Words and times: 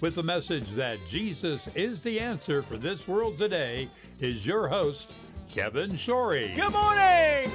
with 0.00 0.14
the 0.14 0.22
message 0.22 0.68
that 0.72 0.98
Jesus 1.08 1.68
is 1.74 2.02
the 2.02 2.20
answer 2.20 2.62
for 2.62 2.76
this 2.76 3.08
world 3.08 3.38
today 3.38 3.88
is 4.20 4.44
your 4.44 4.68
host, 4.68 5.10
Kevin 5.50 5.92
Shorey. 5.92 6.54
Good 6.54 6.72
morning! 6.72 7.50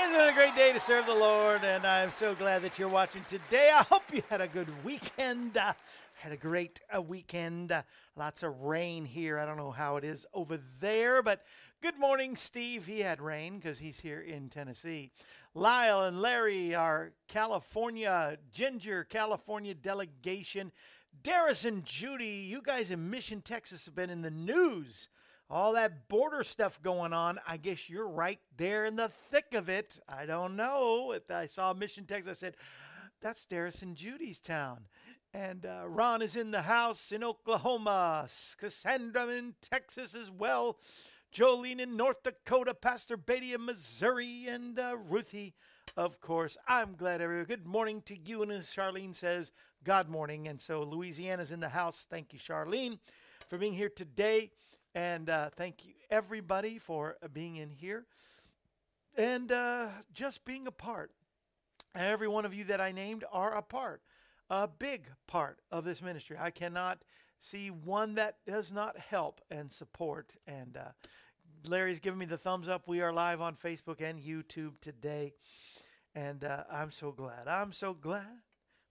Isn't 0.00 0.14
it 0.14 0.28
a 0.28 0.34
great 0.34 0.54
day 0.56 0.72
to 0.72 0.80
serve 0.80 1.06
the 1.06 1.14
Lord? 1.14 1.62
And 1.62 1.86
I'm 1.86 2.10
so 2.10 2.34
glad 2.34 2.62
that 2.62 2.78
you're 2.78 2.88
watching 2.88 3.24
today. 3.28 3.70
I 3.72 3.82
hope 3.84 4.02
you 4.12 4.22
had 4.28 4.40
a 4.40 4.48
good 4.48 4.68
weekend. 4.84 5.56
Uh, 5.56 5.72
had 6.14 6.32
a 6.32 6.36
great 6.36 6.80
uh, 6.94 7.00
weekend. 7.00 7.72
Uh, 7.72 7.82
lots 8.16 8.42
of 8.42 8.60
rain 8.60 9.04
here. 9.04 9.38
I 9.38 9.46
don't 9.46 9.56
know 9.56 9.70
how 9.70 9.96
it 9.96 10.04
is 10.04 10.26
over 10.34 10.58
there, 10.80 11.22
but 11.22 11.44
good 11.80 11.98
morning, 11.98 12.36
Steve. 12.36 12.86
He 12.86 13.00
had 13.00 13.20
rain 13.20 13.58
because 13.58 13.78
he's 13.78 14.00
here 14.00 14.20
in 14.20 14.48
Tennessee. 14.48 15.12
Lyle 15.54 16.00
and 16.02 16.20
Larry, 16.20 16.74
our 16.74 17.12
California, 17.28 18.38
Ginger, 18.50 19.04
California 19.04 19.74
delegation. 19.74 20.72
Darius 21.22 21.64
and 21.64 21.84
Judy, 21.84 22.46
you 22.48 22.62
guys 22.62 22.90
in 22.90 23.10
Mission, 23.10 23.42
Texas 23.42 23.84
have 23.84 23.94
been 23.94 24.10
in 24.10 24.22
the 24.22 24.30
news. 24.30 25.08
All 25.50 25.74
that 25.74 26.08
border 26.08 26.42
stuff 26.42 26.80
going 26.80 27.12
on. 27.12 27.38
I 27.46 27.58
guess 27.58 27.90
you're 27.90 28.08
right 28.08 28.40
there 28.56 28.86
in 28.86 28.96
the 28.96 29.08
thick 29.08 29.52
of 29.52 29.68
it. 29.68 29.98
I 30.08 30.24
don't 30.24 30.56
know. 30.56 31.14
I 31.28 31.44
saw 31.44 31.74
Mission, 31.74 32.06
Texas. 32.06 32.38
I 32.38 32.46
said, 32.46 32.56
that's 33.20 33.44
Darius 33.44 33.82
and 33.82 33.94
Judy's 33.94 34.40
town. 34.40 34.86
And 35.34 35.66
uh, 35.66 35.84
Ron 35.86 36.22
is 36.22 36.36
in 36.36 36.50
the 36.50 36.62
house 36.62 37.12
in 37.12 37.22
Oklahoma. 37.22 38.28
Cassandra 38.58 39.28
in 39.28 39.54
Texas 39.60 40.14
as 40.14 40.30
well. 40.30 40.78
Jolene 41.32 41.80
in 41.80 41.96
North 41.96 42.22
Dakota, 42.22 42.74
Pastor 42.74 43.16
Beatty 43.16 43.54
in 43.54 43.64
Missouri, 43.64 44.46
and 44.46 44.78
uh, 44.78 44.96
Ruthie, 45.08 45.54
of 45.96 46.20
course. 46.20 46.58
I'm 46.68 46.94
glad 46.94 47.22
everyone. 47.22 47.46
Good 47.46 47.66
morning 47.66 48.02
to 48.02 48.18
you. 48.18 48.42
And 48.42 48.52
as 48.52 48.66
Charlene 48.66 49.14
says, 49.14 49.50
God 49.82 50.10
morning. 50.10 50.46
And 50.46 50.60
so 50.60 50.82
Louisiana's 50.82 51.50
in 51.50 51.60
the 51.60 51.70
house. 51.70 52.06
Thank 52.08 52.34
you, 52.34 52.38
Charlene, 52.38 52.98
for 53.48 53.56
being 53.56 53.72
here 53.72 53.88
today. 53.88 54.50
And 54.94 55.30
uh, 55.30 55.48
thank 55.56 55.86
you, 55.86 55.94
everybody, 56.10 56.76
for 56.76 57.16
uh, 57.22 57.28
being 57.28 57.56
in 57.56 57.70
here 57.70 58.04
and 59.16 59.50
uh, 59.50 59.88
just 60.12 60.44
being 60.44 60.66
a 60.66 60.72
part. 60.72 61.12
Every 61.94 62.28
one 62.28 62.44
of 62.44 62.52
you 62.52 62.64
that 62.64 62.80
I 62.80 62.92
named 62.92 63.24
are 63.32 63.56
a 63.56 63.62
part, 63.62 64.02
a 64.50 64.68
big 64.68 65.06
part 65.26 65.60
of 65.70 65.84
this 65.84 66.02
ministry. 66.02 66.36
I 66.38 66.50
cannot 66.50 66.98
see 67.42 67.70
one 67.70 68.14
that 68.14 68.36
does 68.46 68.72
not 68.72 68.96
help 68.98 69.40
and 69.50 69.70
support. 69.70 70.36
And 70.46 70.76
uh, 70.76 70.90
Larry's 71.66 71.98
giving 71.98 72.18
me 72.18 72.26
the 72.26 72.38
thumbs 72.38 72.68
up. 72.68 72.86
We 72.86 73.00
are 73.00 73.12
live 73.12 73.40
on 73.40 73.56
Facebook 73.56 74.00
and 74.00 74.20
YouTube 74.20 74.80
today. 74.80 75.34
And 76.14 76.44
uh, 76.44 76.64
I'm 76.70 76.90
so 76.90 77.10
glad. 77.10 77.48
I'm 77.48 77.72
so 77.72 77.94
glad 77.94 78.28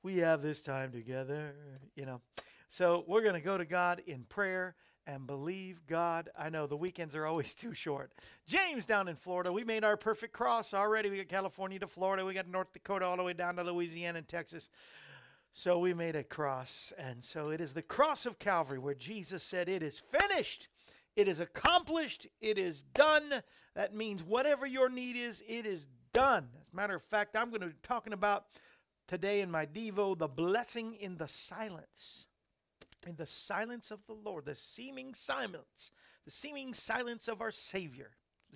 we 0.03 0.17
have 0.17 0.41
this 0.41 0.63
time 0.63 0.91
together, 0.91 1.55
you 1.95 2.05
know. 2.05 2.21
So 2.67 3.05
we're 3.07 3.21
going 3.21 3.35
to 3.35 3.41
go 3.41 3.57
to 3.57 3.65
God 3.65 4.01
in 4.05 4.23
prayer 4.23 4.75
and 5.07 5.25
believe 5.25 5.85
God. 5.87 6.29
I 6.37 6.49
know 6.49 6.67
the 6.67 6.77
weekends 6.77 7.15
are 7.15 7.25
always 7.25 7.53
too 7.55 7.73
short. 7.73 8.11
James 8.47 8.85
down 8.85 9.07
in 9.07 9.15
Florida, 9.15 9.51
we 9.51 9.63
made 9.63 9.83
our 9.83 9.97
perfect 9.97 10.33
cross 10.33 10.73
already. 10.73 11.09
We 11.09 11.17
got 11.17 11.29
California 11.29 11.79
to 11.79 11.87
Florida, 11.87 12.25
we 12.25 12.33
got 12.33 12.47
North 12.47 12.73
Dakota 12.73 13.05
all 13.05 13.17
the 13.17 13.23
way 13.23 13.33
down 13.33 13.55
to 13.55 13.63
Louisiana 13.63 14.19
and 14.19 14.27
Texas. 14.27 14.69
So 15.51 15.79
we 15.79 15.93
made 15.93 16.15
a 16.15 16.23
cross. 16.23 16.93
And 16.97 17.23
so 17.23 17.49
it 17.49 17.59
is 17.59 17.73
the 17.73 17.81
cross 17.81 18.25
of 18.25 18.39
Calvary 18.39 18.79
where 18.79 18.93
Jesus 18.93 19.43
said, 19.43 19.67
It 19.67 19.83
is 19.83 19.99
finished. 19.99 20.67
It 21.15 21.27
is 21.27 21.39
accomplished. 21.39 22.27
It 22.39 22.57
is 22.57 22.81
done. 22.81 23.43
That 23.75 23.93
means 23.93 24.23
whatever 24.23 24.65
your 24.65 24.89
need 24.89 25.17
is, 25.17 25.43
it 25.47 25.65
is 25.65 25.87
done. 26.13 26.49
As 26.55 26.73
a 26.73 26.75
matter 26.75 26.95
of 26.95 27.03
fact, 27.03 27.35
I'm 27.35 27.49
going 27.49 27.61
to 27.61 27.67
be 27.67 27.73
talking 27.83 28.13
about 28.13 28.45
today 29.07 29.41
in 29.41 29.51
my 29.51 29.65
Devo 29.65 30.17
the 30.17 30.27
blessing 30.27 30.95
in 30.95 31.17
the 31.17 31.27
silence. 31.27 32.27
In 33.07 33.15
the 33.15 33.25
silence 33.25 33.91
of 33.91 34.05
the 34.07 34.13
Lord, 34.13 34.45
the 34.45 34.55
seeming 34.55 35.13
silence, 35.13 35.91
the 36.23 36.31
seeming 36.31 36.73
silence 36.73 37.27
of 37.27 37.41
our 37.41 37.51
Savior. 37.51 38.11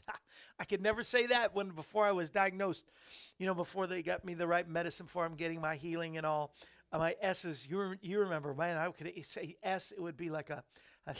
I 0.59 0.66
could 0.66 0.81
never 0.81 1.03
say 1.03 1.25
that 1.28 1.55
when 1.55 1.69
before 1.69 2.05
I 2.05 2.11
was 2.11 2.29
diagnosed, 2.29 2.85
you 3.38 3.47
know, 3.47 3.55
before 3.55 3.88
they 3.88 4.03
got 4.03 4.23
me 4.23 4.34
the 4.34 4.47
right 4.47 4.67
medicine 4.67 5.07
for 5.07 5.25
I'm 5.25 5.35
getting 5.35 5.59
my 5.59 5.75
healing 5.75 6.17
and 6.17 6.25
all. 6.25 6.53
Uh, 6.95 7.00
my 7.00 7.16
S's, 7.22 7.67
you, 7.69 7.95
you 8.01 8.19
remember, 8.22 8.53
man, 8.53 8.78
I 8.78 8.89
could 8.89 9.11
say 9.25 9.57
S, 9.61 9.91
it 9.91 10.01
would 10.01 10.16
be 10.16 10.29
like 10.29 10.50
a, 10.50 10.63
a, 11.06 11.16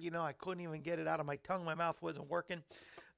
you 0.00 0.12
know, 0.12 0.22
I 0.22 0.32
couldn't 0.32 0.62
even 0.62 0.82
get 0.82 1.00
it 1.00 1.08
out 1.08 1.18
of 1.18 1.26
my 1.26 1.34
tongue. 1.36 1.64
My 1.64 1.74
mouth 1.74 2.00
wasn't 2.00 2.30
working. 2.30 2.62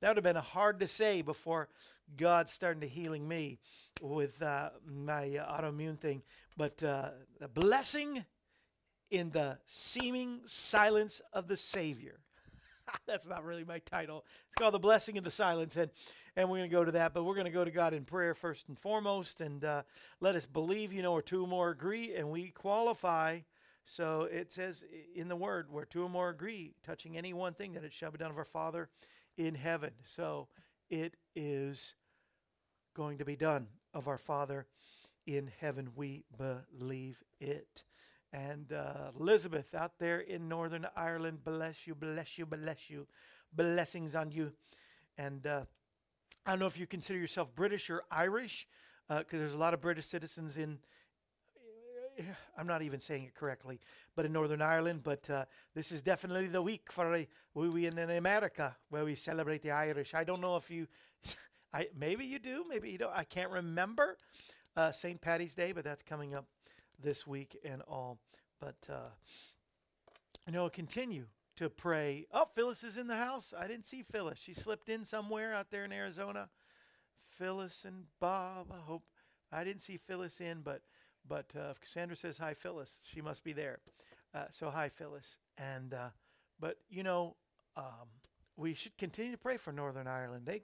That 0.00 0.08
would 0.08 0.16
have 0.16 0.24
been 0.24 0.36
hard 0.36 0.80
to 0.80 0.86
say 0.86 1.20
before 1.20 1.68
God 2.16 2.48
started 2.48 2.88
healing 2.88 3.28
me 3.28 3.58
with 4.00 4.40
uh, 4.40 4.70
my 4.86 5.24
autoimmune 5.26 6.00
thing. 6.00 6.22
But 6.56 6.82
uh, 6.82 7.10
the 7.38 7.48
blessing 7.48 8.24
in 9.10 9.28
the 9.30 9.58
seeming 9.66 10.40
silence 10.46 11.20
of 11.34 11.46
the 11.46 11.58
Savior. 11.58 12.20
That's 13.06 13.28
not 13.28 13.44
really 13.44 13.64
my 13.64 13.80
title. 13.80 14.24
It's 14.46 14.56
called 14.56 14.72
The 14.74 14.78
Blessing 14.78 15.16
in 15.16 15.24
the 15.24 15.30
Silence. 15.30 15.76
And, 15.76 15.90
and 16.40 16.50
we're 16.50 16.58
going 16.58 16.70
to 16.70 16.76
go 16.76 16.84
to 16.84 16.92
that. 16.92 17.14
But 17.14 17.24
we're 17.24 17.34
going 17.34 17.46
to 17.46 17.50
go 17.50 17.64
to 17.64 17.70
God 17.70 17.94
in 17.94 18.04
prayer 18.04 18.34
first 18.34 18.68
and 18.68 18.78
foremost. 18.78 19.40
And 19.40 19.64
uh, 19.64 19.82
let 20.20 20.34
us 20.34 20.46
believe, 20.46 20.92
you 20.92 21.02
know, 21.02 21.12
or 21.12 21.22
two 21.22 21.44
or 21.44 21.48
more 21.48 21.70
agree 21.70 22.14
and 22.14 22.30
we 22.30 22.48
qualify 22.50 23.40
so 23.90 24.28
it 24.30 24.52
says 24.52 24.84
in 25.16 25.28
the 25.28 25.36
word, 25.36 25.66
where 25.70 25.84
two 25.84 26.04
or 26.04 26.08
more 26.08 26.28
agree, 26.28 26.74
touching 26.84 27.16
any 27.16 27.32
one 27.32 27.54
thing, 27.54 27.72
that 27.72 27.84
it 27.84 27.92
shall 27.92 28.12
be 28.12 28.18
done 28.18 28.30
of 28.30 28.38
our 28.38 28.44
Father 28.44 28.88
in 29.36 29.56
heaven. 29.56 29.90
So 30.04 30.46
it 30.88 31.16
is 31.34 31.94
going 32.94 33.18
to 33.18 33.24
be 33.24 33.34
done 33.34 33.66
of 33.92 34.06
our 34.06 34.16
Father 34.16 34.66
in 35.26 35.50
heaven. 35.60 35.90
We 35.96 36.22
believe 36.38 37.24
it. 37.40 37.82
And 38.32 38.72
uh, 38.72 39.10
Elizabeth 39.18 39.74
out 39.74 39.98
there 39.98 40.20
in 40.20 40.48
Northern 40.48 40.86
Ireland, 40.94 41.42
bless 41.44 41.86
you, 41.88 41.96
bless 41.96 42.38
you, 42.38 42.46
bless 42.46 42.90
you. 42.90 43.08
Blessings 43.52 44.14
on 44.14 44.30
you. 44.30 44.52
And 45.18 45.44
uh, 45.46 45.62
I 46.46 46.50
don't 46.50 46.58
know 46.58 46.66
if 46.66 46.78
you 46.78 46.86
consider 46.86 47.18
yourself 47.18 47.54
British 47.54 47.90
or 47.90 48.02
Irish, 48.10 48.66
because 49.08 49.24
uh, 49.34 49.38
there's 49.38 49.54
a 49.54 49.58
lot 49.58 49.74
of 49.74 49.80
British 49.80 50.06
citizens 50.06 50.56
in. 50.56 50.78
I'm 52.58 52.66
not 52.66 52.82
even 52.82 53.00
saying 53.00 53.24
it 53.24 53.34
correctly, 53.34 53.80
but 54.16 54.24
in 54.24 54.32
Northern 54.32 54.62
Ireland. 54.62 55.02
But 55.02 55.28
uh, 55.28 55.44
this 55.74 55.92
is 55.92 56.02
definitely 56.02 56.48
the 56.48 56.62
week 56.62 56.90
for 56.90 57.26
we 57.54 57.86
in 57.86 57.98
America 57.98 58.76
where 58.88 59.04
we 59.04 59.14
celebrate 59.14 59.62
the 59.62 59.70
Irish. 59.70 60.14
I 60.14 60.24
don't 60.24 60.40
know 60.40 60.56
if 60.56 60.70
you, 60.70 60.86
I 61.74 61.88
maybe 61.96 62.24
you 62.24 62.38
do, 62.38 62.64
maybe 62.68 62.90
you 62.90 62.98
don't. 62.98 63.12
I 63.14 63.24
can't 63.24 63.50
remember 63.50 64.16
uh, 64.76 64.92
St. 64.92 65.20
Patty's 65.20 65.54
Day, 65.54 65.72
but 65.72 65.84
that's 65.84 66.02
coming 66.02 66.36
up 66.36 66.46
this 67.02 67.26
week 67.26 67.56
and 67.64 67.82
all. 67.82 68.18
But 68.60 68.76
uh, 68.90 69.08
you 70.46 70.52
know, 70.52 70.68
continue 70.68 71.26
to 71.60 71.68
pray. 71.68 72.26
Oh, 72.32 72.46
Phyllis 72.54 72.82
is 72.82 72.96
in 72.96 73.06
the 73.06 73.16
house. 73.16 73.52
I 73.56 73.66
didn't 73.66 73.84
see 73.84 74.02
Phyllis. 74.02 74.38
She 74.38 74.54
slipped 74.54 74.88
in 74.88 75.04
somewhere 75.04 75.52
out 75.52 75.70
there 75.70 75.84
in 75.84 75.92
Arizona. 75.92 76.48
Phyllis 77.36 77.84
and 77.84 78.04
Bob. 78.18 78.72
I 78.72 78.80
hope 78.80 79.02
I 79.52 79.62
didn't 79.62 79.82
see 79.82 79.98
Phyllis 79.98 80.40
in, 80.40 80.62
but 80.62 80.80
but 81.28 81.52
uh, 81.54 81.74
Cassandra 81.78 82.16
says 82.16 82.38
hi, 82.38 82.54
Phyllis, 82.54 83.00
she 83.02 83.20
must 83.20 83.44
be 83.44 83.52
there. 83.52 83.80
Uh, 84.34 84.44
so 84.48 84.70
hi, 84.70 84.88
Phyllis. 84.88 85.36
And 85.58 85.92
uh, 85.92 86.08
but 86.58 86.78
you 86.88 87.02
know, 87.02 87.36
um, 87.76 88.08
we 88.56 88.72
should 88.72 88.96
continue 88.96 89.32
to 89.32 89.38
pray 89.38 89.58
for 89.58 89.70
Northern 89.70 90.06
Ireland. 90.06 90.46
They 90.46 90.62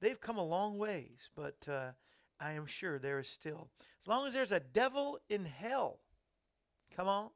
they've 0.00 0.20
come 0.20 0.38
a 0.38 0.44
long 0.44 0.78
ways, 0.78 1.28
but 1.36 1.68
uh, 1.68 1.90
I 2.40 2.52
am 2.52 2.64
sure 2.64 2.98
there 2.98 3.18
is 3.18 3.28
still, 3.28 3.68
as 4.00 4.08
long 4.08 4.26
as 4.26 4.32
there's 4.32 4.52
a 4.52 4.60
devil 4.60 5.18
in 5.28 5.44
hell, 5.44 5.98
come 6.96 7.08
on, 7.08 7.28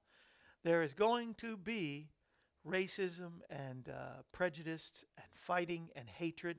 there 0.63 0.83
is 0.83 0.95
going 0.95 1.35
to 1.35 1.59
be 1.59 2.09
racism 2.67 3.41
and 3.51 3.89
uh, 3.89 4.23
prejudice 4.33 5.05
and 5.17 5.27
fighting 5.35 5.89
and 5.95 6.09
hatred. 6.09 6.59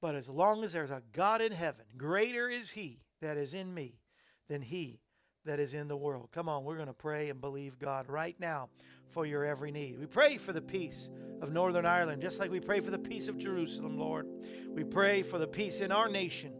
But 0.00 0.14
as 0.14 0.28
long 0.28 0.64
as 0.64 0.72
there's 0.72 0.90
a 0.90 1.02
God 1.12 1.40
in 1.40 1.52
heaven, 1.52 1.86
greater 1.96 2.48
is 2.48 2.70
He 2.70 3.00
that 3.22 3.36
is 3.36 3.54
in 3.54 3.72
me 3.72 4.00
than 4.48 4.62
He 4.62 5.00
that 5.44 5.60
is 5.60 5.74
in 5.74 5.88
the 5.88 5.96
world. 5.96 6.28
Come 6.32 6.48
on, 6.48 6.64
we're 6.64 6.76
going 6.76 6.88
to 6.88 6.94
pray 6.94 7.30
and 7.30 7.40
believe 7.40 7.78
God 7.78 8.08
right 8.08 8.38
now 8.38 8.68
for 9.10 9.26
your 9.26 9.44
every 9.44 9.70
need. 9.70 9.98
We 9.98 10.06
pray 10.06 10.38
for 10.38 10.52
the 10.52 10.62
peace 10.62 11.10
of 11.40 11.52
Northern 11.52 11.86
Ireland, 11.86 12.22
just 12.22 12.40
like 12.40 12.50
we 12.50 12.60
pray 12.60 12.80
for 12.80 12.90
the 12.90 12.98
peace 12.98 13.28
of 13.28 13.38
Jerusalem, 13.38 13.98
Lord. 13.98 14.26
We 14.68 14.84
pray 14.84 15.22
for 15.22 15.38
the 15.38 15.46
peace 15.46 15.80
in 15.80 15.92
our 15.92 16.08
nation. 16.08 16.54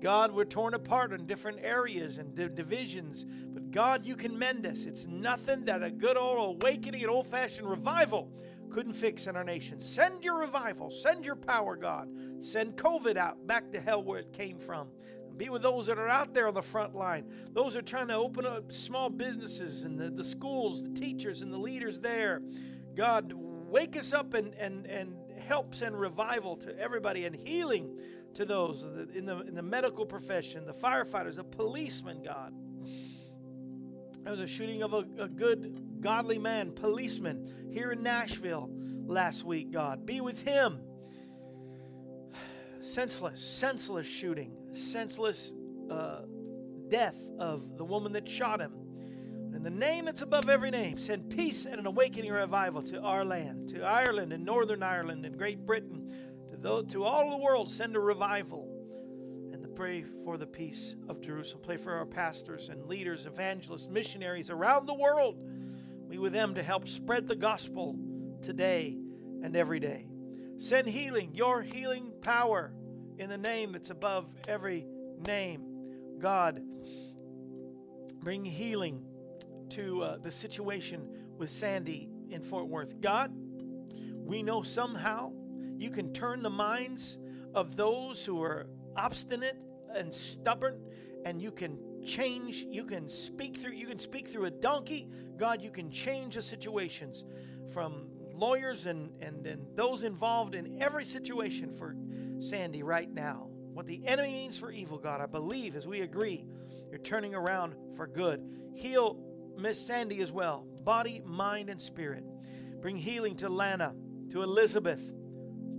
God, 0.00 0.32
we're 0.32 0.44
torn 0.44 0.74
apart 0.74 1.12
in 1.12 1.26
different 1.26 1.58
areas 1.62 2.18
and 2.18 2.34
divisions, 2.34 3.24
but 3.24 3.70
God, 3.70 4.04
you 4.04 4.14
can 4.14 4.38
mend 4.38 4.66
us. 4.66 4.84
It's 4.84 5.06
nothing 5.06 5.64
that 5.64 5.82
a 5.82 5.90
good 5.90 6.16
old 6.16 6.62
awakening, 6.62 7.02
an 7.02 7.10
old 7.10 7.26
fashioned 7.26 7.68
revival 7.68 8.30
couldn't 8.70 8.94
fix 8.94 9.26
in 9.26 9.36
our 9.36 9.44
nation. 9.44 9.80
Send 9.80 10.22
your 10.22 10.38
revival, 10.38 10.90
send 10.90 11.24
your 11.24 11.36
power, 11.36 11.76
God. 11.76 12.08
Send 12.38 12.76
COVID 12.76 13.16
out 13.16 13.46
back 13.46 13.72
to 13.72 13.80
hell 13.80 14.02
where 14.02 14.20
it 14.20 14.32
came 14.32 14.58
from. 14.58 14.88
Be 15.36 15.48
with 15.50 15.62
those 15.62 15.86
that 15.86 15.98
are 15.98 16.08
out 16.08 16.32
there 16.32 16.48
on 16.48 16.54
the 16.54 16.62
front 16.62 16.94
line, 16.94 17.30
those 17.52 17.74
that 17.74 17.80
are 17.80 17.82
trying 17.82 18.08
to 18.08 18.14
open 18.14 18.46
up 18.46 18.72
small 18.72 19.10
businesses 19.10 19.84
and 19.84 19.98
the, 19.98 20.10
the 20.10 20.24
schools, 20.24 20.82
the 20.82 20.88
teachers 20.90 21.42
and 21.42 21.52
the 21.52 21.58
leaders 21.58 22.00
there. 22.00 22.40
God, 22.94 23.32
wake 23.34 23.96
us 23.96 24.12
up 24.14 24.32
and, 24.32 24.54
and, 24.54 24.86
and 24.86 25.14
help 25.46 25.74
send 25.74 25.98
revival 25.98 26.56
to 26.56 26.78
everybody 26.78 27.26
and 27.26 27.36
healing 27.36 27.98
to 28.36 28.44
those 28.44 28.84
in 29.14 29.24
the, 29.24 29.40
in 29.40 29.54
the 29.54 29.62
medical 29.62 30.04
profession, 30.04 30.66
the 30.66 30.72
firefighters, 30.72 31.36
the 31.36 31.44
policemen, 31.44 32.22
God. 32.22 32.52
There 34.22 34.30
was 34.30 34.40
a 34.40 34.46
shooting 34.46 34.82
of 34.82 34.92
a, 34.92 35.04
a 35.18 35.28
good, 35.28 36.00
godly 36.00 36.38
man, 36.38 36.72
policeman, 36.72 37.70
here 37.70 37.92
in 37.92 38.02
Nashville 38.02 38.68
last 39.06 39.44
week, 39.44 39.70
God. 39.70 40.04
Be 40.04 40.20
with 40.20 40.42
him. 40.42 40.80
Senseless, 42.82 43.42
senseless 43.42 44.06
shooting, 44.06 44.52
senseless 44.74 45.54
uh, 45.90 46.22
death 46.88 47.16
of 47.38 47.78
the 47.78 47.84
woman 47.84 48.12
that 48.12 48.28
shot 48.28 48.60
him. 48.60 48.72
In 49.54 49.62
the 49.62 49.70
name 49.70 50.04
that's 50.04 50.22
above 50.22 50.50
every 50.50 50.70
name, 50.70 50.98
send 50.98 51.30
peace 51.30 51.64
and 51.64 51.80
an 51.80 51.86
awakening 51.86 52.30
revival 52.30 52.82
to 52.82 53.00
our 53.00 53.24
land, 53.24 53.70
to 53.70 53.82
Ireland 53.82 54.34
and 54.34 54.44
Northern 54.44 54.82
Ireland 54.82 55.24
and 55.24 55.38
Great 55.38 55.64
Britain, 55.64 56.12
to, 56.62 56.84
to 56.84 57.04
all 57.04 57.30
the 57.30 57.42
world, 57.42 57.70
send 57.70 57.96
a 57.96 58.00
revival. 58.00 58.72
And 59.52 59.66
pray 59.76 60.04
for 60.24 60.38
the 60.38 60.46
peace 60.46 60.96
of 61.08 61.20
Jerusalem. 61.20 61.62
Pray 61.64 61.76
for 61.76 61.92
our 61.92 62.06
pastors 62.06 62.70
and 62.70 62.86
leaders, 62.86 63.26
evangelists, 63.26 63.88
missionaries 63.88 64.50
around 64.50 64.86
the 64.86 64.94
world. 64.94 65.36
Be 66.08 66.18
with 66.18 66.32
them 66.32 66.54
to 66.54 66.62
help 66.62 66.88
spread 66.88 67.28
the 67.28 67.36
gospel 67.36 67.96
today 68.40 68.96
and 69.42 69.54
every 69.54 69.78
day. 69.78 70.08
Send 70.56 70.88
healing, 70.88 71.34
your 71.34 71.60
healing 71.62 72.12
power, 72.22 72.72
in 73.18 73.28
the 73.28 73.38
name 73.38 73.72
that's 73.72 73.90
above 73.90 74.26
every 74.48 74.86
name. 75.26 75.62
God, 76.18 76.62
bring 78.20 78.44
healing 78.44 79.04
to 79.70 80.02
uh, 80.02 80.16
the 80.18 80.30
situation 80.30 81.08
with 81.36 81.50
Sandy 81.50 82.08
in 82.30 82.42
Fort 82.42 82.68
Worth. 82.68 83.00
God, 83.00 83.32
we 84.14 84.42
know 84.42 84.62
somehow 84.62 85.32
you 85.78 85.90
can 85.90 86.12
turn 86.12 86.42
the 86.42 86.50
minds 86.50 87.18
of 87.54 87.76
those 87.76 88.24
who 88.24 88.42
are 88.42 88.66
obstinate 88.96 89.56
and 89.94 90.14
stubborn, 90.14 90.80
and 91.24 91.40
you 91.40 91.50
can 91.50 91.78
change, 92.04 92.66
you 92.70 92.84
can 92.84 93.08
speak 93.08 93.56
through, 93.56 93.72
you 93.72 93.86
can 93.86 93.98
speak 93.98 94.28
through 94.28 94.44
a 94.44 94.50
donkey. 94.50 95.08
God, 95.36 95.60
you 95.60 95.70
can 95.70 95.90
change 95.90 96.34
the 96.34 96.42
situations 96.42 97.24
from 97.72 98.08
lawyers 98.32 98.86
and, 98.86 99.10
and, 99.20 99.46
and 99.46 99.66
those 99.74 100.02
involved 100.02 100.54
in 100.54 100.80
every 100.80 101.04
situation 101.04 101.70
for 101.70 101.96
Sandy 102.38 102.82
right 102.82 103.12
now. 103.12 103.48
What 103.72 103.86
the 103.86 104.06
enemy 104.06 104.32
means 104.32 104.58
for 104.58 104.70
evil, 104.70 104.98
God, 104.98 105.20
I 105.20 105.26
believe 105.26 105.76
as 105.76 105.86
we 105.86 106.00
agree, 106.00 106.44
you're 106.90 106.98
turning 106.98 107.34
around 107.34 107.74
for 107.96 108.06
good. 108.06 108.42
Heal 108.74 109.18
Miss 109.58 109.84
Sandy 109.84 110.20
as 110.20 110.32
well, 110.32 110.66
body, 110.84 111.20
mind, 111.24 111.70
and 111.70 111.80
spirit. 111.80 112.24
Bring 112.80 112.96
healing 112.96 113.36
to 113.36 113.48
Lana, 113.48 113.94
to 114.30 114.42
Elizabeth, 114.42 115.10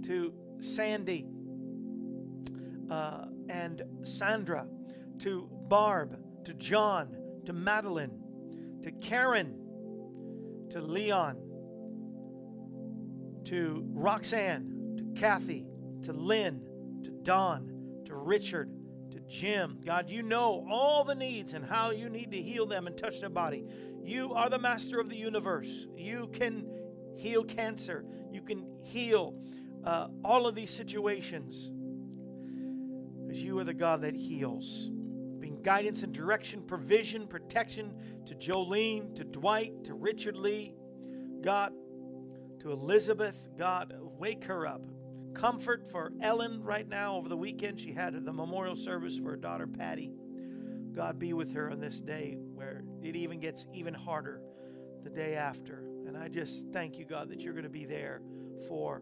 to 0.03 0.33
Sandy 0.59 1.25
uh, 2.89 3.25
and 3.49 3.81
Sandra, 4.03 4.67
to 5.19 5.49
Barb, 5.67 6.17
to 6.45 6.53
John, 6.53 7.15
to 7.45 7.53
Madeline, 7.53 8.21
to 8.83 8.91
Karen, 8.91 9.57
to 10.69 10.81
Leon, 10.81 11.37
to 13.45 13.83
Roxanne, 13.93 14.95
to 14.97 15.19
Kathy, 15.19 15.65
to 16.03 16.13
Lynn, 16.13 17.01
to 17.03 17.11
Don, 17.11 18.01
to 18.05 18.15
Richard, 18.15 18.69
to 19.11 19.19
Jim. 19.21 19.79
God, 19.85 20.09
you 20.09 20.23
know 20.23 20.65
all 20.69 21.03
the 21.03 21.15
needs 21.15 21.53
and 21.53 21.65
how 21.65 21.91
you 21.91 22.09
need 22.09 22.31
to 22.31 22.41
heal 22.41 22.65
them 22.65 22.87
and 22.87 22.97
touch 22.97 23.21
their 23.21 23.29
body. 23.29 23.65
You 24.03 24.33
are 24.33 24.49
the 24.49 24.59
master 24.59 24.99
of 24.99 25.09
the 25.09 25.17
universe. 25.17 25.87
You 25.95 26.29
can 26.31 26.65
heal 27.17 27.43
cancer. 27.43 28.05
You 28.31 28.41
can 28.41 28.65
heal 28.83 29.33
uh, 29.87 30.09
all 30.25 30.47
of 30.47 30.53
these 30.53 30.69
situations 30.69 31.71
because 33.25 33.41
you 33.41 33.57
are 33.57 33.63
the 33.63 33.73
God 33.73 34.01
that 34.01 34.15
heals. 34.15 34.91
Being 35.39 35.61
guidance 35.61 36.03
and 36.03 36.13
direction, 36.13 36.61
provision, 36.61 37.25
protection 37.25 37.93
to 38.25 38.35
Jolene, 38.35 39.15
to 39.15 39.23
Dwight, 39.23 39.85
to 39.85 39.93
Richard 39.93 40.35
Lee, 40.35 40.75
God, 41.39 41.71
to 42.59 42.71
Elizabeth, 42.71 43.47
God, 43.57 43.93
wake 44.19 44.43
her 44.43 44.67
up. 44.67 44.81
Comfort 45.33 45.89
for 45.89 46.11
Ellen 46.21 46.61
right 46.63 46.87
now 46.87 47.15
over 47.15 47.29
the 47.29 47.37
weekend. 47.37 47.79
She 47.79 47.93
had 47.93 48.13
the 48.25 48.33
memorial 48.33 48.75
service 48.75 49.17
for 49.17 49.29
her 49.31 49.37
daughter 49.37 49.67
Patty. 49.67 50.11
God 50.93 51.17
be 51.17 51.31
with 51.31 51.53
her 51.53 51.71
on 51.71 51.79
this 51.79 52.01
day 52.01 52.37
where 52.53 52.83
it 53.01 53.15
even 53.15 53.39
gets 53.39 53.67
even 53.71 53.93
harder 53.93 54.41
the 55.05 55.09
day 55.09 55.35
after. 55.35 55.85
And 56.05 56.17
I 56.17 56.27
just 56.27 56.65
thank 56.73 56.97
you, 56.97 57.05
God, 57.05 57.29
that 57.29 57.39
you're 57.39 57.53
going 57.53 57.63
to 57.63 57.69
be 57.69 57.85
there 57.85 58.21
for 58.67 59.01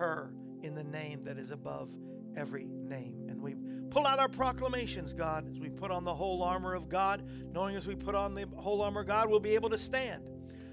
her 0.00 0.32
in 0.62 0.74
the 0.74 0.82
name 0.82 1.24
that 1.24 1.38
is 1.38 1.50
above 1.50 1.90
every 2.34 2.64
name. 2.64 3.26
And 3.28 3.40
we 3.40 3.54
pull 3.90 4.06
out 4.06 4.18
our 4.18 4.28
proclamations, 4.28 5.12
God, 5.12 5.48
as 5.50 5.60
we 5.60 5.68
put 5.68 5.90
on 5.90 6.04
the 6.04 6.14
whole 6.14 6.42
armor 6.42 6.74
of 6.74 6.88
God, 6.88 7.22
knowing 7.52 7.76
as 7.76 7.86
we 7.86 7.94
put 7.94 8.14
on 8.14 8.34
the 8.34 8.46
whole 8.56 8.80
armor 8.82 9.02
of 9.02 9.06
God, 9.06 9.28
we'll 9.28 9.40
be 9.40 9.54
able 9.54 9.70
to 9.70 9.78
stand. 9.78 10.24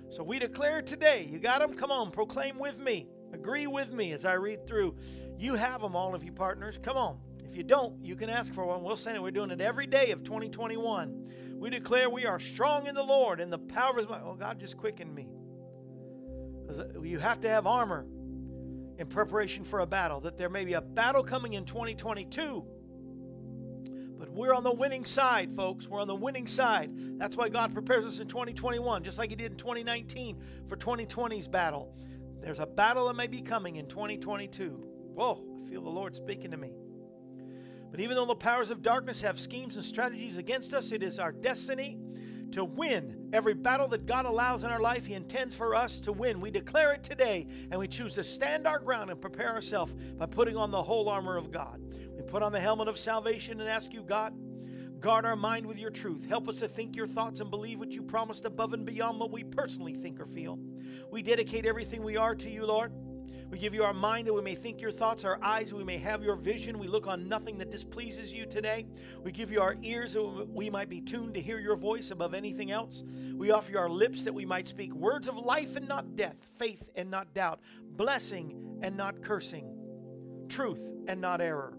So 0.09 0.23
we 0.23 0.39
declare 0.39 0.81
today, 0.81 1.27
you 1.29 1.39
got 1.39 1.59
them? 1.59 1.73
Come 1.73 1.91
on, 1.91 2.11
proclaim 2.11 2.57
with 2.57 2.79
me. 2.79 3.07
Agree 3.33 3.67
with 3.67 3.91
me 3.91 4.13
as 4.13 4.23
I 4.23 4.33
read 4.33 4.65
through. 4.65 4.95
You 5.37 5.55
have 5.55 5.81
them, 5.81 5.95
all 5.95 6.15
of 6.15 6.23
you 6.23 6.31
partners. 6.31 6.79
Come 6.81 6.95
on. 6.95 7.19
If 7.43 7.57
you 7.57 7.63
don't, 7.63 8.03
you 8.03 8.15
can 8.15 8.29
ask 8.29 8.53
for 8.53 8.65
one. 8.65 8.81
We'll 8.81 8.95
send 8.95 9.17
it. 9.17 9.21
We're 9.21 9.31
doing 9.31 9.51
it 9.51 9.59
every 9.59 9.87
day 9.87 10.11
of 10.11 10.23
2021. 10.23 11.55
We 11.55 11.69
declare 11.69 12.09
we 12.09 12.25
are 12.25 12.39
strong 12.39 12.87
in 12.87 12.95
the 12.95 13.03
Lord 13.03 13.41
and 13.41 13.51
the 13.51 13.57
power 13.57 13.99
of 13.99 14.09
might. 14.09 14.21
Oh, 14.23 14.35
God, 14.35 14.59
just 14.59 14.77
quicken 14.77 15.13
me. 15.13 15.27
You 17.03 17.19
have 17.19 17.41
to 17.41 17.49
have 17.49 17.67
armor 17.67 18.05
in 18.97 19.07
preparation 19.07 19.63
for 19.63 19.79
a 19.79 19.85
battle, 19.85 20.19
that 20.21 20.37
there 20.37 20.49
may 20.49 20.65
be 20.65 20.73
a 20.73 20.81
battle 20.81 21.23
coming 21.23 21.53
in 21.53 21.65
2022. 21.65 22.65
But 24.17 24.29
we're 24.29 24.53
on 24.53 24.63
the 24.63 24.73
winning 24.73 25.05
side, 25.05 25.53
folks. 25.55 25.87
We're 25.87 26.01
on 26.01 26.07
the 26.07 26.15
winning 26.15 26.47
side. 26.47 26.91
That's 27.19 27.37
why 27.37 27.49
God 27.49 27.73
prepares 27.73 28.05
us 28.05 28.19
in 28.19 28.27
2021, 28.27 29.03
just 29.03 29.17
like 29.17 29.29
He 29.29 29.35
did 29.35 29.51
in 29.51 29.57
2019 29.57 30.41
for 30.67 30.75
2020's 30.75 31.47
battle. 31.47 31.95
There's 32.41 32.59
a 32.59 32.65
battle 32.65 33.07
that 33.07 33.15
may 33.15 33.27
be 33.27 33.41
coming 33.41 33.75
in 33.75 33.87
2022. 33.87 34.83
Whoa, 35.13 35.43
I 35.59 35.67
feel 35.67 35.83
the 35.83 35.89
Lord 35.89 36.15
speaking 36.15 36.51
to 36.51 36.57
me. 36.57 36.73
But 37.91 37.99
even 37.99 38.15
though 38.15 38.25
the 38.25 38.35
powers 38.35 38.69
of 38.69 38.81
darkness 38.81 39.21
have 39.21 39.39
schemes 39.39 39.75
and 39.75 39.85
strategies 39.85 40.37
against 40.37 40.73
us, 40.73 40.91
it 40.91 41.03
is 41.03 41.19
our 41.19 41.31
destiny 41.31 41.97
to 42.51 42.63
win 42.63 43.29
every 43.33 43.53
battle 43.53 43.87
that 43.89 44.05
God 44.05 44.25
allows 44.25 44.63
in 44.63 44.71
our 44.71 44.79
life. 44.79 45.05
He 45.05 45.13
intends 45.13 45.55
for 45.55 45.75
us 45.75 45.99
to 46.01 46.11
win. 46.11 46.41
We 46.41 46.51
declare 46.51 46.93
it 46.93 47.03
today, 47.03 47.47
and 47.71 47.79
we 47.79 47.87
choose 47.87 48.15
to 48.15 48.23
stand 48.23 48.67
our 48.67 48.79
ground 48.79 49.09
and 49.09 49.19
prepare 49.19 49.49
ourselves 49.49 49.93
by 50.17 50.25
putting 50.25 50.55
on 50.55 50.71
the 50.71 50.81
whole 50.81 51.09
armor 51.09 51.37
of 51.37 51.51
God. 51.51 51.81
We 52.15 52.23
put 52.23 52.41
on 52.43 52.51
the 52.51 52.59
helmet 52.59 52.87
of 52.87 52.97
salvation 52.97 53.59
and 53.59 53.69
ask 53.69 53.93
you, 53.93 54.01
God, 54.01 54.33
guard 54.99 55.25
our 55.25 55.35
mind 55.35 55.65
with 55.65 55.77
your 55.77 55.91
truth. 55.91 56.25
Help 56.27 56.47
us 56.47 56.59
to 56.59 56.67
think 56.67 56.95
your 56.95 57.07
thoughts 57.07 57.39
and 57.39 57.51
believe 57.51 57.79
what 57.79 57.91
you 57.91 58.01
promised 58.01 58.45
above 58.45 58.73
and 58.73 58.85
beyond 58.85 59.19
what 59.19 59.31
we 59.31 59.43
personally 59.43 59.93
think 59.93 60.19
or 60.19 60.25
feel. 60.25 60.57
We 61.11 61.21
dedicate 61.21 61.65
everything 61.65 62.03
we 62.03 62.17
are 62.17 62.35
to 62.35 62.49
you, 62.49 62.65
Lord. 62.65 62.91
We 63.49 63.57
give 63.57 63.73
you 63.73 63.83
our 63.83 63.93
mind 63.93 64.27
that 64.27 64.33
we 64.33 64.41
may 64.41 64.55
think 64.55 64.81
your 64.81 64.91
thoughts, 64.91 65.23
our 65.23 65.39
eyes 65.41 65.73
we 65.73 65.83
may 65.83 65.97
have 65.97 66.21
your 66.21 66.35
vision. 66.35 66.79
We 66.79 66.87
look 66.87 67.07
on 67.07 67.29
nothing 67.29 67.57
that 67.59 67.71
displeases 67.71 68.33
you 68.33 68.45
today. 68.45 68.85
We 69.23 69.31
give 69.31 69.51
you 69.51 69.61
our 69.61 69.77
ears 69.81 70.13
that 70.13 70.49
we 70.49 70.69
might 70.69 70.89
be 70.89 70.99
tuned 70.99 71.33
to 71.35 71.41
hear 71.41 71.57
your 71.57 71.77
voice 71.77 72.11
above 72.11 72.33
anything 72.33 72.71
else. 72.71 73.03
We 73.35 73.51
offer 73.51 73.71
you 73.71 73.77
our 73.77 73.89
lips 73.89 74.23
that 74.23 74.33
we 74.33 74.45
might 74.45 74.67
speak 74.67 74.93
words 74.93 75.29
of 75.29 75.37
life 75.37 75.77
and 75.77 75.87
not 75.87 76.17
death, 76.17 76.35
faith 76.57 76.89
and 76.95 77.09
not 77.09 77.33
doubt, 77.33 77.61
blessing 77.89 78.79
and 78.81 78.97
not 78.97 79.21
cursing, 79.21 79.65
truth 80.49 80.95
and 81.07 81.21
not 81.21 81.39
error. 81.39 81.77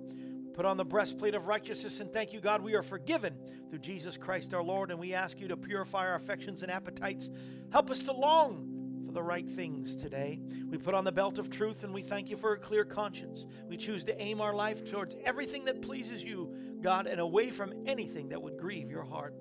Put 0.54 0.64
on 0.64 0.76
the 0.78 0.84
breastplate 0.84 1.34
of 1.34 1.46
righteousness 1.46 2.00
and 2.00 2.12
thank 2.12 2.32
you, 2.32 2.40
God, 2.40 2.62
we 2.62 2.74
are 2.74 2.82
forgiven 2.82 3.36
through 3.68 3.78
Jesus 3.78 4.16
Christ 4.16 4.54
our 4.54 4.62
Lord. 4.62 4.90
And 4.90 4.98
we 4.98 5.14
ask 5.14 5.38
you 5.38 5.48
to 5.48 5.56
purify 5.56 6.06
our 6.06 6.14
affections 6.14 6.62
and 6.62 6.72
appetites. 6.72 7.30
Help 7.70 7.90
us 7.90 8.02
to 8.02 8.12
long 8.12 8.67
for 9.08 9.12
the 9.14 9.22
right 9.22 9.48
things 9.48 9.96
today. 9.96 10.38
We 10.68 10.76
put 10.76 10.92
on 10.92 11.04
the 11.04 11.12
belt 11.12 11.38
of 11.38 11.48
truth 11.48 11.82
and 11.82 11.94
we 11.94 12.02
thank 12.02 12.28
you 12.28 12.36
for 12.36 12.52
a 12.52 12.58
clear 12.58 12.84
conscience. 12.84 13.46
We 13.66 13.78
choose 13.78 14.04
to 14.04 14.20
aim 14.20 14.42
our 14.42 14.54
life 14.54 14.84
towards 14.84 15.16
everything 15.24 15.64
that 15.64 15.80
pleases 15.80 16.22
you, 16.22 16.54
God, 16.82 17.06
and 17.06 17.18
away 17.18 17.48
from 17.48 17.72
anything 17.86 18.28
that 18.28 18.42
would 18.42 18.58
grieve 18.58 18.90
your 18.90 19.04
heart. 19.04 19.34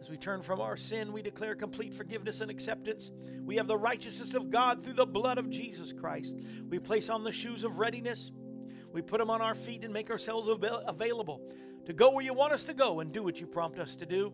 As 0.00 0.08
we 0.08 0.16
turn 0.16 0.40
from 0.40 0.58
our 0.62 0.78
sin, 0.78 1.12
we 1.12 1.20
declare 1.20 1.54
complete 1.54 1.92
forgiveness 1.92 2.40
and 2.40 2.50
acceptance. 2.50 3.10
We 3.44 3.56
have 3.56 3.66
the 3.66 3.76
righteousness 3.76 4.32
of 4.32 4.48
God 4.48 4.82
through 4.82 4.94
the 4.94 5.04
blood 5.04 5.36
of 5.36 5.50
Jesus 5.50 5.92
Christ. 5.92 6.38
We 6.70 6.78
place 6.78 7.10
on 7.10 7.22
the 7.22 7.30
shoes 7.30 7.62
of 7.62 7.78
readiness. 7.78 8.32
We 8.90 9.02
put 9.02 9.18
them 9.18 9.28
on 9.28 9.42
our 9.42 9.54
feet 9.54 9.84
and 9.84 9.92
make 9.92 10.10
ourselves 10.10 10.48
available 10.48 11.42
to 11.84 11.92
go 11.92 12.12
where 12.12 12.24
you 12.24 12.32
want 12.32 12.54
us 12.54 12.64
to 12.64 12.74
go 12.74 13.00
and 13.00 13.12
do 13.12 13.22
what 13.22 13.38
you 13.38 13.46
prompt 13.46 13.78
us 13.78 13.96
to 13.96 14.06
do. 14.06 14.32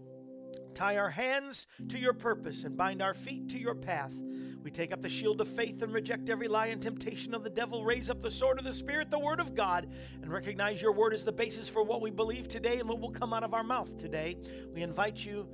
Tie 0.74 0.96
our 0.96 1.10
hands 1.10 1.66
to 1.88 1.98
your 1.98 2.12
purpose 2.12 2.62
and 2.62 2.76
bind 2.76 3.02
our 3.02 3.14
feet 3.14 3.48
to 3.48 3.58
your 3.58 3.74
path. 3.74 4.14
We 4.66 4.72
take 4.72 4.92
up 4.92 5.00
the 5.00 5.08
shield 5.08 5.40
of 5.40 5.46
faith 5.46 5.82
and 5.82 5.92
reject 5.92 6.28
every 6.28 6.48
lie 6.48 6.66
and 6.66 6.82
temptation 6.82 7.36
of 7.36 7.44
the 7.44 7.50
devil. 7.50 7.84
Raise 7.84 8.10
up 8.10 8.20
the 8.20 8.32
sword 8.32 8.58
of 8.58 8.64
the 8.64 8.72
Spirit, 8.72 9.12
the 9.12 9.18
Word 9.20 9.38
of 9.38 9.54
God, 9.54 9.86
and 10.20 10.32
recognize 10.32 10.82
your 10.82 10.90
Word 10.90 11.14
as 11.14 11.24
the 11.24 11.30
basis 11.30 11.68
for 11.68 11.84
what 11.84 12.00
we 12.00 12.10
believe 12.10 12.48
today 12.48 12.80
and 12.80 12.88
what 12.88 12.98
will 12.98 13.12
come 13.12 13.32
out 13.32 13.44
of 13.44 13.54
our 13.54 13.62
mouth 13.62 13.96
today. 13.96 14.36
We 14.74 14.82
invite 14.82 15.24
you 15.24 15.46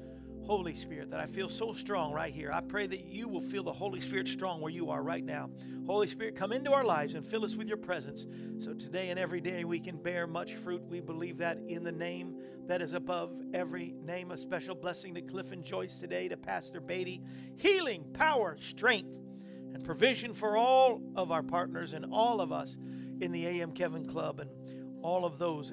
Holy 0.44 0.74
Spirit, 0.74 1.10
that 1.10 1.20
I 1.20 1.26
feel 1.26 1.48
so 1.48 1.72
strong 1.72 2.12
right 2.12 2.32
here. 2.32 2.50
I 2.52 2.60
pray 2.60 2.86
that 2.86 3.06
you 3.06 3.28
will 3.28 3.40
feel 3.40 3.62
the 3.62 3.72
Holy 3.72 4.00
Spirit 4.00 4.26
strong 4.26 4.60
where 4.60 4.72
you 4.72 4.90
are 4.90 5.02
right 5.02 5.24
now. 5.24 5.50
Holy 5.86 6.06
Spirit, 6.06 6.36
come 6.36 6.52
into 6.52 6.72
our 6.72 6.84
lives 6.84 7.14
and 7.14 7.24
fill 7.24 7.44
us 7.44 7.56
with 7.56 7.68
your 7.68 7.76
presence. 7.76 8.26
So 8.58 8.74
today 8.74 9.10
and 9.10 9.18
every 9.18 9.40
day 9.40 9.64
we 9.64 9.78
can 9.78 9.96
bear 9.96 10.26
much 10.26 10.54
fruit. 10.54 10.82
We 10.88 11.00
believe 11.00 11.38
that 11.38 11.58
in 11.68 11.84
the 11.84 11.92
name 11.92 12.36
that 12.66 12.82
is 12.82 12.92
above 12.92 13.32
every 13.54 13.94
name. 14.04 14.30
A 14.30 14.36
special 14.36 14.74
blessing 14.74 15.14
to 15.14 15.22
Cliff 15.22 15.52
and 15.52 15.64
Joyce 15.64 15.98
today, 15.98 16.28
to 16.28 16.36
Pastor 16.36 16.80
Beatty. 16.80 17.22
Healing, 17.56 18.04
power, 18.12 18.56
strength, 18.58 19.18
and 19.72 19.84
provision 19.84 20.34
for 20.34 20.56
all 20.56 21.00
of 21.16 21.30
our 21.30 21.42
partners 21.42 21.92
and 21.92 22.06
all 22.12 22.40
of 22.40 22.52
us 22.52 22.76
in 23.20 23.32
the 23.32 23.46
AM 23.46 23.72
Kevin 23.72 24.04
Club 24.04 24.40
and 24.40 24.50
all 25.02 25.24
of 25.24 25.38
those 25.38 25.72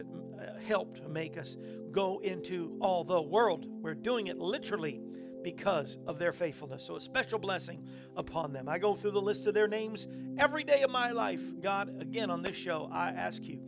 helped 0.61 1.07
make 1.07 1.37
us 1.37 1.57
go 1.91 2.19
into 2.19 2.77
all 2.81 3.03
the 3.03 3.21
world. 3.21 3.65
We're 3.67 3.95
doing 3.95 4.27
it 4.27 4.37
literally 4.37 5.01
because 5.43 5.97
of 6.05 6.19
their 6.19 6.31
faithfulness. 6.31 6.83
So, 6.83 6.95
a 6.95 7.01
special 7.01 7.39
blessing 7.39 7.87
upon 8.15 8.53
them. 8.53 8.67
I 8.67 8.77
go 8.77 8.93
through 8.93 9.11
the 9.11 9.21
list 9.21 9.47
of 9.47 9.53
their 9.53 9.67
names 9.67 10.07
every 10.37 10.63
day 10.63 10.81
of 10.81 10.91
my 10.91 11.11
life. 11.11 11.41
God, 11.61 12.01
again, 12.01 12.29
on 12.29 12.41
this 12.41 12.55
show, 12.55 12.89
I 12.91 13.09
ask 13.09 13.43
you, 13.43 13.61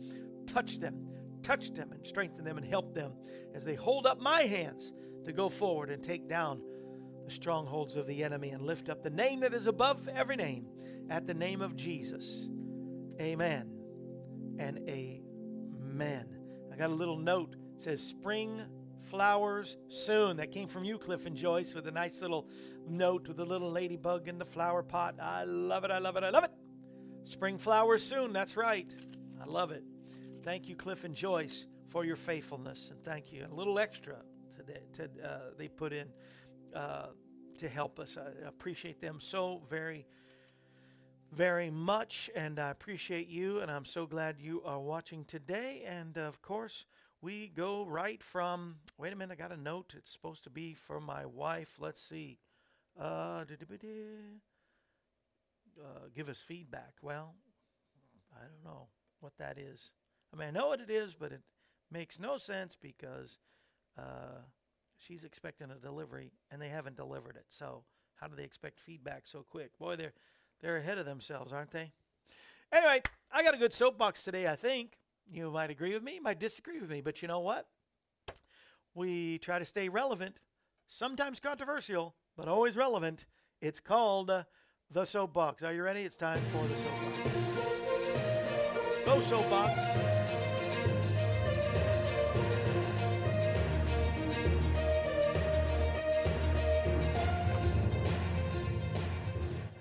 touch 0.46 0.78
them, 0.78 1.08
touch 1.42 1.72
them, 1.72 1.92
and 1.92 2.06
strengthen 2.06 2.44
them 2.44 2.58
and 2.58 2.66
help 2.66 2.94
them 2.94 3.12
as 3.54 3.64
they 3.64 3.74
hold 3.74 4.06
up 4.06 4.20
my 4.20 4.42
hands 4.42 4.92
to 5.24 5.32
go 5.32 5.48
forward 5.48 5.90
and 5.90 6.02
take 6.02 6.28
down 6.28 6.60
the 7.24 7.30
strongholds 7.30 7.96
of 7.96 8.06
the 8.06 8.24
enemy 8.24 8.50
and 8.50 8.62
lift 8.62 8.88
up 8.88 9.02
the 9.02 9.10
name 9.10 9.40
that 9.40 9.54
is 9.54 9.66
above 9.66 10.08
every 10.08 10.36
name 10.36 10.66
at 11.08 11.26
the 11.26 11.34
name 11.34 11.60
of 11.60 11.76
Jesus. 11.76 12.48
Amen 13.20 13.70
and 14.58 14.78
amen. 14.88 16.41
I 16.72 16.76
got 16.76 16.90
a 16.90 16.94
little 16.94 17.18
note 17.18 17.56
says 17.76 18.00
spring 18.00 18.62
flowers 19.02 19.76
soon. 19.88 20.36
That 20.38 20.52
came 20.52 20.68
from 20.68 20.84
you, 20.84 20.98
Cliff 20.98 21.26
and 21.26 21.36
Joyce, 21.36 21.74
with 21.74 21.86
a 21.86 21.90
nice 21.90 22.22
little 22.22 22.48
note 22.88 23.28
with 23.28 23.40
a 23.40 23.44
little 23.44 23.70
ladybug 23.70 24.28
in 24.28 24.38
the 24.38 24.44
flower 24.44 24.82
pot. 24.82 25.16
I 25.20 25.44
love 25.44 25.84
it. 25.84 25.90
I 25.90 25.98
love 25.98 26.16
it. 26.16 26.24
I 26.24 26.30
love 26.30 26.44
it. 26.44 26.52
Spring 27.24 27.58
flowers 27.58 28.02
soon. 28.02 28.32
That's 28.32 28.56
right. 28.56 28.90
I 29.40 29.44
love 29.44 29.70
it. 29.70 29.84
Thank 30.42 30.68
you, 30.68 30.76
Cliff 30.76 31.04
and 31.04 31.14
Joyce, 31.14 31.66
for 31.88 32.04
your 32.04 32.16
faithfulness, 32.16 32.90
and 32.90 33.02
thank 33.04 33.32
you. 33.32 33.46
A 33.50 33.54
little 33.54 33.78
extra 33.78 34.16
today 34.56 34.82
to, 34.94 35.04
uh, 35.24 35.38
they 35.56 35.68
put 35.68 35.92
in 35.92 36.08
uh, 36.74 37.06
to 37.58 37.68
help 37.68 38.00
us. 38.00 38.16
I 38.16 38.48
appreciate 38.48 39.00
them 39.00 39.20
so 39.20 39.62
very, 39.68 40.06
very 41.32 41.70
much, 41.70 42.30
and 42.36 42.58
I 42.58 42.70
appreciate 42.70 43.26
you, 43.26 43.60
and 43.60 43.70
I'm 43.70 43.86
so 43.86 44.06
glad 44.06 44.36
you 44.38 44.62
are 44.64 44.78
watching 44.78 45.24
today. 45.24 45.82
And 45.86 46.18
of 46.18 46.42
course, 46.42 46.84
we 47.22 47.48
go 47.48 47.86
right 47.86 48.22
from, 48.22 48.76
wait 48.98 49.14
a 49.14 49.16
minute, 49.16 49.32
I 49.32 49.42
got 49.42 49.50
a 49.50 49.60
note. 49.60 49.94
It's 49.96 50.12
supposed 50.12 50.44
to 50.44 50.50
be 50.50 50.74
for 50.74 51.00
my 51.00 51.24
wife. 51.24 51.76
Let's 51.80 52.02
see. 52.02 52.38
Uh, 53.00 53.44
uh, 55.80 56.08
give 56.14 56.28
us 56.28 56.40
feedback. 56.40 56.94
Well, 57.00 57.34
I 58.36 58.42
don't 58.42 58.64
know 58.64 58.88
what 59.20 59.32
that 59.38 59.58
is. 59.58 59.92
I 60.34 60.36
mean, 60.36 60.48
I 60.48 60.50
know 60.50 60.66
what 60.68 60.80
it 60.80 60.90
is, 60.90 61.14
but 61.14 61.32
it 61.32 61.40
makes 61.90 62.20
no 62.20 62.36
sense 62.36 62.76
because 62.80 63.38
uh, 63.98 64.42
she's 64.98 65.24
expecting 65.24 65.70
a 65.70 65.76
delivery 65.76 66.32
and 66.50 66.60
they 66.60 66.68
haven't 66.68 66.96
delivered 66.96 67.36
it. 67.36 67.46
So 67.48 67.84
how 68.16 68.28
do 68.28 68.36
they 68.36 68.44
expect 68.44 68.80
feedback 68.80 69.26
so 69.26 69.44
quick? 69.48 69.78
Boy, 69.78 69.96
they're 69.96 70.12
they're 70.62 70.76
ahead 70.76 70.98
of 70.98 71.06
themselves, 71.06 71.52
aren't 71.52 71.72
they? 71.72 71.92
Anyway, 72.72 73.02
I 73.30 73.42
got 73.42 73.54
a 73.54 73.58
good 73.58 73.74
soapbox 73.74 74.24
today, 74.24 74.46
I 74.46 74.56
think. 74.56 74.98
You 75.30 75.50
might 75.50 75.70
agree 75.70 75.92
with 75.94 76.02
me, 76.02 76.20
might 76.20 76.40
disagree 76.40 76.80
with 76.80 76.90
me, 76.90 77.00
but 77.00 77.20
you 77.20 77.28
know 77.28 77.40
what? 77.40 77.66
We 78.94 79.38
try 79.38 79.58
to 79.58 79.66
stay 79.66 79.88
relevant, 79.88 80.40
sometimes 80.86 81.40
controversial, 81.40 82.14
but 82.36 82.48
always 82.48 82.76
relevant. 82.76 83.26
It's 83.60 83.80
called 83.80 84.30
uh, 84.30 84.44
the 84.90 85.04
soapbox. 85.04 85.62
Are 85.62 85.72
you 85.72 85.82
ready? 85.82 86.02
It's 86.02 86.16
time 86.16 86.42
for 86.46 86.66
the 86.66 86.76
soapbox. 86.76 87.36
Go, 89.04 89.20
soapbox. 89.20 90.21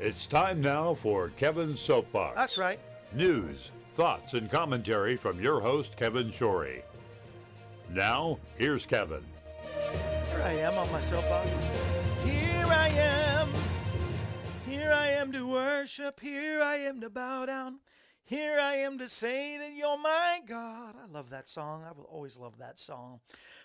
It's 0.03 0.25
time 0.25 0.61
now 0.61 0.95
for 0.95 1.29
Kevin's 1.37 1.79
Soapbox. 1.79 2.35
That's 2.35 2.57
right. 2.57 2.79
News, 3.13 3.69
thoughts, 3.93 4.33
and 4.33 4.49
commentary 4.49 5.15
from 5.15 5.39
your 5.39 5.59
host, 5.59 5.95
Kevin 5.95 6.31
Shorey. 6.31 6.81
Now, 7.87 8.39
here's 8.57 8.87
Kevin. 8.87 9.23
Here 9.61 10.41
I 10.43 10.53
am 10.53 10.73
on 10.73 10.91
my 10.91 10.99
soapbox. 10.99 11.51
Here 12.23 12.65
I 12.65 12.87
am. 12.87 13.49
Here 14.65 14.91
I 14.91 15.09
am 15.09 15.31
to 15.33 15.45
worship. 15.45 16.19
Here 16.19 16.63
I 16.63 16.77
am 16.77 16.99
to 17.01 17.11
bow 17.11 17.45
down. 17.45 17.77
Here 18.31 18.57
I 18.61 18.75
am 18.75 18.97
to 18.99 19.09
say 19.09 19.57
that 19.57 19.73
you're 19.73 19.97
my 19.97 20.39
God. 20.47 20.95
I 20.95 21.05
love 21.11 21.31
that 21.31 21.49
song. 21.49 21.83
I 21.83 21.91
will 21.91 22.05
always 22.05 22.37
love 22.37 22.59
that 22.59 22.79
song. 22.79 23.19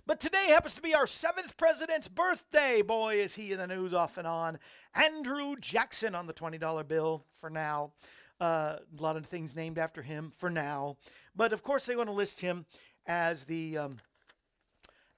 But 0.05 0.19
today 0.19 0.47
happens 0.49 0.75
to 0.75 0.83
be 0.83 0.93
our 0.93 1.07
seventh 1.07 1.57
president's 1.57 2.09
birthday. 2.09 2.83
Boy, 2.83 3.21
is 3.21 3.37
he 3.37 3.53
in 3.53 3.59
the 3.59 3.69
news 3.69 3.95
off 3.95 4.19
and 4.19 4.27
on. 4.27 4.59
Andrew 4.93 5.55
Jackson 5.55 6.17
on 6.17 6.27
the 6.27 6.33
$20 6.33 6.89
bill 6.89 7.25
for 7.31 7.49
now. 7.49 7.93
Uh, 8.41 8.79
a 8.99 9.01
lot 9.01 9.15
of 9.15 9.25
things 9.27 9.55
named 9.55 9.79
after 9.79 10.03
him 10.03 10.33
for 10.35 10.51
now, 10.51 10.97
but 11.37 11.53
of 11.53 11.63
course 11.63 11.87
they 11.87 11.95
want 11.95 12.09
to 12.09 12.13
list 12.13 12.41
him 12.41 12.67
as 13.07 13.45
the 13.45 13.79
um, 13.79 13.99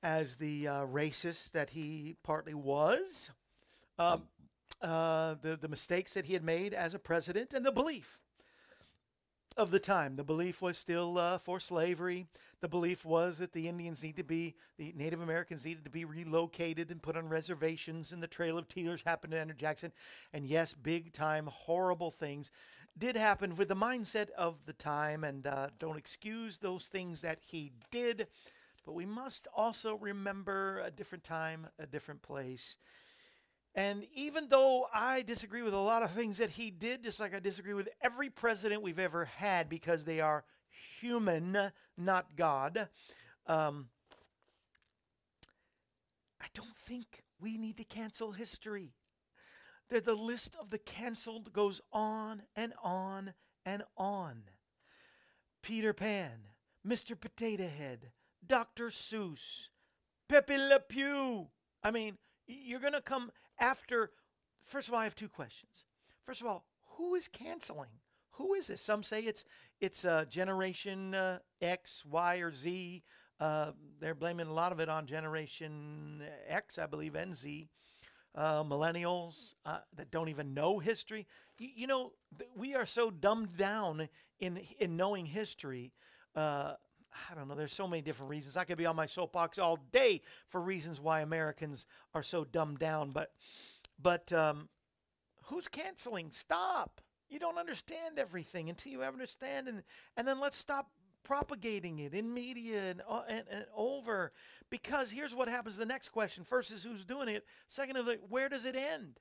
as 0.02 0.36
the 0.36 0.68
uh, 0.68 0.84
racist 0.84 1.52
that 1.52 1.70
he 1.70 2.16
partly 2.22 2.52
was, 2.52 3.30
uh, 3.98 4.18
uh, 4.82 5.36
the 5.40 5.56
the 5.56 5.68
mistakes 5.68 6.12
that 6.12 6.26
he 6.26 6.34
had 6.34 6.44
made 6.44 6.74
as 6.74 6.92
a 6.92 6.98
president, 6.98 7.54
and 7.54 7.64
the 7.64 7.72
belief 7.72 8.20
of 9.58 9.72
the 9.72 9.80
time. 9.80 10.14
The 10.14 10.24
belief 10.24 10.62
was 10.62 10.78
still 10.78 11.18
uh, 11.18 11.36
for 11.36 11.58
slavery. 11.58 12.26
The 12.60 12.68
belief 12.68 13.04
was 13.04 13.38
that 13.38 13.52
the 13.52 13.68
Indians 13.68 14.04
need 14.04 14.16
to 14.16 14.24
be, 14.24 14.54
the 14.78 14.94
Native 14.96 15.20
Americans 15.20 15.64
needed 15.64 15.84
to 15.84 15.90
be 15.90 16.04
relocated 16.04 16.92
and 16.92 17.02
put 17.02 17.16
on 17.16 17.28
reservations, 17.28 18.12
and 18.12 18.22
the 18.22 18.28
Trail 18.28 18.56
of 18.56 18.68
Tears 18.68 19.02
happened 19.04 19.32
to 19.32 19.40
Andrew 19.40 19.56
Jackson. 19.56 19.92
And 20.32 20.46
yes, 20.46 20.74
big 20.74 21.12
time, 21.12 21.48
horrible 21.52 22.12
things 22.12 22.52
did 22.96 23.16
happen 23.16 23.56
with 23.56 23.68
the 23.68 23.76
mindset 23.76 24.30
of 24.30 24.64
the 24.64 24.72
time, 24.72 25.24
and 25.24 25.46
uh, 25.46 25.68
don't 25.78 25.98
excuse 25.98 26.58
those 26.58 26.86
things 26.86 27.20
that 27.20 27.38
he 27.44 27.72
did. 27.90 28.28
But 28.86 28.94
we 28.94 29.06
must 29.06 29.48
also 29.54 29.96
remember 29.96 30.80
a 30.84 30.90
different 30.90 31.24
time, 31.24 31.66
a 31.78 31.86
different 31.86 32.22
place. 32.22 32.76
And 33.78 34.08
even 34.12 34.48
though 34.48 34.88
I 34.92 35.22
disagree 35.22 35.62
with 35.62 35.72
a 35.72 35.78
lot 35.78 36.02
of 36.02 36.10
things 36.10 36.38
that 36.38 36.50
he 36.50 36.68
did, 36.68 37.04
just 37.04 37.20
like 37.20 37.32
I 37.32 37.38
disagree 37.38 37.74
with 37.74 37.88
every 38.02 38.28
president 38.28 38.82
we've 38.82 38.98
ever 38.98 39.26
had 39.26 39.68
because 39.68 40.04
they 40.04 40.20
are 40.20 40.42
human, 41.00 41.70
not 41.96 42.34
God, 42.34 42.88
um, 43.46 43.90
I 46.40 46.46
don't 46.54 46.76
think 46.76 47.22
we 47.40 47.56
need 47.56 47.76
to 47.76 47.84
cancel 47.84 48.32
history. 48.32 48.94
The, 49.90 50.00
the 50.00 50.14
list 50.14 50.56
of 50.60 50.70
the 50.70 50.78
canceled 50.78 51.52
goes 51.52 51.80
on 51.92 52.42
and 52.56 52.72
on 52.82 53.32
and 53.64 53.84
on. 53.96 54.42
Peter 55.62 55.92
Pan, 55.92 56.48
Mr. 56.84 57.18
Potato 57.18 57.68
Head, 57.68 58.10
Dr. 58.44 58.88
Seuss, 58.88 59.68
Pepe 60.28 60.56
Le 60.56 60.80
Pew. 60.80 61.46
I 61.84 61.92
mean, 61.92 62.18
you're 62.48 62.80
going 62.80 62.92
to 62.92 63.00
come 63.00 63.30
after. 63.58 64.10
First 64.62 64.88
of 64.88 64.94
all, 64.94 65.00
I 65.00 65.04
have 65.04 65.14
two 65.14 65.28
questions. 65.28 65.84
First 66.24 66.40
of 66.40 66.46
all, 66.46 66.66
who 66.96 67.14
is 67.14 67.28
canceling? 67.28 68.00
Who 68.32 68.54
is 68.54 68.66
this? 68.66 68.82
Some 68.82 69.02
say 69.02 69.20
it's 69.20 69.44
it's 69.80 70.04
uh, 70.04 70.24
Generation 70.28 71.14
uh, 71.14 71.38
X, 71.60 72.04
Y, 72.04 72.36
or 72.36 72.52
Z. 72.52 73.02
Uh, 73.40 73.70
they're 74.00 74.14
blaming 74.14 74.48
a 74.48 74.52
lot 74.52 74.72
of 74.72 74.80
it 74.80 74.88
on 74.88 75.06
Generation 75.06 76.22
X, 76.48 76.78
I 76.78 76.86
believe, 76.86 77.14
and 77.14 77.34
Z 77.34 77.68
uh, 78.34 78.62
millennials 78.62 79.54
uh, 79.66 79.78
that 79.96 80.10
don't 80.10 80.28
even 80.28 80.54
know 80.54 80.78
history. 80.78 81.26
You, 81.58 81.68
you, 81.74 81.86
know, 81.86 82.12
we 82.56 82.74
are 82.74 82.86
so 82.86 83.10
dumbed 83.10 83.56
down 83.56 84.08
in 84.38 84.60
in 84.78 84.96
knowing 84.96 85.26
history. 85.26 85.92
Uh, 86.34 86.74
I 87.30 87.34
don't 87.34 87.48
know. 87.48 87.54
There's 87.54 87.72
so 87.72 87.88
many 87.88 88.02
different 88.02 88.30
reasons. 88.30 88.56
I 88.56 88.64
could 88.64 88.78
be 88.78 88.86
on 88.86 88.96
my 88.96 89.06
soapbox 89.06 89.58
all 89.58 89.78
day 89.92 90.22
for 90.46 90.60
reasons 90.60 91.00
why 91.00 91.20
Americans 91.20 91.86
are 92.14 92.22
so 92.22 92.44
dumbed 92.44 92.78
down. 92.78 93.10
But, 93.10 93.32
but 94.00 94.32
um, 94.32 94.68
who's 95.44 95.68
canceling? 95.68 96.30
Stop. 96.30 97.00
You 97.28 97.38
don't 97.38 97.58
understand 97.58 98.18
everything 98.18 98.70
until 98.70 98.92
you 98.92 99.02
understand, 99.02 99.68
and 99.68 99.82
and 100.16 100.26
then 100.26 100.40
let's 100.40 100.56
stop 100.56 100.88
propagating 101.24 101.98
it 101.98 102.14
in 102.14 102.32
media 102.32 102.90
and, 102.90 103.02
uh, 103.06 103.22
and, 103.28 103.42
and, 103.50 103.66
over. 103.76 104.32
Because 104.70 105.10
here's 105.10 105.34
what 105.34 105.46
happens 105.46 105.76
the 105.76 105.84
next 105.84 106.08
question 106.08 106.42
first 106.42 106.72
is 106.72 106.84
who's 106.84 107.04
doing 107.04 107.28
it, 107.28 107.44
second 107.68 107.96
of 107.98 108.08
it, 108.08 108.22
where 108.30 108.48
does 108.48 108.64
it 108.64 108.74
end? 108.74 109.20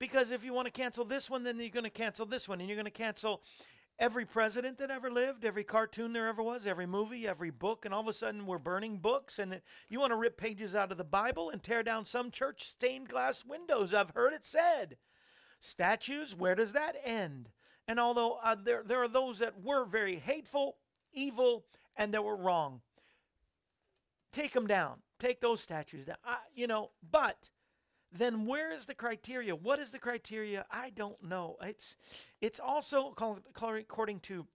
Because 0.00 0.32
if 0.32 0.44
you 0.44 0.52
want 0.52 0.66
to 0.66 0.72
cancel 0.72 1.04
this 1.04 1.30
one, 1.30 1.44
then 1.44 1.60
you're 1.60 1.68
going 1.68 1.84
to 1.84 1.90
cancel 1.90 2.26
this 2.26 2.48
one, 2.48 2.58
and 2.58 2.68
you're 2.68 2.76
going 2.76 2.84
to 2.84 2.90
cancel 2.90 3.42
every 4.00 4.24
president 4.24 4.78
that 4.78 4.90
ever 4.90 5.10
lived, 5.10 5.44
every 5.44 5.62
cartoon 5.62 6.14
there 6.14 6.26
ever 6.26 6.42
was, 6.42 6.66
every 6.66 6.86
movie, 6.86 7.28
every 7.28 7.50
book, 7.50 7.84
and 7.84 7.92
all 7.92 8.00
of 8.00 8.08
a 8.08 8.12
sudden 8.14 8.46
we're 8.46 8.58
burning 8.58 8.96
books, 8.96 9.38
and 9.38 9.60
you 9.90 10.00
want 10.00 10.10
to 10.10 10.16
rip 10.16 10.38
pages 10.38 10.74
out 10.74 10.90
of 10.90 10.96
the 10.98 11.04
Bible 11.04 11.50
and 11.50 11.62
tear 11.62 11.82
down 11.82 12.06
some 12.06 12.30
church 12.30 12.64
stained 12.66 13.08
glass 13.08 13.44
windows. 13.44 13.92
I've 13.92 14.10
heard 14.10 14.32
it 14.32 14.44
said. 14.46 14.96
Statues, 15.60 16.34
where 16.34 16.54
does 16.54 16.72
that 16.72 16.96
end? 17.04 17.50
And 17.86 18.00
although 18.00 18.38
uh, 18.42 18.56
there, 18.60 18.82
there 18.84 19.02
are 19.02 19.08
those 19.08 19.40
that 19.40 19.62
were 19.62 19.84
very 19.84 20.16
hateful, 20.16 20.78
evil 21.12 21.66
and 21.94 22.14
that 22.14 22.24
were 22.24 22.36
wrong. 22.36 22.80
Take 24.32 24.52
them 24.52 24.66
down. 24.66 25.00
Take 25.18 25.40
those 25.40 25.60
statues 25.60 26.06
down. 26.06 26.16
I, 26.24 26.36
you 26.54 26.66
know, 26.66 26.92
but 27.10 27.50
then 28.12 28.46
where 28.46 28.72
is 28.72 28.86
the 28.86 28.94
criteria? 28.94 29.54
What 29.54 29.78
is 29.78 29.90
the 29.90 29.98
criteria? 29.98 30.66
I 30.70 30.90
don't 30.90 31.22
know. 31.22 31.56
It's 31.62 31.96
it's 32.40 32.60
also 32.60 33.14
according 33.16 34.20
to 34.20 34.46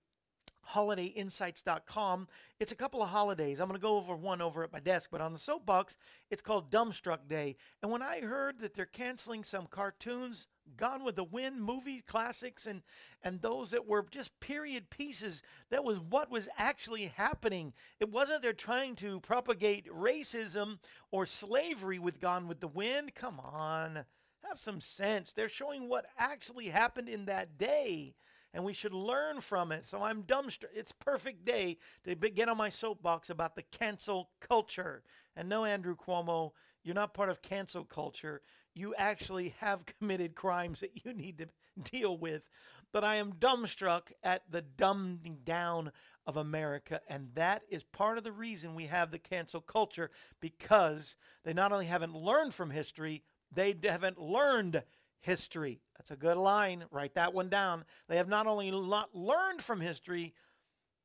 holidayinsights.com. 0.74 2.28
It's 2.60 2.72
a 2.72 2.76
couple 2.76 3.02
of 3.02 3.10
holidays. 3.10 3.60
I'm 3.60 3.68
going 3.68 3.80
to 3.80 3.82
go 3.82 3.98
over 3.98 4.16
one 4.16 4.42
over 4.42 4.64
at 4.64 4.74
my 4.74 4.80
desk, 4.80 5.10
but 5.12 5.22
on 5.22 5.32
the 5.32 5.40
soapbox, 5.40 5.98
it's 6.32 6.42
called 6.42 6.72
Dumbstruck 6.72 7.28
Day. 7.28 7.56
And 7.82 7.92
when 7.92 8.02
I 8.02 8.22
heard 8.22 8.60
that 8.60 8.74
they're 8.74 8.86
canceling 8.86 9.44
some 9.44 9.68
cartoons, 9.68 10.48
Gone 10.78 11.04
with 11.04 11.16
the 11.16 11.24
Wind 11.24 11.62
movie 11.62 12.02
classics 12.02 12.66
and 12.66 12.82
and 13.24 13.42
those 13.42 13.72
that 13.72 13.88
were 13.88 14.06
just 14.10 14.40
period 14.40 14.90
pieces. 14.90 15.42
That 15.70 15.84
was 15.84 16.00
what 16.00 16.30
was 16.30 16.50
actually 16.58 17.08
happening. 17.08 17.74
It 18.00 18.10
wasn't 18.10 18.42
they're 18.42 18.54
trying 18.54 18.96
to 18.98 19.20
propagate 19.22 19.88
racism 19.88 20.80
or 21.12 21.26
slavery 21.26 22.00
with 22.00 22.20
Gone 22.20 22.48
with 22.48 22.60
the 22.60 22.68
Wind. 22.68 23.16
Come 23.16 23.40
on. 23.40 24.06
Have 24.48 24.60
some 24.60 24.82
sense. 24.82 25.34
They're 25.34 25.50
showing 25.50 25.90
what 25.90 26.06
actually 26.18 26.68
happened 26.68 27.10
in 27.10 27.26
that 27.26 27.58
day 27.58 28.16
and 28.56 28.64
we 28.64 28.74
should 28.74 28.94
learn 28.94 29.42
from 29.42 29.74
it. 29.74 29.86
So 29.86 30.02
I'm 30.02 30.24
dumbstruck. 30.24 30.70
It's 30.74 30.94
perfect 30.94 31.44
day 31.44 31.78
to 32.06 32.16
get 32.16 32.48
on 32.48 32.58
my 32.58 32.70
soapbox 32.70 33.30
about 33.30 33.56
the 33.56 33.64
cancel 33.64 34.30
culture. 34.40 35.04
And 35.36 35.50
no, 35.50 35.66
Andrew 35.66 35.96
Cuomo, 35.96 36.52
you're 36.86 36.96
not 36.96 37.14
part 37.14 37.30
of 37.30 37.42
cancel 37.42 37.84
culture 37.84 38.42
you 38.76 38.94
actually 38.96 39.56
have 39.60 39.86
committed 40.00 40.36
crimes 40.36 40.82
that 40.82 41.04
you 41.04 41.14
need 41.14 41.40
to 41.40 41.48
deal 41.92 42.18
with. 42.18 42.44
But 42.92 43.04
I 43.04 43.16
am 43.16 43.34
dumbstruck 43.34 44.12
at 44.24 44.44
the 44.50 44.62
dumbing 44.62 45.44
down 45.44 45.92
of 46.26 46.38
America. 46.38 47.02
And 47.10 47.30
that 47.34 47.64
is 47.70 47.84
part 47.84 48.18
of 48.18 48.24
the 48.24 48.32
reason 48.32 48.76
we 48.76 48.86
have 48.86 49.12
the 49.12 49.20
cancel 49.20 49.60
culture 49.60 50.12
because 50.40 51.16
they 51.44 51.54
not 51.54 51.72
only 51.72 51.88
haven't 51.88 52.16
learned 52.16 52.54
from 52.54 52.70
history, 52.70 53.24
they 53.52 53.76
haven't 53.84 54.20
learned 54.20 54.84
history. 55.20 55.82
That's 55.98 56.12
a 56.12 56.16
good 56.16 56.38
line. 56.38 56.86
Write 56.90 57.16
that 57.16 57.34
one 57.34 57.50
down. 57.50 57.84
They 58.08 58.18
have 58.18 58.30
not 58.30 58.48
only 58.48 58.72
not 58.72 59.14
learned 59.14 59.62
from 59.62 59.82
history, 59.82 60.34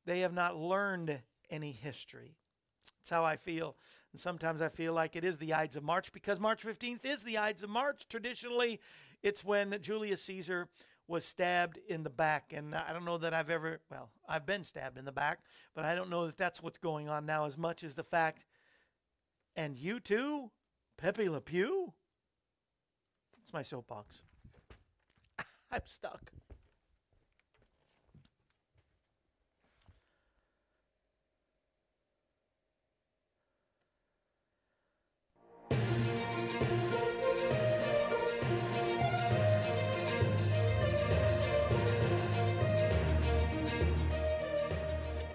they 0.05 0.21
have 0.21 0.33
not 0.33 0.55
learned 0.55 1.19
any 1.49 1.71
history. 1.71 2.37
That's 2.99 3.09
how 3.09 3.23
I 3.23 3.35
feel. 3.35 3.75
And 4.11 4.19
sometimes 4.19 4.61
I 4.61 4.69
feel 4.69 4.93
like 4.93 5.15
it 5.15 5.23
is 5.23 5.37
the 5.37 5.53
Ides 5.53 5.75
of 5.75 5.83
March 5.83 6.11
because 6.11 6.39
March 6.39 6.63
15th 6.63 7.05
is 7.05 7.23
the 7.23 7.37
Ides 7.37 7.63
of 7.63 7.69
March. 7.69 8.07
Traditionally, 8.09 8.79
it's 9.23 9.43
when 9.43 9.77
Julius 9.81 10.23
Caesar 10.23 10.67
was 11.07 11.25
stabbed 11.25 11.77
in 11.87 12.03
the 12.03 12.09
back. 12.09 12.53
And 12.55 12.73
I 12.73 12.93
don't 12.93 13.05
know 13.05 13.17
that 13.17 13.33
I've 13.33 13.49
ever, 13.49 13.81
well, 13.89 14.09
I've 14.27 14.45
been 14.45 14.63
stabbed 14.63 14.97
in 14.97 15.05
the 15.05 15.11
back, 15.11 15.39
but 15.75 15.83
I 15.83 15.95
don't 15.95 16.09
know 16.09 16.25
that 16.25 16.37
that's 16.37 16.63
what's 16.63 16.77
going 16.77 17.09
on 17.09 17.25
now 17.25 17.45
as 17.45 17.57
much 17.57 17.83
as 17.83 17.95
the 17.95 18.03
fact, 18.03 18.45
and 19.55 19.75
you 19.75 19.99
too, 19.99 20.51
Pepe 20.97 21.27
Le 21.27 21.41
Pew? 21.41 21.93
It's 23.41 23.51
my 23.51 23.61
soapbox. 23.61 24.21
I'm 25.71 25.81
stuck. 25.85 26.31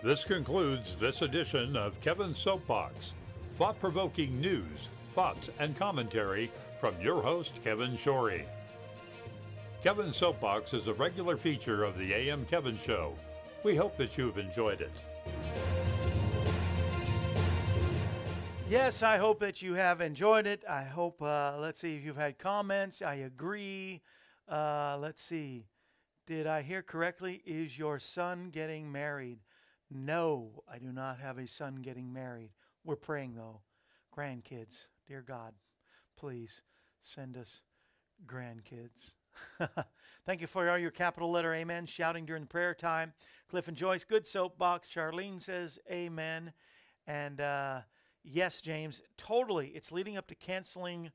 This 0.06 0.24
concludes 0.24 0.94
this 1.00 1.20
edition 1.22 1.76
of 1.76 2.00
Kevin's 2.00 2.38
Soapbox. 2.38 3.14
Thought 3.58 3.80
provoking 3.80 4.40
news, 4.40 4.86
thoughts, 5.16 5.50
and 5.58 5.76
commentary 5.76 6.48
from 6.80 6.94
your 7.00 7.20
host, 7.20 7.54
Kevin 7.64 7.96
Shorey. 7.96 8.44
Kevin's 9.82 10.16
Soapbox 10.16 10.74
is 10.74 10.86
a 10.86 10.94
regular 10.94 11.36
feature 11.36 11.82
of 11.82 11.98
the 11.98 12.14
AM 12.14 12.44
Kevin 12.44 12.78
Show. 12.78 13.14
We 13.64 13.74
hope 13.74 13.96
that 13.96 14.16
you've 14.16 14.38
enjoyed 14.38 14.80
it. 14.80 14.92
Yes, 18.68 19.02
I 19.02 19.16
hope 19.16 19.40
that 19.40 19.60
you 19.60 19.74
have 19.74 20.00
enjoyed 20.00 20.46
it. 20.46 20.62
I 20.70 20.84
hope, 20.84 21.20
uh, 21.20 21.56
let's 21.58 21.80
see 21.80 21.96
if 21.96 22.04
you've 22.04 22.16
had 22.16 22.38
comments. 22.38 23.02
I 23.02 23.14
agree. 23.16 24.02
Uh, 24.48 24.98
let's 25.00 25.20
see. 25.20 25.66
Did 26.28 26.46
I 26.46 26.62
hear 26.62 26.82
correctly? 26.82 27.42
Is 27.44 27.76
your 27.76 27.98
son 27.98 28.50
getting 28.52 28.92
married? 28.92 29.40
No, 29.90 30.62
I 30.72 30.78
do 30.78 30.92
not 30.92 31.18
have 31.18 31.38
a 31.38 31.46
son 31.46 31.76
getting 31.76 32.12
married. 32.12 32.50
We're 32.84 32.96
praying 32.96 33.34
though. 33.34 33.60
Grandkids, 34.16 34.88
dear 35.06 35.22
God, 35.22 35.54
please 36.16 36.62
send 37.02 37.36
us 37.36 37.62
grandkids. 38.26 39.12
Thank 40.26 40.40
you 40.40 40.46
for 40.46 40.68
all 40.68 40.78
your 40.78 40.90
capital 40.90 41.30
letter 41.30 41.54
amen 41.54 41.86
shouting 41.86 42.24
during 42.24 42.46
prayer 42.46 42.74
time. 42.74 43.12
Cliff 43.48 43.68
and 43.68 43.76
Joyce, 43.76 44.04
good 44.04 44.26
soapbox. 44.26 44.88
Charlene 44.88 45.40
says 45.40 45.78
amen. 45.90 46.52
And 47.06 47.40
uh, 47.40 47.80
yes, 48.24 48.60
James, 48.60 49.02
totally. 49.16 49.68
It's 49.68 49.92
leading 49.92 50.16
up 50.16 50.26
to 50.28 50.34
canceling 50.34 51.10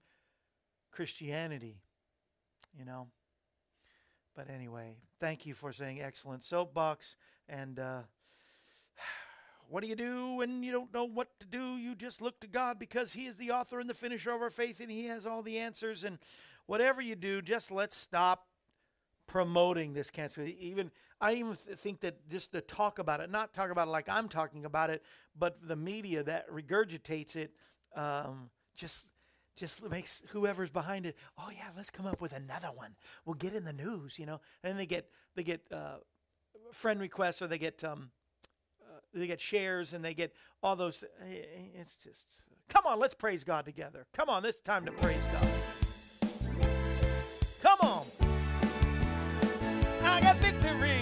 Christianity. 0.91 1.81
You 2.77 2.85
know, 2.85 3.07
But 4.35 4.49
anyway, 4.49 4.97
thank 5.19 5.45
you 5.45 5.53
for 5.53 5.73
saying 5.73 6.01
excellent 6.01 6.43
soapbox. 6.43 7.17
And 7.49 7.79
uh, 7.79 8.01
what 9.71 9.83
do 9.83 9.87
you 9.87 9.95
do 9.95 10.35
when 10.35 10.63
you 10.63 10.71
don't 10.73 10.93
know 10.93 11.05
what 11.05 11.27
to 11.39 11.47
do? 11.47 11.77
You 11.77 11.95
just 11.95 12.21
look 12.21 12.41
to 12.41 12.47
God 12.47 12.77
because 12.77 13.13
He 13.13 13.25
is 13.25 13.37
the 13.37 13.51
author 13.51 13.79
and 13.79 13.89
the 13.89 13.93
finisher 13.93 14.31
of 14.31 14.41
our 14.41 14.49
faith, 14.49 14.81
and 14.81 14.91
He 14.91 15.05
has 15.05 15.25
all 15.25 15.41
the 15.41 15.57
answers. 15.59 16.03
And 16.03 16.19
whatever 16.65 17.01
you 17.01 17.15
do, 17.15 17.41
just 17.41 17.71
let's 17.71 17.95
stop 17.95 18.47
promoting 19.27 19.93
this 19.93 20.11
cancer. 20.11 20.43
Even 20.43 20.91
I 21.21 21.35
even 21.35 21.55
th- 21.55 21.77
think 21.77 22.01
that 22.01 22.27
just 22.29 22.51
to 22.51 22.59
talk 22.59 22.99
about 22.99 23.21
it, 23.21 23.31
not 23.31 23.53
talk 23.53 23.71
about 23.71 23.87
it 23.87 23.91
like 23.91 24.09
I'm 24.09 24.27
talking 24.27 24.65
about 24.65 24.89
it, 24.89 25.03
but 25.37 25.57
the 25.65 25.77
media 25.77 26.21
that 26.23 26.49
regurgitates 26.49 27.37
it, 27.37 27.53
um, 27.95 28.49
just 28.75 29.07
just 29.55 29.81
makes 29.89 30.21
whoever's 30.29 30.69
behind 30.69 31.05
it. 31.05 31.15
Oh 31.37 31.49
yeah, 31.49 31.69
let's 31.77 31.89
come 31.89 32.05
up 32.05 32.19
with 32.19 32.33
another 32.33 32.71
one. 32.75 32.95
We'll 33.25 33.35
get 33.35 33.53
in 33.53 33.63
the 33.63 33.73
news, 33.73 34.19
you 34.19 34.25
know. 34.25 34.41
And 34.65 34.77
they 34.77 34.85
get 34.85 35.07
they 35.35 35.43
get 35.43 35.61
uh, 35.71 35.97
friend 36.73 36.99
requests 36.99 37.41
or 37.41 37.47
they 37.47 37.57
get 37.57 37.83
um, 37.85 38.11
they 39.13 39.27
get 39.27 39.39
shares 39.39 39.93
and 39.93 40.03
they 40.03 40.13
get 40.13 40.33
all 40.63 40.75
those. 40.75 41.03
Eh, 41.21 41.33
eh, 41.33 41.79
it's 41.79 41.97
just 41.97 42.41
come 42.69 42.85
on, 42.85 42.99
let's 42.99 43.13
praise 43.13 43.43
God 43.43 43.65
together. 43.65 44.05
Come 44.13 44.29
on, 44.29 44.43
this 44.43 44.59
time 44.59 44.85
to 44.85 44.91
praise 44.91 45.25
God. 45.33 45.47
Come 47.61 47.79
on. 47.81 48.05
I 50.03 50.19
got 50.21 50.35
victory. 50.37 50.99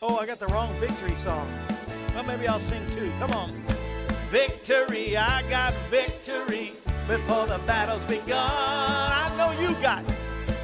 Oh, 0.00 0.16
I 0.16 0.26
got 0.26 0.38
the 0.38 0.46
wrong 0.46 0.72
victory 0.78 1.14
song. 1.14 1.50
Well, 2.14 2.24
maybe 2.24 2.46
I'll 2.46 2.60
sing 2.60 2.88
too. 2.90 3.10
Come 3.18 3.32
on. 3.32 3.50
Victory, 4.30 5.16
I 5.16 5.42
got 5.48 5.72
victory 5.90 6.72
before 7.06 7.46
the 7.46 7.58
battle's 7.66 8.04
begun. 8.04 8.38
I 8.38 9.32
know 9.38 9.50
you 9.60 9.74
got 9.80 10.02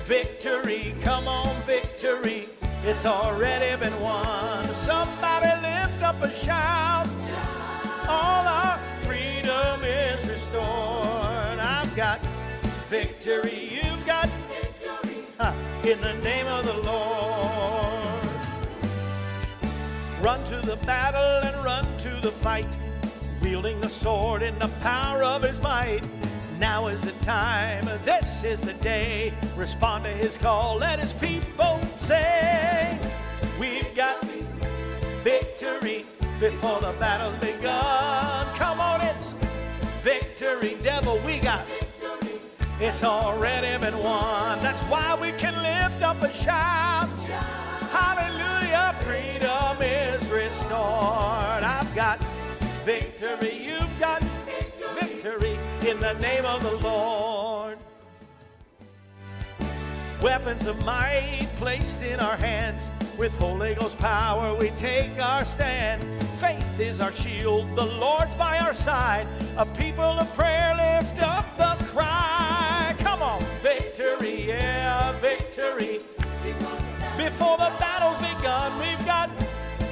victory. 0.05 0.95
Come 1.03 1.27
on, 1.27 1.55
victory. 1.63 2.47
It's 2.87 3.07
already 3.07 3.83
been 3.83 3.99
won. 3.99 4.69
Somebody 4.75 5.49
lift 5.63 6.03
up 6.03 6.21
a 6.21 6.29
shout. 6.31 7.09
All 8.07 8.47
our 8.47 8.77
freedom 9.07 9.83
is 9.83 10.29
restored. 10.29 11.59
I've 11.59 11.97
got 11.97 12.21
victory. 12.91 13.81
You've 13.83 14.07
got 14.07 14.29
victory. 14.29 15.91
in 15.91 15.99
the 16.03 16.13
name 16.23 16.47
of 16.47 16.67
the 16.67 16.77
Lord. 16.83 18.05
Run 20.21 20.45
to 20.45 20.61
the 20.61 20.77
battle 20.85 21.49
and 21.49 21.65
run 21.65 21.87
to 22.01 22.11
the 22.21 22.31
fight 22.31 22.69
wielding 23.41 23.81
the 23.81 23.89
sword 23.89 24.43
in 24.43 24.59
the 24.59 24.69
power 24.83 25.23
of 25.23 25.43
his 25.43 25.61
might. 25.63 26.03
Now 26.59 26.89
is 26.89 27.01
the 27.01 27.25
time, 27.25 27.85
this 28.05 28.45
is 28.45 28.61
the 28.61 28.75
day. 28.75 29.33
Respond 29.57 30.05
to 30.05 30.11
his 30.11 30.37
call, 30.37 30.77
let 30.77 30.99
his 30.99 31.13
people 31.15 31.74
say, 32.05 32.99
We've 33.59 33.95
got 33.95 34.23
victory 35.25 36.05
before 36.39 36.81
the 36.81 36.95
battle's 37.01 37.39
begun. 37.39 38.47
Come 38.57 38.79
on, 38.79 39.01
it's 39.01 39.31
victory, 40.03 40.77
devil, 40.83 41.19
we 41.25 41.39
got. 41.39 41.65
It's 42.79 43.03
already 43.03 43.81
been 43.83 43.99
won. 44.03 44.61
That's 44.61 44.83
why 44.83 45.17
we 45.19 45.33
can 45.33 45.55
lift 45.63 46.03
up 46.03 46.23
a 46.23 46.31
shout. 46.31 47.09
Hallelujah, 47.91 48.95
freedom 49.05 49.81
is 49.81 50.29
restored. 50.29 51.65
I've 51.65 51.95
got 51.95 52.19
victory. 52.85 53.57
You've 53.65 53.99
got 53.99 54.21
victory 55.01 55.57
in 55.89 55.99
the 56.01 56.13
name 56.15 56.45
of 56.45 56.63
the 56.63 56.77
Lord. 56.87 57.64
Weapons 60.25 60.65
of 60.65 60.83
might 60.87 61.47
placed 61.57 62.03
in 62.03 62.19
our 62.19 62.37
hands. 62.37 62.89
With 63.19 63.35
Holy 63.35 63.75
Ghost 63.75 63.99
power, 63.99 64.55
we 64.55 64.71
take 64.71 65.21
our 65.21 65.45
stand. 65.45 66.03
Faith 66.41 66.81
is 66.81 66.99
our 66.99 67.13
shield, 67.13 67.69
the 67.77 67.85
Lord's 67.85 68.35
by 68.35 68.57
our 68.61 68.73
side. 68.73 69.27
A 69.59 69.67
people 69.67 70.03
of 70.03 70.35
prayer 70.35 70.75
lift 70.77 71.23
up 71.23 71.45
the 71.59 71.85
cry. 71.93 72.95
Come 73.01 73.21
on, 73.21 73.43
victory, 73.61 74.49
yeah, 74.49 75.13
victory. 75.21 76.01
Before 77.19 77.59
the 77.59 77.71
battle's 77.79 78.17
begun, 78.17 78.79
we've 78.79 79.05
got 79.05 79.29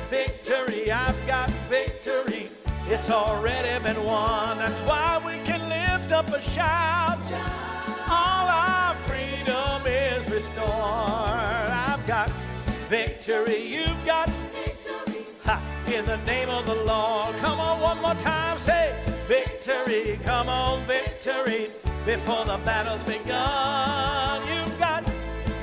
victory. 0.08 0.90
I've 0.90 1.26
got 1.26 1.50
victory. 1.68 2.48
It's 2.86 3.10
already 3.10 3.84
been 3.84 4.02
won. 4.02 4.56
That's 4.56 4.80
why 4.80 5.20
we 5.26 5.44
can 5.44 5.60
lift 5.68 6.10
up 6.10 6.26
a 6.28 6.40
shout. 6.40 7.61
Restored. 10.32 10.66
I've 10.66 12.06
got 12.06 12.30
victory. 12.88 13.66
You've 13.66 14.06
got 14.06 14.30
victory. 14.30 15.26
Ha, 15.44 15.60
in 15.94 16.06
the 16.06 16.16
name 16.24 16.48
of 16.48 16.64
the 16.64 16.74
Lord. 16.74 17.36
Come 17.36 17.60
on, 17.60 17.82
one 17.82 18.00
more 18.00 18.14
time. 18.14 18.58
Say 18.58 18.94
victory. 19.28 20.18
Come 20.24 20.48
on, 20.48 20.80
victory. 20.84 21.68
Before 22.06 22.46
the 22.46 22.58
battle's 22.64 23.02
begun, 23.02 24.40
you've 24.48 24.78
got 24.78 25.04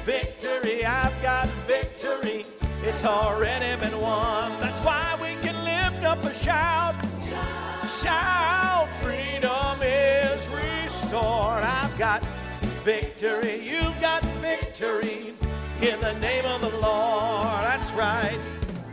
victory. 0.05 0.85
I've 0.85 1.19
got 1.23 1.47
victory. 1.65 2.45
It's 2.83 3.03
already 3.05 3.75
been 3.81 3.99
won. 3.99 4.51
That's 4.61 4.79
why 4.81 5.17
we 5.19 5.33
can 5.41 5.57
lift 5.65 6.05
up 6.05 6.23
a 6.23 6.33
shout. 6.35 6.93
Shout, 8.03 8.87
freedom 9.01 9.81
is 9.81 10.47
restored. 10.49 11.63
I've 11.63 11.97
got 11.97 12.21
victory. 12.85 13.61
You've 13.67 13.99
got 13.99 14.28
victory 14.79 15.33
in 15.81 15.99
the 15.99 16.13
name 16.19 16.45
of 16.45 16.61
the 16.61 16.77
Lord. 16.77 17.63
That's 17.63 17.91
right. 17.91 18.39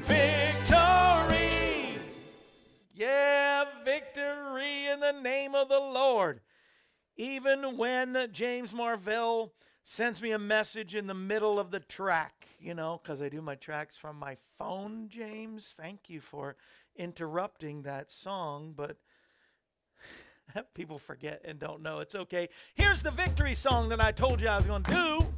Victory. 0.01 2.01
Yeah, 2.93 3.65
victory 3.85 4.89
in 4.89 4.99
the 4.99 5.13
name 5.13 5.55
of 5.55 5.69
the 5.69 5.79
Lord. 5.79 6.41
Even 7.17 7.77
when 7.77 8.29
James 8.33 8.75
Marvell 8.75 9.53
sends 9.85 10.21
me 10.21 10.33
a 10.33 10.41
message 10.41 10.97
in 10.97 11.07
the 11.07 11.15
middle 11.15 11.61
of 11.61 11.71
the 11.71 11.81
track, 11.81 12.49
you 12.59 12.75
know, 12.75 13.01
because 13.01 13.23
I 13.23 13.29
do 13.29 13.41
my 13.41 13.55
tracks 13.55 13.97
from 13.97 14.19
my 14.19 14.37
phone, 14.59 15.09
James. 15.09 15.77
Thank 15.79 16.11
you 16.11 16.21
for 16.21 16.57
interrupting 16.97 17.83
that 17.83 18.11
song, 18.11 18.75
but 18.77 18.97
people 20.75 20.99
forget 20.99 21.43
and 21.45 21.61
don't 21.61 21.81
know. 21.81 22.01
It's 22.01 22.17
okay. 22.17 22.49
Here's 22.75 23.03
the 23.03 23.13
victory 23.13 23.55
song 23.55 23.89
that 23.91 24.01
I 24.01 24.11
told 24.11 24.41
you 24.41 24.49
I 24.49 24.57
was 24.57 24.67
going 24.67 24.83
to 24.83 24.93
do. 24.93 25.36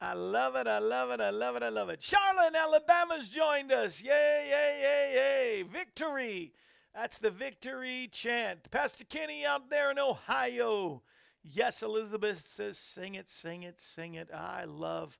I 0.00 0.14
love 0.14 0.56
it. 0.56 0.66
I 0.66 0.78
love 0.78 1.10
it. 1.10 1.20
I 1.20 1.30
love 1.30 1.56
it. 1.56 1.62
I 1.62 1.68
love 1.68 1.90
it. 1.90 2.02
Charlotte, 2.02 2.54
Alabama's 2.54 3.28
joined 3.28 3.70
us. 3.70 4.02
Yay, 4.02 4.46
yay, 4.48 4.80
yay, 4.82 5.12
yay. 5.14 5.62
Victory. 5.62 6.54
That's 6.94 7.18
the 7.18 7.30
victory 7.30 8.08
chant. 8.10 8.70
Pastor 8.70 9.04
Kenny 9.04 9.44
out 9.44 9.68
there 9.68 9.90
in 9.90 9.98
Ohio. 9.98 11.02
Yes, 11.44 11.82
Elizabeth 11.82 12.48
says, 12.48 12.78
sing 12.78 13.14
it, 13.14 13.28
sing 13.28 13.62
it, 13.62 13.80
sing 13.80 14.14
it. 14.14 14.30
I 14.32 14.64
love 14.64 15.18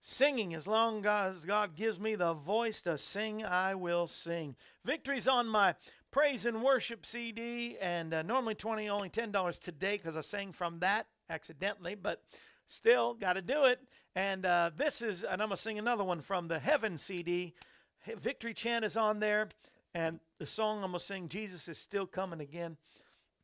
singing. 0.00 0.54
As 0.54 0.66
long 0.66 1.04
as 1.06 1.44
God 1.44 1.76
gives 1.76 1.98
me 1.98 2.14
the 2.14 2.34
voice 2.34 2.82
to 2.82 2.98
sing, 2.98 3.44
I 3.44 3.74
will 3.74 4.06
sing. 4.06 4.56
Victory's 4.84 5.28
on 5.28 5.48
my 5.48 5.74
praise 6.10 6.46
and 6.46 6.62
worship 6.62 7.06
CD, 7.06 7.76
and 7.80 8.14
uh, 8.14 8.22
normally 8.22 8.54
20 8.54 8.88
only 8.88 9.10
$10 9.10 9.60
today 9.60 9.96
because 9.96 10.16
I 10.16 10.22
sang 10.22 10.52
from 10.52 10.80
that 10.80 11.06
accidentally, 11.30 11.94
but 11.94 12.22
still 12.68 13.14
got 13.14 13.32
to 13.32 13.42
do 13.42 13.64
it. 13.64 13.80
And 14.14 14.46
uh, 14.46 14.70
this 14.76 15.02
is, 15.02 15.24
and 15.24 15.42
I'm 15.42 15.48
going 15.48 15.56
to 15.56 15.62
sing 15.62 15.78
another 15.78 16.04
one 16.04 16.20
from 16.20 16.48
the 16.48 16.58
Heaven 16.58 16.98
CD. 16.98 17.54
Victory 18.06 18.54
Chant 18.54 18.84
is 18.84 18.96
on 18.96 19.18
there, 19.18 19.48
and 19.94 20.20
the 20.38 20.46
song 20.46 20.76
I'm 20.76 20.90
going 20.90 20.94
to 20.94 21.00
sing, 21.00 21.28
Jesus 21.28 21.68
is 21.68 21.78
Still 21.78 22.06
Coming 22.06 22.40
Again, 22.40 22.76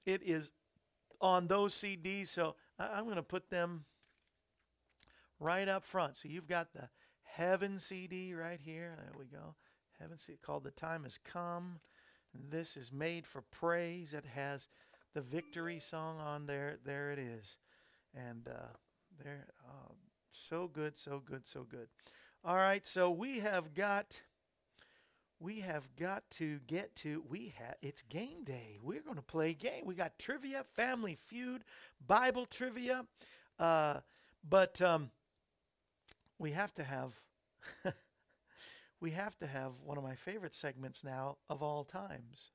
it 0.07 0.23
is 0.23 0.51
on 1.21 1.49
those 1.49 1.75
CDs. 1.75 2.29
So 2.29 2.55
I- 2.79 2.87
I'm 2.89 3.05
going 3.05 3.17
to 3.17 3.23
put 3.23 3.51
them 3.51 3.85
right 5.41 5.69
up 5.69 5.85
front. 5.85 6.17
So 6.17 6.29
you've 6.29 6.47
got 6.47 6.73
the 6.73 6.89
Heaven 7.23 7.79
CD 7.79 8.35
right 8.35 8.61
here. 8.63 8.95
There 8.97 9.13
we 9.19 9.27
go. 9.27 9.55
Heaven 9.99 10.19
CD 10.19 10.39
called 10.41 10.65
The 10.65 10.71
Time 10.71 11.05
Has 11.05 11.19
Come. 11.19 11.81
This 12.35 12.77
is 12.77 12.93
made 12.93 13.27
for 13.27 13.43
praise. 13.43 14.13
It 14.13 14.25
has 14.35 14.69
the 15.15 15.21
victory 15.21 15.79
song 15.79 16.19
on 16.21 16.47
there. 16.47 16.79
There 16.85 17.11
it 17.13 17.19
is. 17.19 17.59
And 18.15 18.49
uh, 18.49 18.75
there, 19.22 19.46
uh, 19.66 19.92
so 20.31 20.68
good, 20.68 20.98
so 20.98 21.20
good, 21.24 21.46
so 21.46 21.64
good. 21.64 21.88
All 22.44 22.57
right, 22.57 22.87
so 22.87 23.11
we 23.11 23.40
have 23.40 23.74
got, 23.74 24.20
we 25.40 25.61
have 25.61 25.94
got 25.96 26.29
to 26.33 26.61
get 26.66 26.94
to. 26.96 27.22
We 27.29 27.55
have 27.59 27.77
it's 27.83 28.03
game 28.03 28.44
day. 28.44 28.79
We're 28.83 29.03
going 29.03 29.16
to 29.16 29.22
play 29.22 29.55
game. 29.55 29.85
We 29.87 29.94
got 29.94 30.18
trivia, 30.18 30.64
Family 30.74 31.16
Feud, 31.16 31.64
Bible 32.07 32.46
trivia, 32.46 33.07
uh, 33.59 34.00
but 34.48 34.81
um, 34.83 35.11
we 36.38 36.53
have 36.53 36.74
to 36.74 36.85
have. 36.85 37.14
we 39.00 39.12
have 39.12 39.38
to 39.38 39.46
have 39.46 39.72
one 39.83 39.96
of 39.96 40.05
my 40.05 40.14
favorite 40.14 40.55
segments 40.55 41.03
now 41.03 41.38
of 41.48 41.62
all 41.62 41.85
times. 41.85 42.50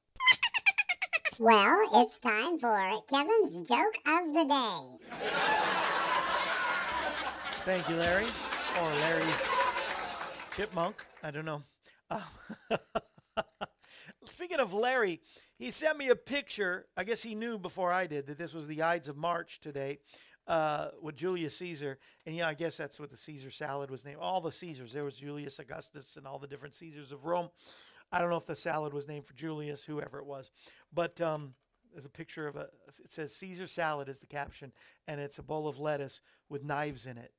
Well, 1.40 1.90
it's 1.94 2.20
time 2.20 2.60
for 2.60 3.02
Kevin's 3.10 3.68
joke 3.68 3.96
of 4.06 4.34
the 4.34 5.00
day. 5.10 6.00
Thank 7.70 7.88
you, 7.88 7.98
Larry. 7.98 8.26
Or 8.80 8.86
Larry's 8.96 9.48
chipmunk. 10.56 11.06
I 11.22 11.30
don't 11.30 11.46
know. 11.46 11.62
Uh, 12.10 12.24
speaking 14.26 14.58
of 14.60 14.74
Larry, 14.74 15.22
he 15.56 15.70
sent 15.70 16.00
me 16.00 16.10
a 16.10 16.16
picture. 16.16 16.88
I 16.98 17.04
guess 17.04 17.22
he 17.22 17.36
knew 17.36 17.60
before 17.60 17.94
I 17.94 18.08
did 18.08 18.26
that 18.26 18.40
this 18.40 18.56
was 18.56 18.66
the 18.66 18.82
Ides 18.82 19.08
of 19.08 19.18
March 19.18 19.60
today 19.60 20.00
uh, 20.48 20.88
with 21.00 21.16
Julius 21.16 21.60
Caesar. 21.60 22.00
And 22.26 22.36
yeah, 22.36 22.48
I 22.48 22.56
guess 22.56 22.76
that's 22.76 23.00
what 23.00 23.12
the 23.12 23.18
Caesar 23.18 23.52
salad 23.52 23.92
was 23.92 24.04
named. 24.04 24.18
All 24.20 24.42
the 24.42 24.52
Caesars. 24.52 24.92
There 24.92 25.06
was 25.06 25.18
Julius 25.18 25.60
Augustus 25.60 26.18
and 26.18 26.26
all 26.26 26.40
the 26.40 26.48
different 26.48 26.74
Caesars 26.74 27.12
of 27.12 27.24
Rome. 27.24 27.50
I 28.12 28.18
don't 28.18 28.32
know 28.32 28.38
if 28.38 28.48
the 28.48 28.56
salad 28.56 28.96
was 28.96 29.08
named 29.08 29.28
for 29.28 29.36
Julius, 29.36 29.84
whoever 29.84 30.18
it 30.18 30.26
was. 30.26 30.50
But 30.92 31.22
um, 31.22 31.54
there's 31.92 32.08
a 32.08 32.10
picture 32.10 32.48
of 32.48 32.56
a, 32.56 32.70
it 33.04 33.12
says 33.12 33.36
Caesar 33.36 33.68
salad 33.68 34.10
is 34.10 34.22
the 34.22 34.26
caption, 34.26 34.72
and 35.08 35.22
it's 35.22 35.38
a 35.38 35.44
bowl 35.44 35.68
of 35.68 35.78
lettuce 35.78 36.22
with 36.50 36.64
knives 36.64 37.06
in 37.06 37.20
it. 37.20 37.32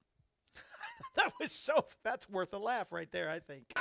that 1.16 1.32
was 1.40 1.52
so, 1.52 1.84
that's 2.04 2.28
worth 2.28 2.52
a 2.52 2.58
laugh 2.58 2.92
right 2.92 3.10
there, 3.10 3.30
I 3.30 3.38
think. 3.40 3.72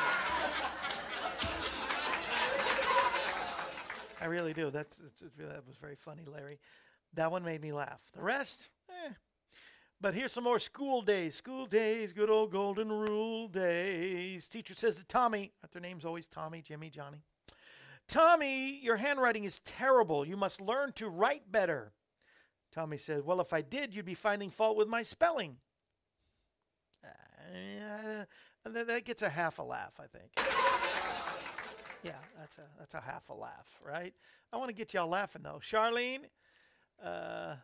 I 4.22 4.26
really 4.26 4.54
do. 4.54 4.70
That's, 4.70 4.98
that's 4.98 5.22
that 5.38 5.66
was 5.68 5.78
very 5.78 5.96
funny, 5.96 6.24
Larry. 6.26 6.60
That 7.14 7.32
one 7.32 7.44
made 7.44 7.62
me 7.62 7.72
laugh. 7.72 8.02
The 8.14 8.22
rest, 8.22 8.70
eh. 8.90 9.14
But 10.02 10.14
here's 10.14 10.32
some 10.32 10.46
more 10.46 10.60
school 10.60 11.02
days. 11.02 11.36
School 11.36 11.66
days, 11.66 12.14
good 12.14 12.30
old 12.30 12.52
golden 12.52 12.90
rule 12.90 13.48
days. 13.48 14.48
Teacher 14.48 14.74
says 14.76 14.98
to 14.98 15.06
Tommy, 15.06 15.52
their 15.72 15.82
name's 15.82 16.06
always 16.06 16.28
Tommy, 16.28 16.62
Jimmy, 16.62 16.90
Johnny. 16.90 17.24
Tommy, 18.08 18.80
your 18.80 18.96
handwriting 18.96 19.44
is 19.44 19.60
terrible. 19.60 20.26
You 20.26 20.38
must 20.38 20.62
learn 20.62 20.94
to 20.94 21.08
write 21.08 21.52
better. 21.52 21.94
Tommy 22.72 22.98
says, 22.98 23.24
Well, 23.24 23.42
if 23.42 23.54
I 23.54 23.62
did, 23.62 23.94
you'd 23.94 24.06
be 24.06 24.14
finding 24.14 24.50
fault 24.50 24.78
with 24.78 24.88
my 24.88 25.04
spelling. 25.04 25.58
That 28.66 28.88
that 28.88 29.06
gets 29.06 29.22
a 29.22 29.30
half 29.30 29.60
a 29.60 29.64
laugh, 29.64 30.00
I 30.00 30.06
think. 30.08 30.32
Yeah, 32.04 32.12
that's 32.38 32.58
a 32.58 32.64
that's 32.78 32.94
a 32.94 33.02
half 33.02 33.30
a 33.30 33.34
laugh, 33.34 33.80
right? 33.86 34.14
I 34.54 34.58
want 34.58 34.70
to 34.70 34.76
get 34.76 34.94
y'all 34.94 35.08
laughing 35.08 35.42
though. 35.44 35.60
Charlene, 35.62 36.26
uh, 37.04 37.56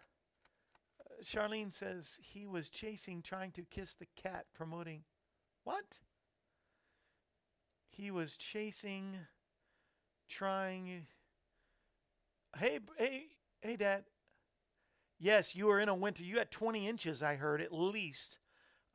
Charlene 1.24 1.74
says 1.74 2.20
he 2.22 2.46
was 2.46 2.70
chasing, 2.70 3.22
trying 3.22 3.52
to 3.52 3.64
kiss 3.64 3.94
the 3.94 4.08
cat, 4.22 4.46
promoting 4.54 5.04
what? 5.64 6.00
He 7.90 8.12
was 8.12 8.36
chasing, 8.36 9.18
trying. 10.28 11.08
Hey, 12.58 12.80
hey, 12.98 13.24
hey, 13.62 13.76
Dad. 13.76 14.04
Yes, 15.18 15.56
you 15.56 15.68
were 15.68 15.80
in 15.80 15.88
a 15.88 15.96
winter. 15.96 16.24
You 16.24 16.38
had 16.38 16.52
20 16.52 16.88
inches, 16.88 17.24
I 17.24 17.36
heard, 17.36 17.62
at 17.62 17.74
least. 17.74 18.40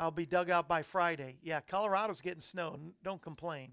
I'll 0.01 0.11
be 0.11 0.25
dug 0.25 0.49
out 0.49 0.67
by 0.67 0.81
Friday. 0.81 1.37
Yeah, 1.43 1.61
Colorado's 1.61 2.23
getting 2.23 2.41
snow. 2.41 2.79
Don't 3.05 3.21
complain. 3.21 3.73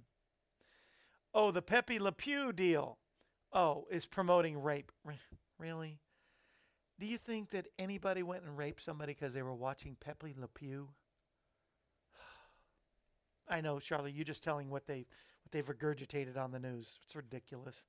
Oh, 1.33 1.51
the 1.51 1.61
Pepe 1.61 1.99
Le 1.99 2.11
Pew 2.11 2.51
deal. 2.51 2.97
Oh, 3.53 3.87
is 3.89 4.05
promoting 4.05 4.61
rape. 4.61 4.91
Really? 5.57 5.99
Do 6.99 7.07
you 7.07 7.17
think 7.17 7.51
that 7.51 7.67
anybody 7.79 8.23
went 8.23 8.43
and 8.43 8.57
raped 8.57 8.83
somebody 8.83 9.13
because 9.13 9.33
they 9.33 9.41
were 9.41 9.55
watching 9.55 9.95
Pepe 9.99 10.35
Le 10.37 10.49
Pew? 10.49 10.89
I 13.47 13.61
know, 13.61 13.79
Charlie. 13.79 14.11
You're 14.11 14.25
just 14.25 14.43
telling 14.43 14.69
what 14.69 14.85
they 14.85 15.07
what 15.43 15.51
they've 15.51 15.65
regurgitated 15.65 16.37
on 16.37 16.51
the 16.51 16.59
news. 16.59 16.99
It's 17.03 17.15
ridiculous. 17.15 17.85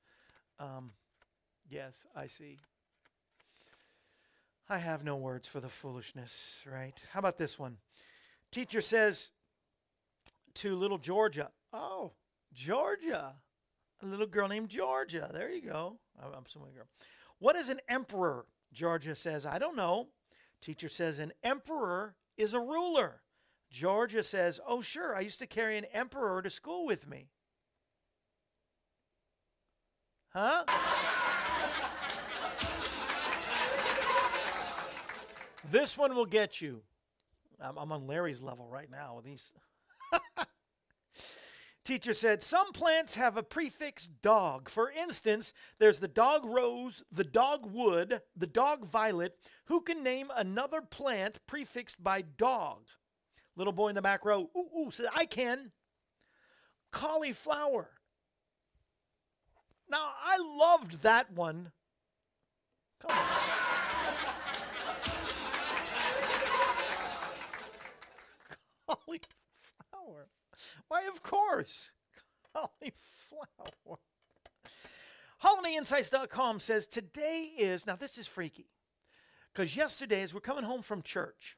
Um, 0.61 0.93
yes, 1.69 2.07
I 2.15 2.29
see. 2.29 2.61
I 4.69 4.79
have 4.79 5.03
no 5.03 5.17
words 5.17 5.49
for 5.49 5.59
the 5.59 5.69
foolishness, 5.69 6.63
right? 6.71 7.03
How 7.13 7.19
about 7.19 7.39
this 7.39 7.59
one? 7.59 7.79
Teacher 8.51 8.81
says 8.81 9.31
to 10.55 10.75
little 10.75 10.99
Georgia, 10.99 11.51
Oh, 11.73 12.13
Georgia. 12.53 13.35
A 14.03 14.07
little 14.07 14.27
girl 14.27 14.49
named 14.49 14.69
Georgia. 14.69 15.29
There 15.33 15.51
you 15.51 15.63
go. 15.63 15.99
I'm 16.23 16.45
assuming 16.47 16.75
girl. 16.75 16.87
What 17.39 17.57
is 17.57 17.69
an 17.69 17.81
emperor? 17.89 18.47
Georgia 18.73 19.15
says, 19.15 19.45
I 19.45 19.59
don't 19.59 19.77
know. 19.77 20.09
Teacher 20.63 20.89
says, 20.89 21.19
An 21.19 21.33
emperor 21.43 22.15
is 22.37 22.55
a 22.55 22.61
ruler. 22.61 23.23
Georgia 23.71 24.23
says, 24.23 24.61
Oh, 24.67 24.81
sure. 24.81 25.15
I 25.15 25.21
used 25.21 25.41
to 25.41 25.47
carry 25.47 25.77
an 25.77 25.87
emperor 25.93 26.41
to 26.43 26.51
school 26.51 26.87
with 26.87 27.09
me. 27.09 27.29
Huh? 30.33 30.65
This 35.71 35.99
one 35.99 36.15
will 36.17 36.27
get 36.27 36.63
you. 36.63 36.81
I'm, 37.61 37.77
I'm 37.77 37.93
on 37.93 38.07
Larry's 38.07 38.43
level 38.43 38.69
right 38.69 38.91
now 38.91 39.17
with 39.17 39.25
these. 39.25 39.53
Teacher 41.85 42.13
said 42.13 42.43
some 42.43 42.73
plants 42.73 43.15
have 43.15 43.37
a 43.39 43.43
prefix 43.43 44.07
dog. 44.07 44.69
For 44.69 44.91
instance, 44.91 45.55
there's 45.79 46.01
the 46.01 46.09
dog 46.09 46.45
rose, 46.45 47.03
the 47.11 47.25
dog 47.25 47.65
wood, 47.73 48.21
the 48.37 48.47
dog 48.47 48.85
violet. 48.85 49.37
Who 49.67 49.81
can 49.81 50.03
name 50.03 50.31
another 50.37 50.83
plant 50.83 51.39
prefixed 51.47 52.05
by 52.05 52.23
dog? 52.23 52.89
Little 53.57 53.73
boy 53.73 53.89
in 53.89 53.95
the 53.95 54.03
back 54.03 54.25
row, 54.25 54.51
ooh, 54.57 54.79
ooh, 54.79 54.91
said, 54.91 55.07
I 55.15 55.25
can. 55.25 55.73
Cauliflower. 56.93 57.89
Now, 59.91 60.11
I 60.23 60.37
loved 60.39 61.03
that 61.03 61.33
one. 61.33 61.73
Come 63.01 63.17
on. 63.17 63.78
Cauliflower. 68.89 70.29
Why, 70.89 71.05
of 71.05 71.23
course. 71.23 71.93
Cauliflower. 72.53 73.99
HolidayInsights.com 75.45 76.61
says 76.61 76.87
today 76.87 77.53
is, 77.57 77.87
now 77.87 77.97
this 77.97 78.19
is 78.19 78.27
freaky, 78.27 78.71
because 79.53 79.77
yesterday, 79.77 80.23
as 80.23 80.35
we're 80.35 80.41
coming 80.41 80.65
home 80.65 80.83
from 80.83 81.03
church, 81.03 81.57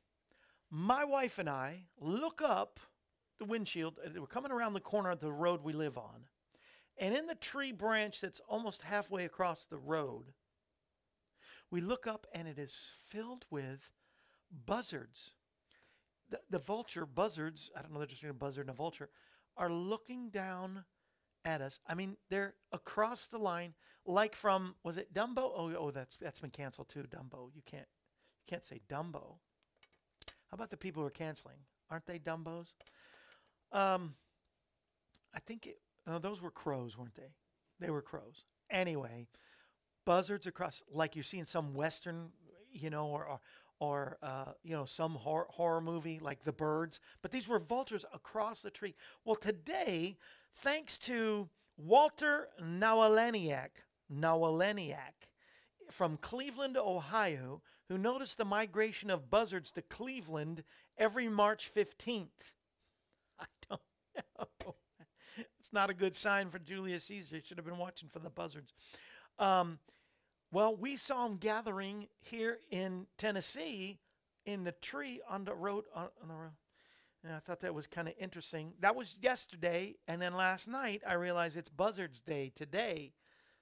my 0.70 1.04
wife 1.04 1.38
and 1.38 1.48
I 1.48 1.84
look 1.98 2.42
up 2.42 2.78
the 3.38 3.44
windshield. 3.46 3.98
Uh, 4.04 4.20
we're 4.20 4.26
coming 4.26 4.52
around 4.52 4.74
the 4.74 4.80
corner 4.80 5.10
of 5.10 5.20
the 5.20 5.32
road 5.32 5.62
we 5.64 5.72
live 5.72 5.96
on. 5.96 6.26
And 6.98 7.16
in 7.16 7.26
the 7.26 7.34
tree 7.34 7.72
branch 7.72 8.20
that's 8.20 8.40
almost 8.46 8.82
halfway 8.82 9.24
across 9.24 9.64
the 9.64 9.78
road, 9.78 10.32
we 11.70 11.80
look 11.80 12.06
up 12.06 12.26
and 12.34 12.46
it 12.46 12.58
is 12.58 12.92
filled 13.08 13.46
with 13.50 13.92
buzzards. 14.66 15.32
The, 16.30 16.40
the 16.48 16.58
vulture 16.58 17.06
buzzards. 17.06 17.70
I 17.76 17.82
don't 17.82 17.92
know. 17.92 17.98
They're 17.98 18.06
just 18.06 18.24
a 18.24 18.32
buzzard 18.32 18.66
and 18.66 18.70
a 18.70 18.76
vulture. 18.76 19.10
Are 19.56 19.70
looking 19.70 20.30
down 20.30 20.84
at 21.44 21.60
us. 21.60 21.78
I 21.86 21.94
mean, 21.94 22.16
they're 22.28 22.54
across 22.72 23.28
the 23.28 23.38
line, 23.38 23.74
like 24.06 24.34
from 24.34 24.76
was 24.84 24.96
it 24.96 25.12
Dumbo? 25.12 25.50
Oh, 25.56 25.72
oh, 25.78 25.90
that's 25.90 26.16
that's 26.16 26.40
been 26.40 26.50
canceled 26.50 26.88
too. 26.88 27.04
Dumbo. 27.04 27.50
You 27.54 27.62
can't 27.64 27.86
you 27.86 28.46
can't 28.48 28.64
say 28.64 28.80
Dumbo. 28.88 29.38
How 30.50 30.54
about 30.54 30.70
the 30.70 30.76
people 30.76 31.02
who 31.02 31.06
are 31.06 31.12
canceling? 31.12 31.58
Aren't 31.90 32.06
they 32.06 32.18
Dumbos? 32.18 32.72
Um, 33.72 34.14
I 35.34 35.40
think 35.40 35.66
it, 35.66 35.78
no, 36.06 36.18
those 36.18 36.42
were 36.42 36.50
crows, 36.50 36.98
weren't 36.98 37.14
they? 37.14 37.34
They 37.78 37.90
were 37.90 38.02
crows. 38.02 38.44
Anyway, 38.68 39.28
buzzards 40.04 40.46
across, 40.46 40.82
like 40.92 41.14
you 41.16 41.22
see 41.22 41.38
in 41.38 41.46
some 41.46 41.74
Western, 41.74 42.30
you 42.72 42.90
know, 42.90 43.06
or 43.06 43.24
or, 43.24 43.40
or 43.80 44.18
uh, 44.22 44.52
you 44.62 44.76
know, 44.76 44.84
some 44.84 45.14
horror, 45.14 45.46
horror 45.48 45.80
movie 45.80 46.20
like 46.20 46.44
The 46.44 46.52
Birds. 46.52 47.00
But 47.22 47.32
these 47.32 47.48
were 47.48 47.58
vultures 47.58 48.04
across 48.12 48.60
the 48.60 48.70
tree. 48.70 48.94
Well, 49.24 49.36
today, 49.36 50.18
thanks 50.54 50.98
to 51.00 51.48
Walter 51.76 52.48
Nowaleniak, 52.62 53.84
Nowaleniak 54.12 55.28
from 55.90 56.18
Cleveland, 56.18 56.76
Ohio, 56.76 57.62
who 57.88 57.98
noticed 57.98 58.38
the 58.38 58.44
migration 58.44 59.10
of 59.10 59.30
buzzards 59.30 59.72
to 59.72 59.82
Cleveland 59.82 60.62
every 60.96 61.28
March 61.28 61.68
15th. 61.74 62.54
I 63.40 63.46
don't 63.68 63.80
know. 64.38 64.74
It's 65.58 65.72
not 65.72 65.88
a 65.88 65.94
good 65.94 66.16
sign 66.16 66.50
for 66.50 66.58
Julius 66.58 67.04
Caesar. 67.04 67.36
He 67.36 67.42
should 67.42 67.56
have 67.56 67.64
been 67.64 67.78
watching 67.78 68.08
for 68.08 68.18
the 68.18 68.28
buzzards. 68.28 68.74
Um, 69.38 69.78
well, 70.52 70.74
we 70.74 70.96
saw 70.96 71.26
them 71.26 71.36
gathering 71.36 72.08
here 72.20 72.58
in 72.70 73.06
Tennessee 73.18 73.98
in 74.44 74.64
the 74.64 74.72
tree 74.72 75.20
on 75.28 75.44
the 75.44 75.54
road. 75.54 75.84
On, 75.94 76.08
on 76.22 76.28
the 76.28 76.34
road. 76.34 76.52
And 77.22 77.34
I 77.34 77.38
thought 77.38 77.60
that 77.60 77.74
was 77.74 77.86
kind 77.86 78.08
of 78.08 78.14
interesting. 78.18 78.72
That 78.80 78.96
was 78.96 79.16
yesterday. 79.20 79.96
And 80.08 80.22
then 80.22 80.34
last 80.34 80.66
night, 80.66 81.02
I 81.06 81.14
realized 81.14 81.56
it's 81.56 81.68
Buzzards 81.68 82.22
Day 82.22 82.50
today. 82.54 83.12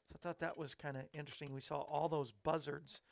So 0.09 0.15
I 0.15 0.19
thought 0.23 0.39
that 0.39 0.57
was 0.57 0.75
kind 0.75 0.97
of 0.97 1.05
interesting. 1.13 1.53
We 1.53 1.61
saw 1.61 1.81
all 1.81 2.09
those 2.09 2.33
buzzards. 2.33 3.03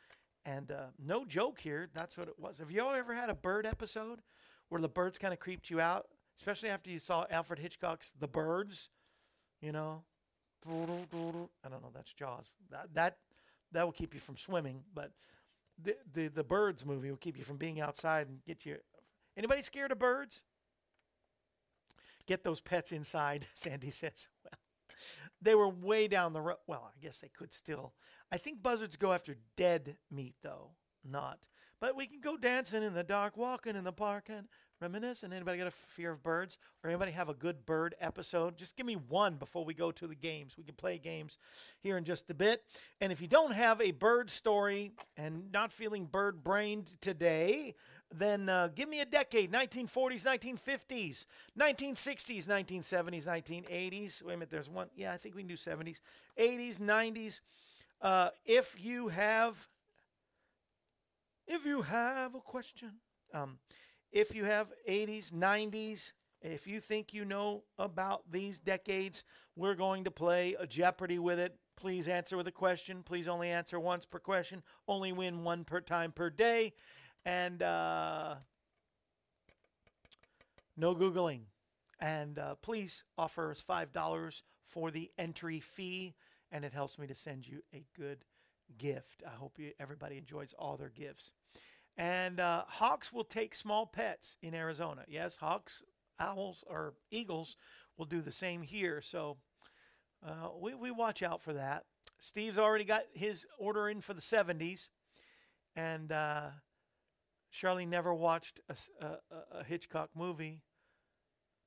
And 0.45 0.71
uh, 0.71 0.87
no 1.05 1.25
joke 1.25 1.61
here, 1.61 1.89
that's 1.93 2.17
what 2.17 2.29
it 2.29 2.39
was. 2.39 2.59
Have 2.59 2.71
you 2.71 2.81
all 2.83 2.95
ever 2.95 3.15
had 3.15 3.31
a 3.31 3.35
bird 3.35 3.67
episode 3.67 4.21
where 4.69 4.81
the 4.81 4.89
birds 4.89 5.19
kind 5.19 5.35
of 5.35 5.41
creeped 5.41 5.69
you 5.71 5.81
out? 5.81 6.07
Especially 6.39 6.69
after 6.69 6.91
you 6.91 7.01
saw 7.01 7.27
Alfred 7.31 7.59
Hitchcock's 7.59 8.13
The 8.17 8.29
Birds, 8.29 8.91
you 9.61 9.73
know? 9.73 10.05
I 11.65 11.69
don't 11.69 11.83
know, 11.83 11.91
that's 11.93 12.13
Jaws. 12.13 12.55
That, 12.71 12.95
that, 12.95 13.17
that 13.77 13.85
will 13.85 13.93
keep 13.93 14.15
you 14.15 14.21
from 14.21 14.37
swimming, 14.37 14.83
but 14.95 15.13
the, 15.83 15.97
the, 16.13 16.29
the 16.29 16.45
Birds 16.45 16.85
movie 16.87 17.11
will 17.11 17.19
keep 17.19 17.37
you 17.37 17.45
from 17.45 17.59
being 17.59 17.81
outside 17.81 18.29
and 18.29 18.43
get 18.47 18.65
you. 18.65 18.79
Anybody 19.37 19.63
scared 19.63 19.93
of 19.93 19.99
birds? 19.99 20.43
Get 22.27 22.43
those 22.43 22.61
pets 22.61 22.91
inside, 22.91 23.47
Sandy 23.55 23.91
says. 23.91 24.29
Well, 24.43 24.53
they 25.43 25.55
were 25.55 25.69
way 25.69 26.09
down 26.09 26.33
the 26.33 26.41
road. 26.41 26.57
Well, 26.67 26.91
I 26.91 26.99
guess 27.01 27.21
they 27.21 27.29
could 27.29 27.53
still. 27.53 27.93
I 28.33 28.39
think 28.39 28.63
buzzards 28.63 28.97
go 28.97 29.13
after 29.13 29.37
dead 29.57 29.99
meat, 30.11 30.37
though, 30.43 30.71
not. 31.05 31.41
But 31.79 31.95
we 31.95 32.07
can 32.07 32.21
go 32.21 32.39
dancing 32.39 32.83
in 32.83 32.95
the 32.95 33.05
dark, 33.05 33.37
walking 33.37 33.77
in 33.77 33.85
the 33.85 33.93
park, 33.93 34.29
and 34.31 34.49
reminiscing. 34.81 35.33
Anybody 35.33 35.59
got 35.59 35.67
a 35.67 35.71
fear 35.71 36.13
of 36.13 36.23
birds? 36.23 36.59
Or 36.83 36.91
anybody 36.91 37.13
have 37.13 37.29
a 37.29 37.35
good 37.35 37.65
bird 37.67 37.95
episode? 38.01 38.57
Just 38.57 38.77
give 38.77 38.87
me 38.87 38.95
one 38.95 39.37
before 39.37 39.65
we 39.65 39.75
go 39.75 39.91
to 39.93 40.07
the 40.07 40.15
games. 40.15 40.57
We 40.57 40.65
can 40.65 40.75
play 40.75 40.99
games 40.99 41.39
here 41.81 41.97
in 41.97 42.05
just 42.05 42.31
a 42.31 42.35
bit. 42.35 42.63
And 43.01 43.13
if 43.13 43.21
you 43.21 43.29
don't 43.29 43.53
have 43.53 43.81
a 43.81 43.93
bird 43.93 44.31
story 44.31 44.93
and 45.17 45.51
not 45.53 45.73
feeling 45.73 46.07
bird 46.07 46.45
brained 46.45 46.91
today, 47.01 47.75
then 48.13 48.49
uh, 48.49 48.69
give 48.75 48.89
me 48.89 49.01
a 49.01 49.05
decade 49.05 49.51
1940s 49.51 50.25
1950s 50.25 51.27
1960s 51.59 52.47
1970s 52.47 53.27
1980s 53.27 54.23
wait 54.23 54.35
a 54.35 54.37
minute 54.37 54.49
there's 54.49 54.71
one 54.71 54.89
yeah 54.95 55.13
i 55.13 55.17
think 55.17 55.35
we 55.35 55.43
can 55.43 55.49
do 55.49 55.57
70s 55.57 56.01
80s 56.39 56.79
90s 56.79 57.41
uh, 58.01 58.29
if 58.45 58.77
you 58.79 59.09
have 59.09 59.67
if 61.49 61.67
you 61.67 61.83
have 61.83 62.37
a 62.37 62.41
question 62.41 62.93
um, 63.35 63.59
if 64.13 64.35
you 64.35 64.45
have 64.45 64.73
80s 64.89 65.33
90s 65.33 66.13
if 66.43 66.67
you 66.67 66.81
think 66.81 67.13
you 67.13 67.25
know 67.25 67.65
about 67.79 68.23
these 68.31 68.59
decades 68.59 69.25
we're 69.57 69.75
going 69.75 70.05
to 70.05 70.11
play 70.11 70.55
a 70.59 70.67
jeopardy 70.67 71.19
with 71.19 71.39
it 71.39 71.57
please 71.77 72.09
answer 72.09 72.37
with 72.37 72.47
a 72.47 72.53
question 72.53 73.03
please 73.03 73.29
only 73.29 73.49
answer 73.49 73.81
once 73.81 74.05
per 74.05 74.19
question 74.19 74.63
only 74.87 75.13
win 75.13 75.45
one 75.45 75.65
per 75.65 75.81
time 75.81 76.13
per 76.13 76.31
day 76.31 76.73
and 77.27 77.63
uh, 77.63 78.37
no 80.77 80.95
Googling. 80.95 81.43
And 82.01 82.39
uh, 82.39 82.55
please 82.57 83.05
offer 83.17 83.51
us 83.51 83.63
$5 83.67 84.43
for 84.63 84.91
the 84.91 85.11
entry 85.19 85.61
fee, 85.61 86.15
and 86.53 86.65
it 86.65 86.73
helps 86.73 86.99
me 86.99 87.07
to 87.07 87.15
send 87.15 87.49
you 87.49 87.63
a 87.75 87.85
good 87.99 88.25
gift. 88.79 89.23
I 89.27 89.35
hope 89.35 89.59
you, 89.59 89.73
everybody 89.81 90.19
enjoys 90.19 90.55
all 90.59 90.77
their 90.77 90.91
gifts. 90.91 91.33
And 91.97 92.41
uh, 92.41 92.65
hawks 92.67 93.13
will 93.13 93.25
take 93.25 93.55
small 93.55 93.87
pets 93.87 94.37
in 94.43 94.55
Arizona. 94.55 95.05
Yes, 95.09 95.37
hawks, 95.37 95.83
owls, 96.19 96.63
or 96.69 96.95
eagles 97.11 97.57
will 97.97 98.05
do 98.05 98.21
the 98.21 98.33
same 98.33 98.63
here. 98.63 99.01
So 99.01 99.39
uh, 100.27 100.49
we, 100.61 100.75
we 100.75 100.91
watch 100.91 101.23
out 101.23 101.41
for 101.41 101.55
that. 101.55 101.85
Steve's 102.19 102.59
already 102.59 102.85
got 102.85 103.03
his 103.13 103.47
order 103.59 103.89
in 103.89 104.01
for 104.01 104.15
the 104.15 104.21
70s. 104.21 104.89
And 105.75 106.13
uh, 106.13 106.49
Charlie 107.51 107.87
never 107.87 108.13
watched 108.13 108.61
a 109.01 109.65
Hitchcock 109.65 110.11
movie. 110.15 110.63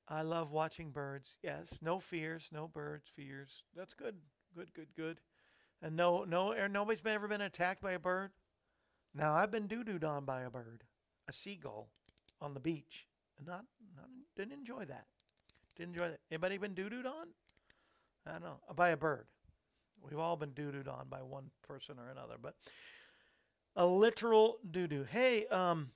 I 0.08 0.22
love 0.22 0.50
watching 0.50 0.90
birds. 0.90 1.38
Yes, 1.42 1.78
no 1.80 2.00
fears, 2.00 2.50
no 2.52 2.66
birds 2.66 3.08
fears. 3.08 3.62
That's 3.76 3.94
good, 3.94 4.16
good, 4.54 4.74
good, 4.74 4.88
good. 4.96 5.20
And 5.80 5.96
no, 5.96 6.24
no, 6.24 6.52
er, 6.52 6.68
ever 7.06 7.28
been 7.28 7.40
attacked 7.40 7.80
by 7.80 7.92
a 7.92 7.98
bird. 7.98 8.32
Now 9.14 9.34
I've 9.34 9.50
been 9.50 9.66
doo 9.66 9.84
dooed 9.84 10.04
on 10.04 10.24
by 10.24 10.42
a 10.42 10.50
bird, 10.50 10.84
a 11.28 11.32
seagull, 11.32 11.88
on 12.40 12.54
the 12.54 12.60
beach. 12.60 13.06
And 13.38 13.46
not, 13.46 13.64
not, 13.96 14.06
didn't 14.36 14.52
enjoy 14.52 14.84
that. 14.86 15.06
Didn't 15.76 15.94
enjoy 15.94 16.08
that. 16.10 16.20
Anybody 16.30 16.58
been 16.58 16.74
doo 16.74 16.88
dooed 16.88 17.06
on? 17.06 17.28
I 18.26 18.32
don't 18.32 18.42
know. 18.42 18.60
By 18.74 18.90
a 18.90 18.96
bird. 18.96 19.26
We've 20.02 20.18
all 20.18 20.36
been 20.36 20.50
doo 20.50 20.72
dooed 20.72 20.88
on 20.88 21.08
by 21.08 21.22
one 21.22 21.50
person 21.66 21.96
or 21.98 22.10
another, 22.10 22.36
but 22.40 22.54
a 23.76 23.86
literal 23.86 24.58
doo 24.70 24.86
doo. 24.86 25.04
Hey, 25.04 25.46
um, 25.46 25.90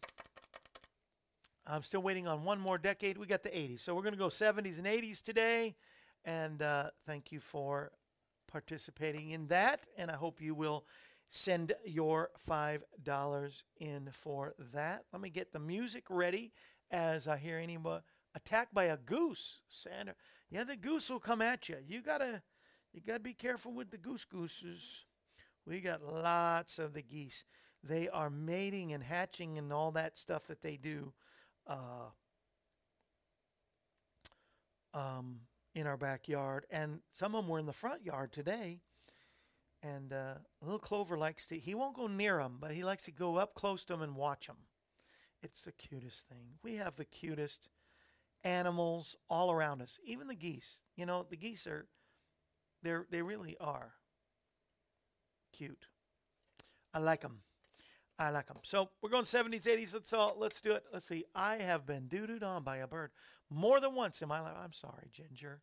I'm 1.66 1.83
still 1.83 2.03
waiting 2.03 2.29
on 2.29 2.44
one 2.44 2.61
more 2.61 2.79
decade. 2.79 3.16
We 3.16 3.27
got 3.27 3.42
the 3.42 3.48
80s. 3.48 3.81
So 3.81 3.94
we're 3.94 4.03
going 4.03 4.12
to 4.12 4.18
go 4.18 4.29
70s 4.29 4.79
and 4.79 4.87
80s 4.87 5.22
today. 5.22 5.74
And 6.24 6.61
uh, 6.61 6.90
thank 7.07 7.33
you 7.33 7.40
for 7.40 7.90
participating 8.50 9.31
in 9.31 9.46
that. 9.48 9.87
And 9.96 10.11
I 10.11 10.14
hope 10.14 10.40
you 10.40 10.55
will 10.55 10.85
send 11.28 11.72
your 11.84 12.30
$5 12.38 13.62
in 13.78 14.08
for 14.12 14.54
that. 14.72 15.04
Let 15.12 15.22
me 15.22 15.30
get 15.30 15.52
the 15.52 15.58
music 15.58 16.04
ready 16.08 16.52
as 16.90 17.26
I 17.26 17.38
hear 17.38 17.58
anyone 17.58 18.02
attacked 18.34 18.74
by 18.74 18.84
a 18.84 18.96
goose. 18.96 19.60
Sandra. 19.68 20.14
Yeah, 20.50 20.64
the 20.64 20.76
goose 20.76 21.10
will 21.10 21.20
come 21.20 21.42
at 21.42 21.68
you. 21.68 21.76
You 21.87 22.02
got 22.02 22.18
to 22.18 22.42
you 22.92 23.00
got 23.00 23.14
to 23.14 23.20
be 23.20 23.34
careful 23.34 23.72
with 23.72 23.90
the 23.90 23.98
goose 23.98 24.24
gooses. 24.24 25.04
We 25.66 25.80
got 25.80 26.00
lots 26.02 26.78
of 26.78 26.94
the 26.94 27.02
geese. 27.02 27.42
They 27.82 28.08
are 28.08 28.30
mating 28.30 28.92
and 28.92 29.02
hatching 29.02 29.58
and 29.58 29.72
all 29.72 29.90
that 29.92 30.16
stuff 30.16 30.46
that 30.46 30.62
they 30.62 30.76
do 30.76 31.12
uh, 31.66 32.10
um, 34.94 35.40
in 35.74 35.87
our 35.87 35.96
backyard. 35.96 36.66
And 36.70 37.00
some 37.12 37.34
of 37.34 37.42
them 37.42 37.50
were 37.50 37.58
in 37.58 37.66
the 37.66 37.72
front 37.72 38.04
yard 38.04 38.32
today. 38.32 38.80
And 39.85 40.14
uh, 40.14 40.35
little 40.62 40.78
Clover 40.78 41.18
likes 41.18 41.47
to, 41.49 41.59
he 41.59 41.74
won't 41.74 41.95
go 41.95 42.07
near 42.07 42.39
them, 42.39 42.57
but 42.59 42.70
he 42.70 42.82
likes 42.82 43.05
to 43.05 43.12
go 43.12 43.37
up 43.37 43.55
close 43.55 43.85
to 43.85 43.93
them 43.93 44.01
and 44.01 44.16
watch 44.16 44.47
them. 44.47 44.57
It's 45.43 45.64
the 45.64 45.72
cutest 45.72 46.26
thing. 46.26 46.55
We 46.62 46.76
have 46.76 46.97
the 46.97 47.05
cutest 47.05 47.68
animals 48.43 49.14
all 49.28 49.53
around 49.53 49.82
us, 49.82 50.01
even 50.03 50.26
the 50.26 50.35
geese. 50.35 50.80
You 50.97 51.05
know, 51.05 51.26
the 51.28 51.37
geese 51.37 51.66
are, 51.66 51.87
they're, 52.82 53.07
they 53.11 53.20
really 53.20 53.59
are 53.61 53.93
cute. 55.53 55.87
I 56.95 56.99
like 56.99 57.20
them. 57.20 57.41
I 58.18 58.30
like 58.30 58.47
them. 58.47 58.57
So 58.62 58.89
we're 59.03 59.11
going 59.11 59.24
70s, 59.24 59.64
80s. 59.64 59.93
Let's 59.93 60.12
all 60.12 60.37
let's 60.39 60.61
do 60.61 60.72
it. 60.72 60.85
Let's 60.93 61.09
see. 61.09 61.24
I 61.35 61.59
have 61.59 61.85
been 61.85 62.07
doo-dooed 62.07 62.45
on 62.45 62.62
by 62.62 62.76
a 62.78 62.87
bird 62.87 63.11
more 63.51 63.80
than 63.80 63.95
once 63.95 64.22
in 64.22 64.28
my 64.28 64.41
life. 64.41 64.55
I'm 64.57 64.72
sorry, 64.72 65.11
Ginger. 65.12 65.61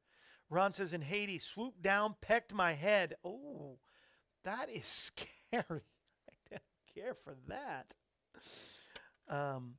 Ron 0.49 0.73
says 0.73 0.91
in 0.91 1.01
Haiti, 1.01 1.39
swooped 1.39 1.81
down, 1.81 2.15
pecked 2.21 2.53
my 2.53 2.73
head. 2.73 3.15
Oh, 3.23 3.79
that 4.43 4.69
is 4.69 4.85
scary. 5.51 5.83
I 6.49 6.49
don't 6.49 6.61
care 6.93 7.13
for 7.13 7.35
that. 7.47 7.93
Um, 9.29 9.75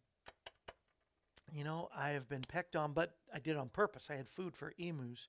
you 1.53 1.65
know, 1.65 1.89
I 1.95 2.11
have 2.11 2.29
been 2.29 2.43
pecked 2.47 2.77
on, 2.77 2.93
but 2.93 3.17
I 3.35 3.39
did 3.39 3.57
on 3.57 3.69
purpose. 3.69 4.09
I 4.11 4.17
had 4.17 4.29
food 4.29 4.57
for 4.57 4.73
emus. 4.79 5.29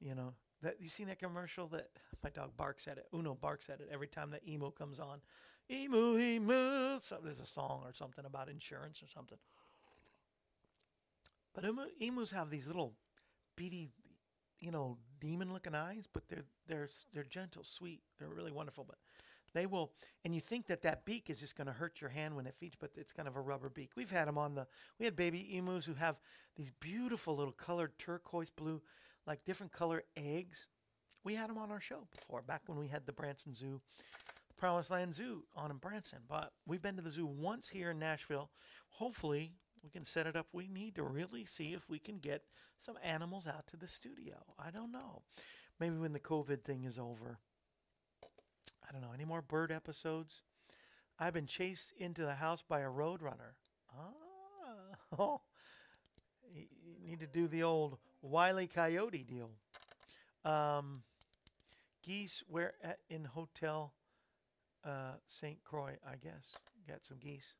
You 0.00 0.14
know, 0.14 0.34
that 0.62 0.76
you 0.80 0.88
seen 0.88 1.08
that 1.08 1.18
commercial 1.18 1.66
that 1.68 1.88
my 2.22 2.30
dog 2.30 2.56
barks 2.56 2.88
at 2.88 2.98
it. 2.98 3.06
Uno 3.14 3.34
barks 3.34 3.68
at 3.68 3.80
it 3.80 3.88
every 3.92 4.06
time 4.06 4.30
that 4.30 4.46
emo 4.46 4.70
comes 4.70 4.98
on. 4.98 5.20
Emu, 5.70 6.18
emu. 6.18 7.00
So 7.04 7.18
there's 7.22 7.40
a 7.40 7.46
song 7.46 7.82
or 7.84 7.92
something 7.92 8.24
about 8.24 8.48
insurance 8.48 9.02
or 9.02 9.08
something. 9.08 9.38
But 11.54 11.64
emu, 11.64 11.82
emus 12.00 12.30
have 12.30 12.50
these 12.50 12.66
little 12.66 12.94
beady, 13.56 13.90
you 14.60 14.70
know, 14.70 14.98
demon-looking 15.20 15.74
eyes, 15.74 16.04
but 16.12 16.28
they're 16.28 16.44
they're 16.66 16.88
they're 17.12 17.24
gentle, 17.24 17.64
sweet. 17.64 18.00
They're 18.18 18.28
really 18.28 18.52
wonderful. 18.52 18.84
But 18.84 18.98
they 19.54 19.66
will, 19.66 19.92
and 20.24 20.34
you 20.34 20.40
think 20.40 20.66
that 20.66 20.82
that 20.82 21.04
beak 21.04 21.30
is 21.30 21.40
just 21.40 21.56
going 21.56 21.66
to 21.66 21.72
hurt 21.72 22.00
your 22.00 22.10
hand 22.10 22.36
when 22.36 22.46
it 22.46 22.54
feeds, 22.58 22.76
but 22.78 22.90
it's 22.96 23.12
kind 23.12 23.28
of 23.28 23.36
a 23.36 23.40
rubber 23.40 23.68
beak. 23.68 23.90
We've 23.96 24.10
had 24.10 24.28
them 24.28 24.38
on 24.38 24.54
the. 24.54 24.66
We 24.98 25.04
had 25.04 25.16
baby 25.16 25.56
emus 25.56 25.86
who 25.86 25.94
have 25.94 26.16
these 26.56 26.70
beautiful 26.80 27.36
little 27.36 27.52
colored 27.52 27.98
turquoise 27.98 28.50
blue, 28.50 28.82
like 29.26 29.44
different 29.44 29.72
color 29.72 30.04
eggs. 30.16 30.68
We 31.24 31.34
had 31.34 31.50
them 31.50 31.58
on 31.58 31.70
our 31.70 31.80
show 31.80 32.06
before, 32.10 32.42
back 32.42 32.62
when 32.66 32.78
we 32.78 32.88
had 32.88 33.06
the 33.06 33.12
Branson 33.12 33.54
Zoo, 33.54 33.80
the 34.48 34.54
Promised 34.54 34.90
Land 34.90 35.14
Zoo 35.14 35.44
on 35.56 35.70
in 35.70 35.76
Branson. 35.76 36.20
But 36.28 36.52
we've 36.66 36.82
been 36.82 36.96
to 36.96 37.02
the 37.02 37.10
zoo 37.10 37.26
once 37.26 37.68
here 37.68 37.90
in 37.90 37.98
Nashville. 37.98 38.50
Hopefully, 38.90 39.54
we 39.82 39.90
can 39.90 40.04
set 40.04 40.26
it 40.26 40.36
up. 40.36 40.46
We 40.52 40.68
need 40.68 40.94
to 40.96 41.02
really 41.02 41.44
see 41.44 41.72
if 41.74 41.88
we 41.88 41.98
can 41.98 42.18
get 42.18 42.42
some 42.78 42.96
animals 43.02 43.46
out 43.46 43.66
to 43.68 43.76
the 43.76 43.88
studio. 43.88 44.36
I 44.58 44.70
don't 44.70 44.92
know. 44.92 45.22
Maybe 45.80 45.96
when 45.96 46.12
the 46.12 46.20
COVID 46.20 46.62
thing 46.62 46.84
is 46.84 46.98
over. 46.98 47.38
I 48.88 48.92
don't 48.92 49.02
know. 49.02 49.12
Any 49.14 49.24
more 49.24 49.42
bird 49.42 49.70
episodes? 49.70 50.42
I've 51.18 51.34
been 51.34 51.46
chased 51.46 51.92
into 51.98 52.22
the 52.22 52.34
house 52.34 52.62
by 52.62 52.80
a 52.80 52.88
roadrunner. 52.88 53.54
Ah, 53.96 54.96
oh, 55.18 55.40
you 56.54 56.66
need 57.04 57.20
to 57.20 57.26
do 57.26 57.48
the 57.48 57.62
old 57.62 57.98
Wiley. 58.22 58.66
Coyote 58.66 59.24
deal. 59.24 59.50
Um, 60.44 61.02
geese 62.02 62.42
where 62.48 62.74
at, 62.82 63.00
in 63.10 63.24
Hotel 63.24 63.92
uh, 64.84 65.14
St. 65.26 65.62
Croix, 65.64 65.96
I 66.06 66.16
guess. 66.16 66.52
Got 66.86 67.04
some 67.04 67.18
geese. 67.18 67.56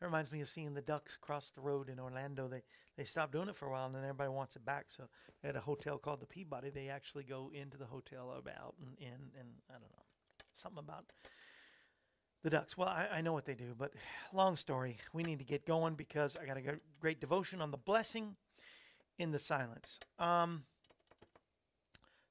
It 0.00 0.04
reminds 0.04 0.30
me 0.30 0.40
of 0.42 0.48
seeing 0.48 0.74
the 0.74 0.82
ducks 0.82 1.16
cross 1.16 1.50
the 1.50 1.62
road 1.62 1.88
in 1.88 1.98
Orlando. 1.98 2.48
They 2.48 2.62
they 2.96 3.04
stopped 3.04 3.32
doing 3.32 3.48
it 3.48 3.56
for 3.56 3.66
a 3.66 3.70
while, 3.70 3.86
and 3.86 3.94
then 3.94 4.02
everybody 4.02 4.30
wants 4.30 4.56
it 4.56 4.64
back. 4.64 4.86
So 4.88 5.04
at 5.42 5.56
a 5.56 5.60
hotel 5.60 5.98
called 5.98 6.20
the 6.20 6.26
Peabody, 6.26 6.70
they 6.70 6.88
actually 6.88 7.24
go 7.24 7.50
into 7.52 7.78
the 7.78 7.86
hotel 7.86 8.34
about 8.38 8.74
and 8.78 8.96
in 8.98 9.14
and 9.38 9.48
I 9.70 9.74
don't 9.74 9.82
know 9.82 10.04
something 10.52 10.78
about 10.78 11.06
the 12.42 12.50
ducks. 12.50 12.76
Well, 12.76 12.88
I, 12.88 13.08
I 13.14 13.20
know 13.22 13.32
what 13.32 13.46
they 13.46 13.54
do, 13.54 13.74
but 13.76 13.92
long 14.32 14.56
story. 14.56 14.98
We 15.12 15.22
need 15.22 15.38
to 15.38 15.44
get 15.44 15.66
going 15.66 15.94
because 15.94 16.36
I 16.40 16.46
got 16.46 16.56
a 16.56 16.62
great 17.00 17.20
devotion 17.20 17.60
on 17.60 17.70
the 17.70 17.76
blessing 17.76 18.36
in 19.18 19.32
the 19.32 19.38
silence. 19.38 19.98
Um, 20.18 20.64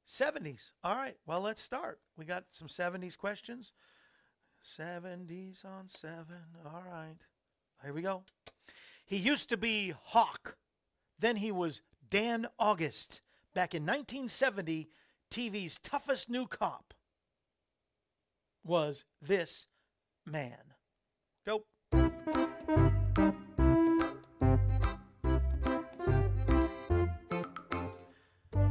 70s. 0.06 0.72
All 0.84 0.96
right. 0.96 1.18
Well, 1.26 1.42
let's 1.42 1.62
start. 1.62 2.00
We 2.18 2.26
got 2.26 2.46
some 2.52 2.68
70s 2.68 3.18
questions. 3.18 3.74
70s 4.64 5.66
on 5.66 5.90
7. 5.90 6.26
All 6.66 6.84
right. 6.90 7.18
Here 7.86 7.94
we 7.94 8.02
go. 8.02 8.24
He 9.06 9.18
used 9.18 9.48
to 9.50 9.58
be 9.58 9.94
Hawk. 10.06 10.58
Then 11.20 11.36
he 11.36 11.52
was 11.52 11.84
Dan 12.10 12.48
August. 12.58 13.22
Back 13.54 13.76
in 13.76 13.84
1970, 13.84 14.90
TV's 15.30 15.78
toughest 15.78 16.28
new 16.28 16.48
cop 16.48 16.96
was 18.64 19.06
this 19.22 19.68
man. 20.26 20.74
Go. 21.46 21.66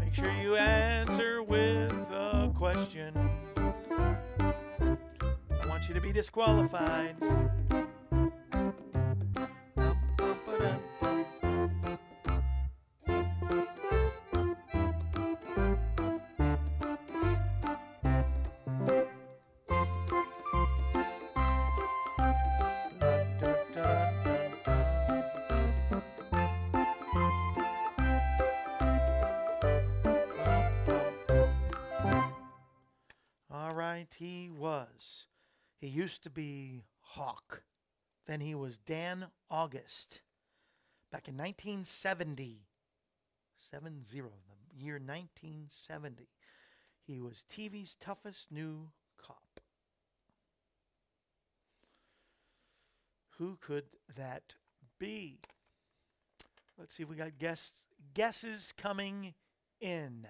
Make 0.00 0.12
sure 0.12 0.32
you 0.42 0.56
answer 0.56 1.40
with 1.40 1.92
a 2.10 2.50
question. 2.52 3.14
I 3.56 4.96
want 5.68 5.88
you 5.88 5.94
to 5.94 6.00
be 6.00 6.10
disqualified. 6.12 7.14
He 35.84 35.90
used 35.90 36.22
to 36.22 36.30
be 36.30 36.80
Hawk. 37.00 37.62
Then 38.26 38.40
he 38.40 38.54
was 38.54 38.78
Dan 38.78 39.26
August. 39.50 40.22
Back 41.12 41.28
in 41.28 41.36
1970. 41.36 42.62
70, 43.58 44.00
the 44.10 44.22
year 44.74 44.94
1970. 44.94 46.30
He 47.06 47.20
was 47.20 47.44
TV's 47.46 47.94
toughest 47.96 48.50
new 48.50 48.92
cop. 49.22 49.60
Who 53.36 53.58
could 53.60 53.84
that 54.16 54.54
be? 54.98 55.40
Let's 56.78 56.94
see 56.94 57.02
if 57.02 57.10
we 57.10 57.16
got 57.16 57.38
guests 57.38 57.84
guesses 58.14 58.72
coming 58.72 59.34
in. 59.82 60.26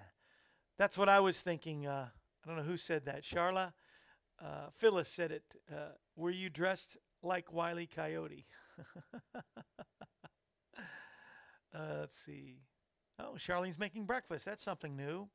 That's 0.77 0.97
what 0.97 1.07
I 1.07 1.21
was 1.21 1.41
thinking. 1.41 1.87
Uh, 1.87 2.07
I 2.43 2.47
don't 2.47 2.57
know 2.57 2.63
who 2.63 2.75
said 2.75 3.05
that. 3.05 3.23
Charla, 3.23 3.71
uh, 4.41 4.69
Phyllis 4.71 5.09
said 5.09 5.31
it. 5.31 5.43
Uh, 5.71 5.93
were 6.15 6.31
you 6.31 6.49
dressed 6.49 6.97
like 7.23 7.53
Wile 7.53 7.79
E. 7.79 7.87
Coyote? 7.87 8.45
uh, 11.73 11.95
let's 11.99 12.17
see. 12.17 12.59
Oh, 13.19 13.35
Charlene's 13.37 13.79
making 13.79 14.05
breakfast. 14.05 14.45
That's 14.45 14.63
something 14.63 14.95
new. 14.95 15.29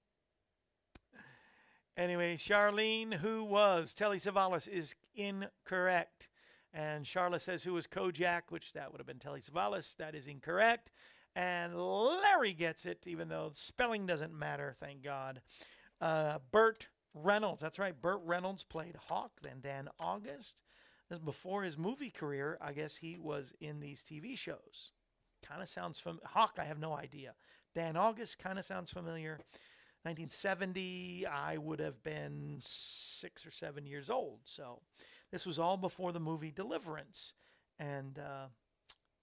Anyway, 1.96 2.36
Charlene, 2.36 3.14
who 3.14 3.44
was 3.44 3.92
Telly 3.94 4.18
Savalas, 4.18 4.68
is 4.68 4.94
incorrect. 5.14 6.28
And 6.72 7.04
Charla 7.04 7.40
says 7.40 7.64
who 7.64 7.72
was 7.72 7.86
Kojak, 7.86 8.42
which 8.50 8.72
that 8.74 8.92
would 8.92 9.00
have 9.00 9.06
been 9.06 9.18
Telly 9.18 9.40
Savalas. 9.40 9.96
That 9.96 10.14
is 10.14 10.26
incorrect. 10.26 10.90
And 11.34 11.76
Larry 11.76 12.52
gets 12.52 12.86
it, 12.86 13.06
even 13.06 13.28
though 13.28 13.52
spelling 13.54 14.06
doesn't 14.06 14.32
matter, 14.32 14.76
thank 14.78 15.02
God. 15.02 15.42
Uh, 16.00 16.38
Burt 16.50 16.88
Reynolds, 17.14 17.62
that's 17.62 17.78
right. 17.78 18.00
Burt 18.00 18.20
Reynolds 18.24 18.62
played 18.62 18.96
Hawk, 19.08 19.32
then 19.42 19.60
Dan 19.60 19.88
August. 19.98 20.56
This 21.08 21.18
before 21.18 21.64
his 21.64 21.76
movie 21.76 22.10
career. 22.10 22.56
I 22.60 22.72
guess 22.72 22.96
he 22.96 23.18
was 23.20 23.52
in 23.60 23.80
these 23.80 24.02
TV 24.02 24.38
shows. 24.38 24.92
Kind 25.42 25.60
of 25.60 25.68
sounds 25.68 25.98
familiar. 25.98 26.26
Hawk, 26.26 26.56
I 26.58 26.64
have 26.64 26.78
no 26.78 26.96
idea. 26.96 27.34
Dan 27.74 27.96
August 27.96 28.38
kind 28.38 28.58
of 28.58 28.64
sounds 28.64 28.90
familiar. 28.90 29.40
1970, 30.02 31.26
I 31.26 31.56
would 31.58 31.80
have 31.80 32.02
been 32.02 32.58
six 32.60 33.44
or 33.46 33.50
seven 33.50 33.86
years 33.86 34.08
old. 34.08 34.40
So 34.44 34.80
this 35.30 35.44
was 35.44 35.58
all 35.58 35.76
before 35.76 36.12
the 36.12 36.20
movie 36.20 36.52
Deliverance. 36.52 37.34
And 37.78 38.18
uh, 38.18 38.46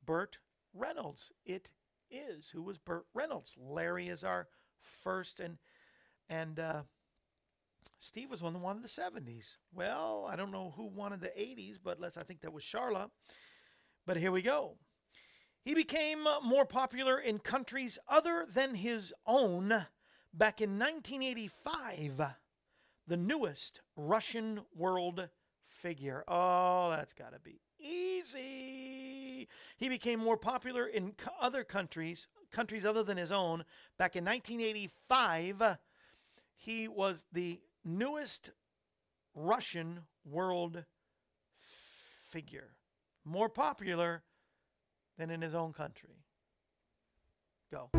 Burt 0.06 0.40
Reynolds, 0.74 1.32
it 1.46 1.72
is. 2.12 2.50
Who 2.50 2.62
was 2.62 2.78
Burt 2.78 3.06
Reynolds? 3.14 3.56
Larry 3.58 4.08
is 4.08 4.24
our 4.24 4.48
first, 4.82 5.40
and 5.40 5.58
and 6.30 6.60
uh, 6.60 6.82
Steve 8.00 8.30
was 8.30 8.42
one 8.42 8.54
that 8.54 8.60
wanted 8.60 8.84
the 8.84 8.88
70s. 8.88 9.58
Well, 9.74 10.28
I 10.30 10.36
don't 10.36 10.52
know 10.52 10.74
who 10.76 10.86
wanted 10.88 11.22
the 11.22 11.28
80s, 11.28 11.80
but 11.84 12.00
let's. 12.00 12.18
I 12.18 12.24
think 12.24 12.42
that 12.42 12.54
was 12.54 12.64
Charla. 12.64 13.10
But 14.06 14.18
here 14.18 14.32
we 14.32 14.42
go. 14.42 14.76
He 15.64 15.74
became 15.74 16.26
more 16.44 16.66
popular 16.66 17.20
in 17.20 17.40
countries 17.40 18.00
other 18.08 18.46
than 18.50 18.76
his 18.76 19.14
own 19.26 19.88
back 20.34 20.62
in 20.62 20.80
1985. 20.80 22.22
The 23.08 23.18
newest 23.18 23.82
Russian 23.96 24.62
world 24.76 25.30
figure. 25.66 26.24
Oh, 26.28 26.90
that's 26.92 27.14
got 27.14 27.34
to 27.34 27.40
be 27.40 27.60
easy. 27.80 29.48
He 29.78 29.90
became 29.90 30.20
more 30.20 30.38
popular 30.38 30.86
in 30.86 31.14
c- 31.20 31.30
other 31.40 31.64
countries, 31.64 32.28
countries 32.52 32.86
other 32.86 33.04
than 33.04 33.18
his 33.18 33.32
own, 33.32 33.66
back 33.98 34.16
in 34.16 34.24
1985. 34.24 35.78
He 36.56 36.88
was 36.88 37.26
the 37.32 37.60
newest 37.88 38.52
Russian 39.34 40.02
world 40.26 40.84
figure, 41.58 42.76
more 43.24 43.50
popular 43.50 44.24
than 45.18 45.30
in 45.30 45.42
his 45.42 45.56
own 45.56 45.74
country. 45.74 46.26
Go. 47.72 47.90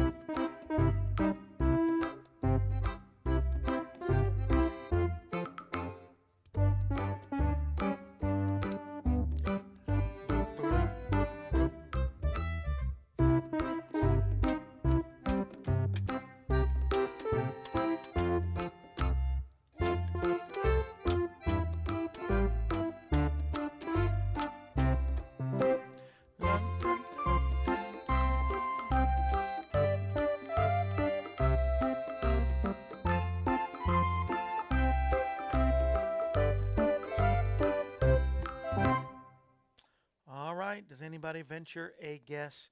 Anybody 41.18 41.42
venture 41.42 41.94
a 42.00 42.20
guess 42.24 42.70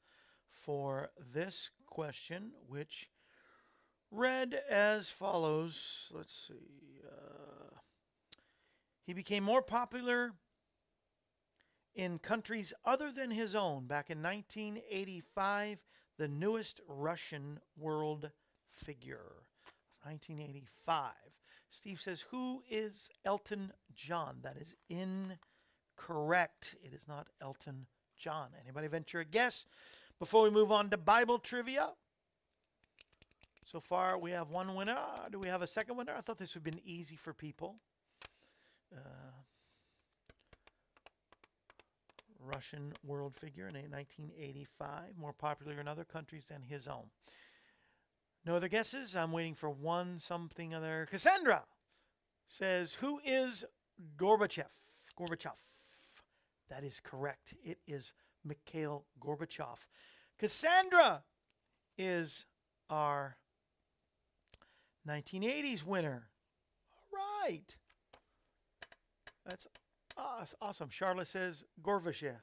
for 0.49 1.11
this 1.19 1.71
question, 1.85 2.53
which 2.69 3.11
read 4.13 4.55
as 4.71 5.11
follows? 5.11 6.13
Let's 6.15 6.47
see. 6.47 7.01
Uh, 7.05 7.79
he 9.05 9.13
became 9.13 9.43
more 9.43 9.63
popular 9.63 10.35
in 11.93 12.21
countries 12.21 12.73
other 12.85 13.11
than 13.11 13.33
his 13.33 13.57
own 13.57 13.89
back 13.89 14.11
in 14.11 14.23
1985, 14.23 15.85
the 16.17 16.29
newest 16.29 16.81
Russian 16.87 17.59
world 17.77 18.31
figure. 18.71 19.43
1985. 20.05 21.15
Steve 21.69 22.01
says, 22.01 22.27
Who 22.31 22.63
is 22.71 23.11
Elton 23.25 23.73
John? 23.93 24.37
That 24.43 24.57
is 24.57 24.73
incorrect. 24.89 26.77
It 26.85 26.95
is 26.95 27.09
not 27.09 27.27
Elton 27.43 27.87
John. 28.17 28.49
Anybody 28.63 28.89
venture 28.89 29.21
a 29.21 29.25
guess 29.25 29.67
before 30.19 30.43
we 30.43 30.51
move 30.51 30.73
on 30.73 30.91
to 30.91 30.97
Bible 30.97 31.39
trivia? 31.39 31.91
So 33.67 33.81
far, 33.81 34.17
we 34.17 34.31
have 34.31 34.51
one 34.51 34.75
winner. 34.75 34.97
Do 35.31 35.39
we 35.39 35.49
have 35.49 35.63
a 35.63 35.67
second 35.67 35.97
winner? 35.97 36.15
I 36.17 36.21
thought 36.21 36.39
this 36.39 36.55
would 36.55 36.65
have 36.65 36.75
been 36.75 36.83
easy 36.85 37.17
for 37.17 37.33
people. 37.35 37.77
Uh, 38.95 39.01
Russian 42.41 42.93
world 43.05 43.37
figure 43.37 43.69
in 43.69 43.75
1985, 43.75 45.19
more 45.19 45.33
popular 45.33 45.81
in 45.81 45.89
other 45.89 46.05
countries 46.05 46.45
than 46.49 46.63
his 46.63 46.87
own. 46.87 47.11
No 48.45 48.55
other 48.55 48.69
guesses? 48.69 49.17
I'm 49.17 49.33
waiting 49.33 49.55
for 49.55 49.69
one 49.69 50.21
something 50.21 50.73
other. 50.73 51.07
Cassandra 51.11 51.65
says, 52.47 52.95
Who 52.95 53.21
is 53.25 53.65
Gorbachev? 54.17 54.71
Gorbachev. 55.19 55.76
That 56.69 56.85
is 56.85 57.01
correct. 57.01 57.55
It 57.65 57.79
is 57.87 58.13
Mikhail 58.45 59.05
Gorbachev. 59.21 59.87
Cassandra 60.39 61.23
is 61.97 62.47
our 62.91 63.37
1980s 65.09 65.85
winner. 65.85 66.29
All 67.13 67.19
right. 67.43 67.77
That's 69.45 69.67
awesome. 70.61 70.89
Charlotte 70.91 71.29
says 71.29 71.65
Gorbachev, 71.83 72.41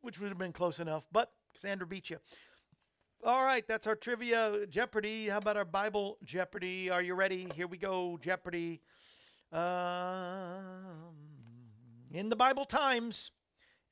which 0.00 0.18
would 0.18 0.28
have 0.30 0.38
been 0.38 0.52
close 0.52 0.80
enough, 0.80 1.06
but 1.12 1.32
Cassandra 1.52 1.86
beat 1.86 2.10
you. 2.10 2.18
All 3.24 3.44
right, 3.44 3.66
that's 3.66 3.86
our 3.86 3.96
trivia 3.96 4.66
Jeopardy. 4.66 5.28
How 5.28 5.38
about 5.38 5.56
our 5.56 5.64
Bible 5.64 6.18
Jeopardy? 6.22 6.90
Are 6.90 7.02
you 7.02 7.14
ready? 7.14 7.48
Here 7.54 7.66
we 7.66 7.76
go, 7.78 8.18
Jeopardy. 8.22 8.80
Um, 9.52 11.35
in 12.16 12.30
the 12.30 12.36
Bible 12.36 12.64
times, 12.64 13.30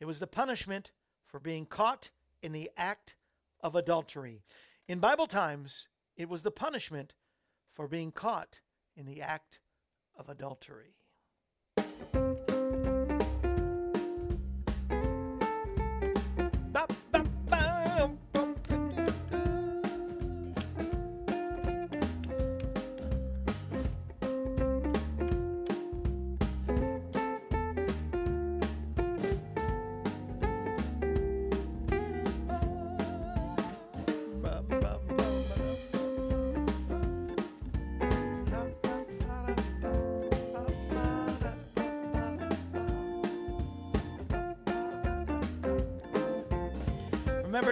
it 0.01 0.07
was 0.07 0.18
the 0.18 0.27
punishment 0.27 0.93
for 1.27 1.39
being 1.39 1.66
caught 1.66 2.11
in 2.43 2.53
the 2.53 2.70
act 2.77 3.16
of 3.61 3.75
adultery. 3.75 4.43
In 4.89 4.99
Bible 4.99 5.27
times, 5.27 5.89
it 6.16 6.29
was 6.29 6.43
the 6.43 6.51
punishment 6.51 7.12
for 7.70 7.87
being 7.87 8.12
caught 8.12 8.61
in 8.97 9.05
the 9.07 9.20
act 9.20 9.61
of 10.16 10.29
adultery. 10.29 10.97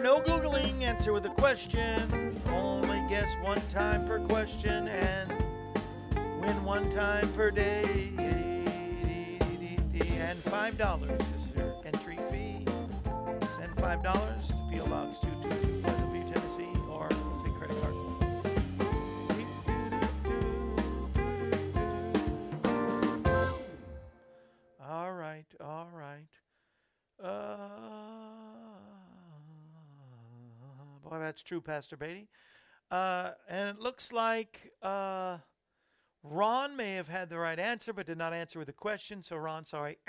No 0.02 0.20
Googling, 0.20 0.82
answer 0.82 1.12
with 1.12 1.24
a 1.26 1.30
question. 1.30 2.36
Only 2.46 3.00
guess 3.08 3.36
one 3.40 3.60
time 3.68 4.04
per 4.04 4.18
question 4.18 4.88
and 4.88 5.30
win 6.40 6.64
one 6.64 6.90
time 6.90 7.32
per 7.34 7.52
day. 7.52 8.10
And 10.18 10.42
$5 10.44 11.20
is 11.20 11.56
your 11.56 11.74
entry 11.84 12.18
fee. 12.30 12.64
Send 13.58 13.76
$5 13.76 14.46
to 14.46 14.54
P.O. 14.70 14.86
Box 14.86 15.18
222 15.18 15.71
boy, 31.12 31.18
that's 31.18 31.42
true, 31.42 31.60
Pastor 31.60 31.96
Beatty. 31.96 32.28
Uh, 32.90 33.32
and 33.46 33.68
it 33.68 33.78
looks 33.78 34.12
like 34.12 34.72
uh, 34.82 35.38
Ron 36.22 36.74
may 36.76 36.94
have 36.94 37.08
had 37.08 37.28
the 37.28 37.38
right 37.38 37.58
answer, 37.58 37.92
but 37.92 38.06
did 38.06 38.16
not 38.16 38.32
answer 38.32 38.58
with 38.58 38.70
a 38.70 38.74
question. 38.74 39.22
So, 39.22 39.36
Ron, 39.36 39.64
sorry. 39.64 39.98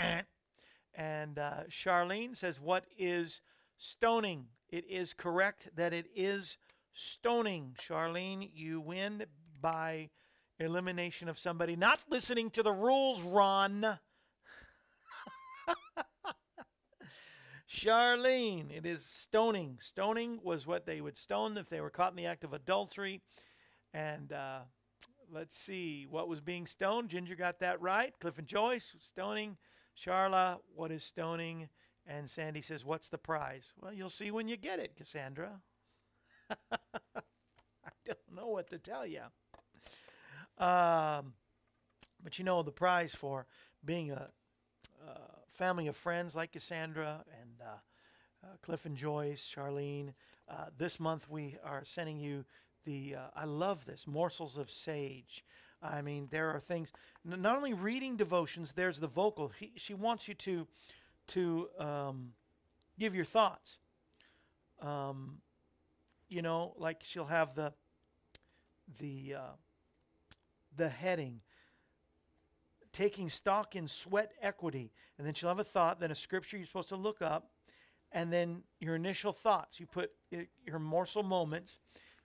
And 0.96 1.40
uh, 1.40 1.64
Charlene 1.72 2.38
says, 2.38 2.60
What 2.62 2.86
is 2.96 3.42
stoning? 3.80 4.46
It 4.70 4.86
is 4.88 5.16
correct 5.16 5.72
that 5.76 5.92
it 5.92 6.06
is 6.16 6.60
stoning. 6.92 7.76
Charlene, 7.82 8.48
you 8.54 8.80
win 8.80 9.26
by 9.60 10.12
elimination 10.60 11.30
of 11.30 11.40
somebody 11.40 11.76
not 11.76 12.02
listening 12.12 12.52
to 12.52 12.62
the 12.62 12.72
rules, 12.72 13.22
Ron. 13.22 13.98
Charlene, 17.74 18.72
it 18.72 18.86
is 18.86 19.04
stoning. 19.04 19.78
Stoning 19.82 20.40
was 20.44 20.68
what 20.68 20.86
they 20.86 21.02
would 21.02 21.18
stone 21.18 21.58
if 21.58 21.70
they 21.70 21.82
were 21.82 21.90
caught 21.90 22.12
in 22.12 22.16
the 22.16 22.28
act 22.28 22.44
of 22.44 22.54
adultery. 22.54 23.22
And 23.96 24.32
uh, 24.32 24.60
let's 25.32 25.58
see 25.58 26.06
what 26.08 26.28
was 26.28 26.40
being 26.40 26.68
stoned. 26.68 27.10
Ginger 27.10 27.36
got 27.36 27.60
that 27.62 27.82
right. 27.82 28.14
Cliff 28.20 28.38
and 28.38 28.48
Joyce, 28.48 28.94
stoning. 29.00 29.58
Charla, 29.98 30.60
what 30.76 30.92
is 30.92 31.04
stoning? 31.04 31.68
And 32.06 32.30
Sandy 32.30 32.62
says, 32.62 32.86
What's 32.86 33.10
the 33.10 33.18
prize? 33.18 33.74
Well, 33.82 33.92
you'll 33.92 34.10
see 34.12 34.30
when 34.30 34.48
you 34.48 34.56
get 34.56 34.78
it, 34.78 34.96
Cassandra. 34.96 35.62
I 36.72 36.78
don't 38.06 38.36
know 38.36 38.50
what 38.50 38.70
to 38.70 38.78
tell 38.78 39.08
you. 39.08 39.22
Um, 40.60 41.34
but 42.24 42.38
you 42.38 42.46
know, 42.46 42.62
the 42.62 42.72
prize 42.72 43.16
for 43.16 43.48
being 43.84 44.12
a, 44.12 44.30
uh, 45.08 45.34
family 45.54 45.88
of 45.88 45.96
friends 45.96 46.36
like 46.36 46.52
Cassandra 46.52 47.24
and 47.40 47.43
uh, 47.66 47.78
uh, 48.44 48.48
Cliff 48.62 48.86
and 48.86 48.96
Joyce, 48.96 49.52
Charlene. 49.54 50.14
Uh, 50.50 50.66
this 50.78 51.00
month 51.00 51.30
we 51.30 51.58
are 51.64 51.84
sending 51.86 52.20
you 52.20 52.46
the, 52.86 53.16
uh, 53.16 53.20
I 53.36 53.46
love 53.46 53.86
this, 53.86 54.06
morsels 54.06 54.58
of 54.58 54.70
sage. 54.70 55.44
I 55.82 56.02
mean, 56.02 56.28
there 56.32 56.50
are 56.50 56.60
things, 56.60 56.92
n- 57.30 57.42
not 57.42 57.56
only 57.56 57.74
reading 57.74 58.18
devotions, 58.18 58.74
there's 58.74 59.00
the 59.00 59.08
vocal. 59.08 59.52
He, 59.58 59.72
she 59.78 59.94
wants 59.94 60.28
you 60.28 60.34
to, 60.36 60.68
to 61.28 61.70
um, 61.80 62.34
give 63.00 63.16
your 63.16 63.26
thoughts. 63.26 63.80
Um, 64.82 65.38
you 66.28 66.42
know, 66.42 66.74
like 66.78 67.02
she'll 67.04 67.26
have 67.26 67.56
the, 67.56 67.74
the, 69.00 69.36
uh, 69.36 69.56
the 70.76 70.90
heading 70.90 71.42
taking 72.94 73.28
stock 73.28 73.76
in 73.76 73.88
sweat 73.88 74.32
equity. 74.42 74.92
And 75.18 75.28
then 75.28 75.34
she'll 75.34 75.50
have 75.50 75.60
a 75.60 75.64
thought, 75.64 76.00
then 76.00 76.12
a 76.12 76.16
scripture 76.16 76.58
you're 76.58 76.66
supposed 76.66 76.90
to 76.90 76.96
look 76.96 77.22
up, 77.22 77.50
and 78.12 78.32
then 78.32 78.62
your 78.80 78.96
initial 78.96 79.34
thoughts. 79.34 79.80
You 79.80 79.88
put 79.88 80.12
your 80.66 80.80
morsel 80.80 81.24
moments, 81.24 81.80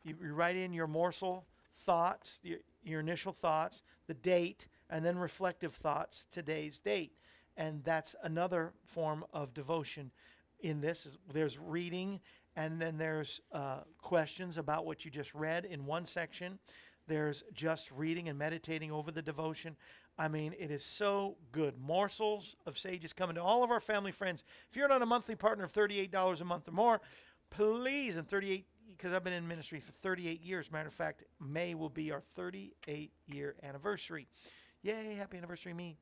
you, 0.05 0.15
write 0.21 0.57
in 0.57 0.73
your 0.73 0.87
morsel 0.87 1.47
thoughts, 1.75 2.41
your, 2.43 2.59
your 2.85 3.01
initial 3.01 3.33
thoughts, 3.33 3.83
the 4.07 4.15
date, 4.15 4.69
and 4.91 5.05
then 5.05 5.19
reflective 5.19 5.75
thoughts, 5.75 6.27
today's 6.31 6.79
date. 6.79 7.13
And 7.57 7.83
that's 7.83 8.15
another 8.23 8.73
form 8.85 9.25
of 9.33 9.55
devotion 9.55 10.13
in 10.61 10.81
this. 10.81 11.17
There's 11.33 11.59
reading, 11.59 12.21
and 12.55 12.81
then 12.81 12.99
there's 12.99 13.41
uh, 13.53 13.81
questions 14.01 14.59
about 14.59 14.85
what 14.87 15.05
you 15.05 15.11
just 15.11 15.35
read 15.35 15.65
in 15.65 15.87
one 15.87 16.05
section. 16.05 16.59
There's 17.07 17.43
just 17.55 17.91
reading 17.91 18.29
and 18.29 18.39
meditating 18.39 18.93
over 18.93 19.11
the 19.11 19.23
devotion. 19.23 19.77
I 20.19 20.27
mean, 20.27 20.55
it 20.59 20.73
is 20.73 20.85
so 20.85 21.37
good. 21.53 21.79
Morsels 21.79 22.57
of 22.67 22.77
Sage 22.77 23.05
is 23.05 23.13
coming 23.13 23.37
to 23.37 23.43
all 23.43 23.63
of 23.63 23.71
our 23.71 23.79
family 23.79 24.11
friends. 24.11 24.43
If 24.69 24.77
you're 24.77 24.89
not 24.89 25.01
a 25.01 25.07
monthly 25.07 25.37
partner 25.37 25.65
of 25.65 25.73
$38 25.73 26.41
a 26.41 26.45
month 26.45 26.67
or 26.67 26.73
more, 26.73 27.01
please, 27.51 28.17
and 28.17 28.27
38, 28.27 28.67
because 28.89 29.13
I've 29.13 29.23
been 29.23 29.33
in 29.33 29.47
ministry 29.47 29.79
for 29.79 29.93
38 29.93 30.43
years. 30.43 30.73
Matter 30.73 30.89
of 30.89 30.95
fact, 30.95 31.23
May 31.41 31.75
will 31.75 31.89
be 31.89 32.11
our 32.11 32.21
38 32.21 33.13
year 33.27 33.55
anniversary. 33.63 34.27
Yay, 34.83 35.15
happy 35.15 35.37
anniversary, 35.37 35.73
me. 35.73 35.97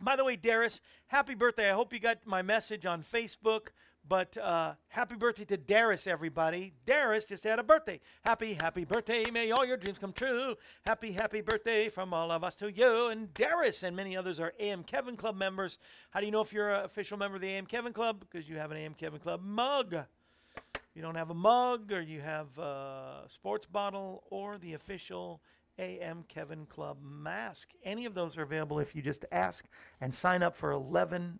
By 0.00 0.16
the 0.16 0.24
way, 0.24 0.36
Darius, 0.36 0.80
happy 1.06 1.34
birthday. 1.34 1.70
I 1.70 1.74
hope 1.74 1.92
you 1.92 1.98
got 1.98 2.26
my 2.26 2.42
message 2.42 2.86
on 2.86 3.02
Facebook. 3.02 3.68
But 4.08 4.36
uh, 4.36 4.74
happy 4.88 5.14
birthday 5.14 5.44
to 5.44 5.56
Darius, 5.56 6.06
everybody. 6.06 6.72
Darius 6.84 7.24
just 7.24 7.44
had 7.44 7.58
a 7.58 7.62
birthday. 7.62 8.00
Happy, 8.24 8.54
happy 8.54 8.84
birthday. 8.84 9.30
May 9.30 9.50
all 9.52 9.64
your 9.64 9.76
dreams 9.76 9.98
come 9.98 10.12
true. 10.12 10.56
Happy, 10.84 11.12
happy 11.12 11.40
birthday 11.40 11.88
from 11.88 12.12
all 12.12 12.32
of 12.32 12.42
us 12.42 12.54
to 12.56 12.72
you. 12.72 13.08
And 13.08 13.32
Darius 13.32 13.82
and 13.82 13.94
many 13.94 14.16
others 14.16 14.40
are 14.40 14.52
AM 14.58 14.82
Kevin 14.82 15.16
Club 15.16 15.36
members. 15.36 15.78
How 16.10 16.20
do 16.20 16.26
you 16.26 16.32
know 16.32 16.40
if 16.40 16.52
you're 16.52 16.72
an 16.72 16.84
official 16.84 17.16
member 17.16 17.36
of 17.36 17.42
the 17.42 17.48
AM 17.48 17.66
Kevin 17.66 17.92
Club? 17.92 18.20
Because 18.20 18.48
you 18.48 18.56
have 18.56 18.72
an 18.72 18.76
AM 18.76 18.94
Kevin 18.94 19.20
Club 19.20 19.40
mug. 19.42 19.94
If 19.94 20.96
you 20.96 21.02
don't 21.02 21.14
have 21.14 21.30
a 21.30 21.34
mug 21.34 21.92
or 21.92 22.00
you 22.00 22.20
have 22.20 22.58
a 22.58 23.22
sports 23.28 23.66
bottle 23.66 24.24
or 24.30 24.58
the 24.58 24.74
official 24.74 25.40
AM 25.78 26.24
Kevin 26.28 26.66
Club 26.66 26.98
mask, 27.02 27.70
any 27.84 28.04
of 28.04 28.14
those 28.14 28.36
are 28.36 28.42
available 28.42 28.80
if 28.80 28.96
you 28.96 29.00
just 29.00 29.24
ask 29.30 29.66
and 30.00 30.12
sign 30.12 30.42
up 30.42 30.56
for 30.56 30.72
$11 30.72 31.38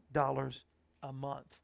a 1.02 1.12
month. 1.12 1.61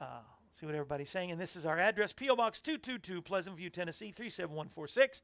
Uh, 0.00 0.20
see 0.50 0.64
what 0.64 0.74
everybody's 0.74 1.10
saying. 1.10 1.30
And 1.30 1.40
this 1.40 1.56
is 1.56 1.66
our 1.66 1.78
address 1.78 2.12
P.O. 2.12 2.34
Box 2.34 2.60
222, 2.60 3.20
Pleasant 3.20 3.56
View, 3.56 3.68
Tennessee 3.68 4.12
37146. 4.12 5.20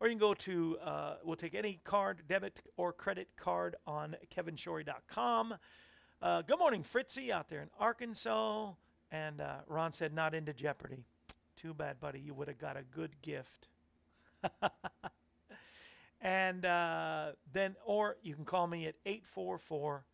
Or 0.00 0.08
you 0.08 0.12
can 0.12 0.18
go 0.18 0.34
to, 0.34 0.78
uh, 0.84 1.14
we'll 1.24 1.36
take 1.36 1.54
any 1.54 1.80
card, 1.84 2.22
debit 2.28 2.60
or 2.76 2.92
credit 2.92 3.28
card 3.36 3.76
on 3.86 4.16
kevinshorey.com. 4.34 5.54
Uh, 6.20 6.42
good 6.42 6.58
morning, 6.58 6.82
Fritzy, 6.82 7.32
out 7.32 7.48
there 7.48 7.62
in 7.62 7.70
Arkansas. 7.78 8.72
And 9.12 9.40
uh, 9.40 9.58
Ron 9.68 9.92
said, 9.92 10.12
not 10.12 10.34
into 10.34 10.52
Jeopardy. 10.52 11.04
Too 11.56 11.72
bad, 11.72 12.00
buddy. 12.00 12.18
You 12.18 12.34
would 12.34 12.48
have 12.48 12.58
got 12.58 12.76
a 12.76 12.82
good 12.82 13.22
gift. 13.22 13.68
and 16.20 16.64
uh, 16.64 17.32
then, 17.52 17.76
or 17.84 18.16
you 18.22 18.34
can 18.34 18.44
call 18.44 18.66
me 18.66 18.86
at 18.86 18.96
844 19.06 20.04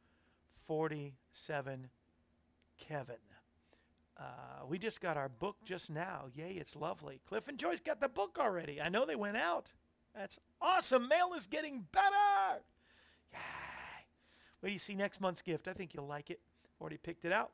47 0.66 1.88
Kevin. 2.78 3.16
Uh, 4.18 4.66
we 4.68 4.78
just 4.78 5.00
got 5.00 5.16
our 5.16 5.28
book 5.28 5.56
just 5.64 5.90
now. 5.90 6.26
Yay, 6.34 6.52
it's 6.52 6.76
lovely. 6.76 7.20
Cliff 7.26 7.48
and 7.48 7.58
Joyce 7.58 7.80
got 7.80 8.00
the 8.00 8.08
book 8.08 8.38
already. 8.38 8.80
I 8.80 8.88
know 8.88 9.04
they 9.04 9.16
went 9.16 9.36
out. 9.36 9.68
That's 10.14 10.38
awesome. 10.60 11.08
Mail 11.08 11.32
is 11.36 11.46
getting 11.46 11.86
better. 11.92 12.62
Yay. 13.32 13.38
Wait 14.62 14.68
do 14.68 14.72
you 14.72 14.78
see 14.78 14.94
next 14.94 15.20
month's 15.20 15.42
gift? 15.42 15.66
I 15.66 15.72
think 15.72 15.94
you'll 15.94 16.06
like 16.06 16.30
it. 16.30 16.40
Already 16.80 16.98
picked 16.98 17.24
it 17.24 17.32
out. 17.32 17.50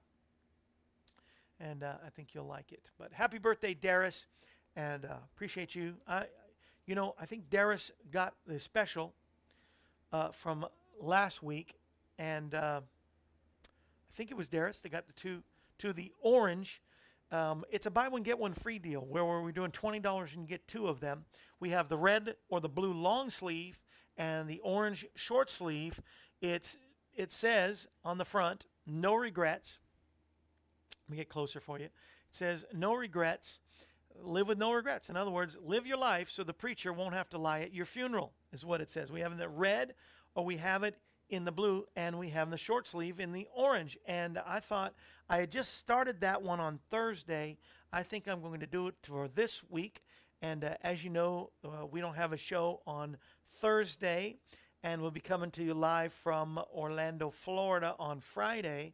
And 1.61 1.83
uh, 1.83 1.95
I 2.05 2.11
think 2.11 2.35
you'll 2.35 2.47
like 2.47 2.73
it. 2.73 2.83
But 2.99 3.13
happy 3.13 3.39
birthday, 3.39 3.75
Darius. 3.75 4.27
And 4.77 5.05
uh, 5.05 5.15
appreciate 5.35 5.75
you. 5.75 5.95
I, 6.07 6.27
you 6.87 6.95
know, 6.95 7.15
I 7.21 7.27
think 7.27 7.51
Darius 7.51 7.91
got 8.11 8.35
the 8.47 8.61
special 8.61 9.15
uh, 10.13 10.31
from 10.31 10.67
last 11.01 11.43
week. 11.43 11.75
And 12.19 12.55
uh, 12.55 12.81
I 13.65 14.15
think 14.15 14.31
it 14.31 14.37
was 14.37 14.49
Darius 14.49 14.81
that 14.81 14.91
got 14.91 15.07
the 15.07 15.13
two 15.13 15.43
to 15.79 15.93
the 15.93 16.13
orange. 16.21 16.83
Um, 17.31 17.65
it's 17.71 17.87
a 17.87 17.91
buy 17.91 18.09
one 18.09 18.23
get 18.23 18.39
one 18.39 18.55
free 18.55 18.79
deal 18.79 19.01
where 19.01 19.25
we're 19.25 19.53
doing 19.53 19.71
twenty 19.71 20.01
dollars 20.01 20.35
and 20.35 20.43
you 20.43 20.49
get 20.49 20.67
two 20.67 20.87
of 20.87 21.01
them. 21.01 21.25
We 21.61 21.71
have 21.71 21.89
the 21.89 21.99
red 21.99 22.37
or 22.49 22.61
the 22.61 22.69
blue 22.69 22.93
long 22.93 23.31
sleeve 23.31 23.83
and 24.17 24.49
the 24.49 24.61
orange 24.61 25.07
short 25.15 25.51
sleeve. 25.51 26.01
It's 26.41 26.77
it 27.15 27.33
says 27.33 27.87
on 28.05 28.19
the 28.19 28.25
front, 28.25 28.67
no 28.87 29.15
regrets. 29.15 29.79
Let 31.07 31.13
me 31.13 31.17
get 31.19 31.29
closer 31.29 31.61
for 31.61 31.79
you. 31.79 31.87
It 31.87 31.93
says 32.31 32.65
no 32.73 32.95
regrets. 32.95 33.61
Live 34.21 34.49
with 34.49 34.59
no 34.59 34.73
regrets. 34.73 35.09
In 35.09 35.17
other 35.17 35.31
words, 35.31 35.57
live 35.63 35.87
your 35.87 35.97
life 35.97 36.31
so 36.31 36.43
the 36.43 36.53
preacher 36.53 36.93
won't 36.93 37.15
have 37.15 37.29
to 37.31 37.39
lie 37.39 37.61
at 37.61 37.73
your 37.73 37.87
funeral, 37.87 38.33
is 38.53 38.65
what 38.65 38.81
it 38.81 38.91
says. 38.91 39.13
We 39.13 39.21
have 39.21 39.37
the 39.39 39.49
red 39.49 39.95
or 40.35 40.45
we 40.45 40.57
have 40.57 40.83
it 40.83 40.97
in 41.29 41.45
the 41.45 41.53
blue 41.53 41.87
and 41.97 42.19
we 42.19 42.31
have 42.31 42.51
the 42.51 42.59
short 42.59 42.87
sleeve 42.87 43.21
in 43.21 43.33
the 43.33 43.47
orange. 43.55 43.99
And 44.07 44.39
I 44.47 44.61
thought 44.61 44.95
I 45.29 45.39
had 45.39 45.51
just 45.51 45.77
started 45.77 46.21
that 46.21 46.43
one 46.43 46.61
on 46.61 46.81
Thursday. 46.91 47.59
I 47.93 48.03
think 48.03 48.27
I'm 48.27 48.41
going 48.41 48.61
to 48.61 48.67
do 48.67 48.89
it 48.89 48.95
for 49.03 49.29
this 49.29 49.63
week. 49.69 50.03
And 50.41 50.65
uh, 50.65 50.75
as 50.83 51.05
you 51.05 51.11
know, 51.11 51.51
uh, 51.65 51.87
we 51.87 52.01
don't 52.01 52.17
have 52.17 52.33
a 52.33 52.37
show 52.37 52.81
on 52.87 53.17
Thursday, 53.51 54.37
and 54.83 55.03
we'll 55.03 55.11
be 55.11 55.21
coming 55.21 55.51
to 55.53 55.65
you 55.65 55.75
live 55.75 56.13
from 56.13 56.61
Orlando, 56.73 57.31
Florida 57.31 57.97
on 57.99 58.21
Friday. 58.21 58.93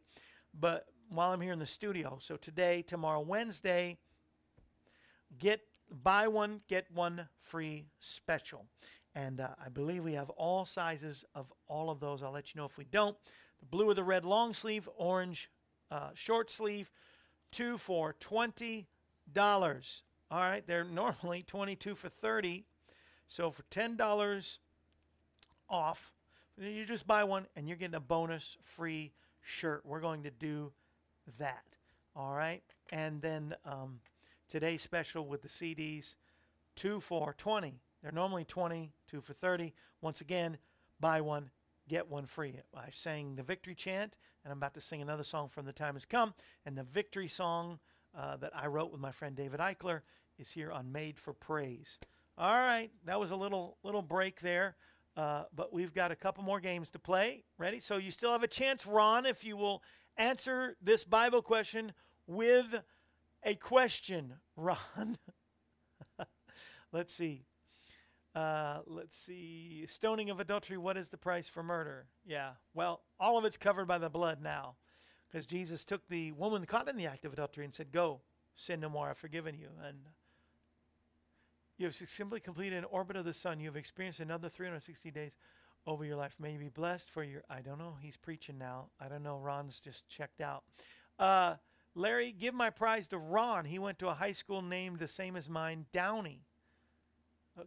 But 0.59 0.87
while 1.09 1.31
I'm 1.31 1.41
here 1.41 1.53
in 1.53 1.59
the 1.59 1.65
studio, 1.65 2.17
so 2.19 2.35
today, 2.35 2.81
tomorrow, 2.81 3.19
Wednesday, 3.19 3.97
get 5.37 5.61
buy 5.91 6.27
one 6.27 6.61
get 6.67 6.91
one 6.91 7.29
free 7.39 7.85
special 7.99 8.65
and 9.15 9.39
uh, 9.39 9.47
i 9.63 9.69
believe 9.69 10.03
we 10.03 10.13
have 10.13 10.29
all 10.31 10.65
sizes 10.65 11.25
of 11.33 11.51
all 11.67 11.89
of 11.89 11.99
those. 11.99 12.21
I'll 12.21 12.31
let 12.31 12.53
you 12.53 12.59
know 12.59 12.65
if 12.65 12.77
we 12.77 12.83
don't. 12.85 13.17
The 13.59 13.65
blue 13.65 13.89
or 13.89 13.93
the 13.93 14.03
red 14.03 14.25
long 14.25 14.53
sleeve 14.53 14.87
orange 14.97 15.49
uh, 15.89 16.09
short 16.13 16.51
sleeve 16.51 16.91
two 17.51 17.77
for 17.77 18.13
$20 18.19 18.85
all 20.29 20.39
right 20.39 20.67
they're 20.67 20.83
normally 21.23 21.41
22 21.41 21.95
for 21.95 22.09
30 22.09 22.65
so 23.27 23.49
for 23.49 23.63
$10 23.63 24.57
off 25.69 26.11
you 26.57 26.85
just 26.85 27.07
buy 27.07 27.23
one 27.23 27.47
and 27.55 27.67
you're 27.67 27.77
getting 27.77 27.95
a 27.95 27.99
bonus 27.99 28.57
free 28.61 29.11
shirt. 29.41 29.85
We're 29.85 29.99
going 29.99 30.23
to 30.23 30.31
do 30.31 30.71
that. 31.37 31.63
All 32.15 32.33
right 32.33 32.63
and 32.91 33.21
then 33.21 33.55
um, 33.65 33.99
today's 34.47 34.81
special 34.81 35.25
with 35.25 35.41
the 35.41 35.47
CDs, 35.47 36.15
two 36.75 36.99
for 36.99 37.33
20. 37.37 37.79
They're 38.05 38.11
normally 38.11 38.45
20, 38.45 38.91
two 39.07 39.19
for 39.19 39.33
30. 39.33 39.73
Once 39.99 40.21
again, 40.21 40.59
buy 40.99 41.21
one, 41.21 41.49
get 41.89 42.07
one 42.07 42.27
free. 42.27 42.59
I 42.71 42.89
sang 42.91 43.35
the 43.35 43.41
victory 43.41 43.73
chant, 43.73 44.15
and 44.43 44.51
I'm 44.51 44.59
about 44.59 44.75
to 44.75 44.81
sing 44.81 45.01
another 45.01 45.23
song 45.23 45.47
from 45.47 45.65
The 45.65 45.73
Time 45.73 45.95
Has 45.95 46.05
Come. 46.05 46.35
And 46.67 46.77
the 46.77 46.83
victory 46.83 47.27
song 47.27 47.79
uh, 48.15 48.37
that 48.37 48.51
I 48.55 48.67
wrote 48.67 48.91
with 48.91 49.01
my 49.01 49.11
friend 49.11 49.35
David 49.35 49.59
Eichler 49.59 50.01
is 50.37 50.51
here 50.51 50.71
on 50.71 50.91
Made 50.91 51.17
for 51.17 51.33
Praise. 51.33 51.97
All 52.37 52.53
right, 52.53 52.91
that 53.05 53.19
was 53.19 53.31
a 53.31 53.35
little 53.35 53.79
little 53.83 54.03
break 54.03 54.39
there. 54.39 54.75
Uh, 55.17 55.45
but 55.55 55.73
we've 55.73 55.95
got 55.95 56.11
a 56.11 56.15
couple 56.15 56.43
more 56.43 56.59
games 56.59 56.91
to 56.91 56.99
play. 56.99 57.43
Ready? 57.57 57.79
So 57.79 57.97
you 57.97 58.11
still 58.11 58.33
have 58.33 58.43
a 58.43 58.47
chance, 58.47 58.85
Ron, 58.85 59.25
if 59.25 59.43
you 59.43 59.57
will 59.57 59.81
answer 60.15 60.77
this 60.79 61.03
Bible 61.03 61.41
question 61.41 61.91
with 62.27 62.83
a 63.43 63.55
question, 63.55 64.35
Ron. 64.55 65.17
let's 66.93 67.11
see. 67.11 67.45
Uh, 68.35 68.79
let's 68.85 69.17
see. 69.17 69.85
Stoning 69.87 70.29
of 70.29 70.39
adultery, 70.39 70.77
what 70.77 70.97
is 70.97 71.09
the 71.09 71.17
price 71.17 71.47
for 71.47 71.63
murder? 71.63 72.07
Yeah. 72.25 72.51
Well, 72.73 73.01
all 73.19 73.37
of 73.37 73.45
it's 73.45 73.55
covered 73.55 73.87
by 73.87 73.97
the 73.97 74.09
blood 74.09 74.41
now. 74.41 74.75
Because 75.27 75.45
Jesus 75.45 75.85
took 75.85 76.07
the 76.07 76.33
woman 76.33 76.65
caught 76.65 76.89
in 76.89 76.97
the 76.97 77.07
act 77.07 77.25
of 77.25 77.33
adultery 77.33 77.65
and 77.65 77.73
said, 77.73 77.91
Go, 77.91 78.21
sin 78.55 78.81
no 78.81 78.89
more, 78.89 79.09
I've 79.09 79.17
forgiven 79.17 79.57
you. 79.57 79.69
And 79.85 79.97
you 81.77 81.85
have 81.85 81.95
simply 81.95 82.39
completed 82.39 82.77
an 82.77 82.85
orbit 82.85 83.15
of 83.15 83.25
the 83.25 83.33
sun. 83.33 83.59
You 83.59 83.67
have 83.67 83.75
experienced 83.75 84.19
another 84.19 84.49
360 84.49 85.11
days 85.11 85.35
over 85.87 86.05
your 86.05 86.15
life. 86.15 86.35
May 86.39 86.53
you 86.53 86.59
be 86.59 86.69
blessed 86.69 87.09
for 87.09 87.23
your. 87.23 87.43
I 87.49 87.61
don't 87.61 87.79
know. 87.79 87.97
He's 88.01 88.17
preaching 88.17 88.57
now. 88.57 88.87
I 88.99 89.07
don't 89.07 89.23
know. 89.23 89.37
Ron's 89.37 89.79
just 89.79 90.07
checked 90.07 90.41
out. 90.41 90.63
Uh, 91.19 91.55
Larry, 91.95 92.33
give 92.37 92.53
my 92.53 92.69
prize 92.69 93.07
to 93.09 93.17
Ron. 93.17 93.65
He 93.65 93.79
went 93.79 93.99
to 93.99 94.09
a 94.09 94.13
high 94.13 94.33
school 94.33 94.61
named 94.61 94.99
the 94.99 95.07
same 95.07 95.35
as 95.35 95.49
mine, 95.49 95.85
Downey. 95.93 96.45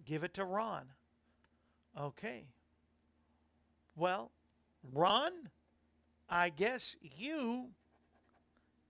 Give 0.04 0.24
it 0.24 0.34
to 0.34 0.44
Ron. 0.44 0.86
Okay. 1.98 2.44
Well, 3.96 4.30
Ron, 4.92 5.32
I 6.28 6.50
guess 6.50 6.96
you 7.00 7.70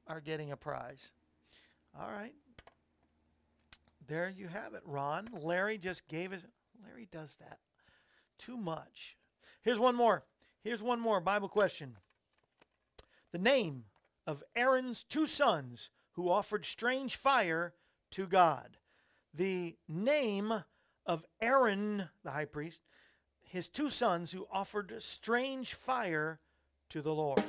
are 0.07 0.21
getting 0.21 0.51
a 0.51 0.57
prize. 0.57 1.13
All 1.99 2.11
right. 2.11 2.35
There 4.07 4.33
you 4.35 4.49
have 4.49 4.75
it, 4.75 4.83
Ron. 4.85 5.27
Larry 5.41 5.79
just 5.79 6.09
gave 6.09 6.33
us. 6.33 6.43
Larry 6.83 7.09
does 7.11 7.37
that 7.37 7.59
too 8.39 8.57
much. 8.57 9.17
Here's 9.63 9.79
one 9.79 9.95
more. 9.95 10.25
Here's 10.63 10.83
one 10.83 11.01
more 11.01 11.21
Bible 11.21 11.49
question. 11.49 11.97
The 13.33 13.39
name 13.39 13.85
of 14.27 14.43
Aaron's 14.57 15.05
two 15.05 15.27
sons 15.27 15.91
who 16.13 16.31
offered 16.31 16.65
strange 16.65 17.17
fire 17.17 17.75
to 18.11 18.27
God. 18.27 18.79
The 19.35 19.77
name 19.89 20.65
of 21.09 21.25
Aaron, 21.41 22.11
the 22.23 22.31
high 22.31 22.45
priest, 22.45 22.83
his 23.41 23.69
two 23.69 23.89
sons 23.89 24.31
who 24.31 24.47
offered 24.53 24.95
strange 24.99 25.73
fire 25.73 26.39
to 26.91 27.01
the 27.01 27.15
Lord. 27.15 27.43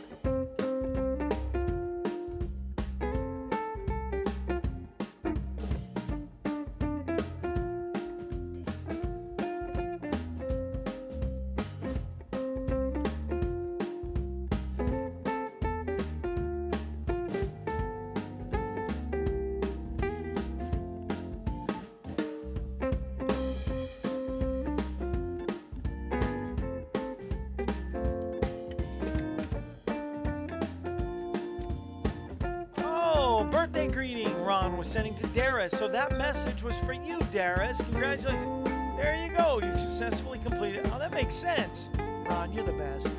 Was 34.80 34.88
sending 34.88 35.14
to 35.14 35.28
Darius. 35.28 35.78
So 35.78 35.90
that 35.90 36.18
message 36.18 36.64
was 36.64 36.80
for 36.80 36.94
you, 36.94 37.20
Darius. 37.34 37.82
Congratulations. 37.82 38.66
There 38.96 39.14
you 39.22 39.36
go. 39.36 39.60
You 39.62 39.78
successfully 39.78 40.40
completed. 40.40 40.90
Oh, 40.94 40.98
that 40.98 41.12
makes 41.12 41.36
sense. 41.36 41.90
Ron, 41.98 42.54
you're 42.54 42.64
the 42.64 42.72
best. 42.72 43.10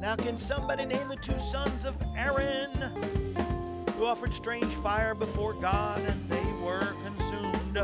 Now, 0.00 0.16
can 0.16 0.38
somebody 0.38 0.86
name 0.86 1.08
the 1.08 1.16
two 1.16 1.38
sons 1.38 1.84
of 1.84 1.94
Aaron 2.16 2.72
who 3.98 4.06
offered 4.06 4.32
strange 4.32 4.72
fire 4.76 5.14
before 5.14 5.52
God 5.52 6.00
and 6.00 6.30
they 6.30 6.64
were 6.64 6.94
consumed? 7.04 7.76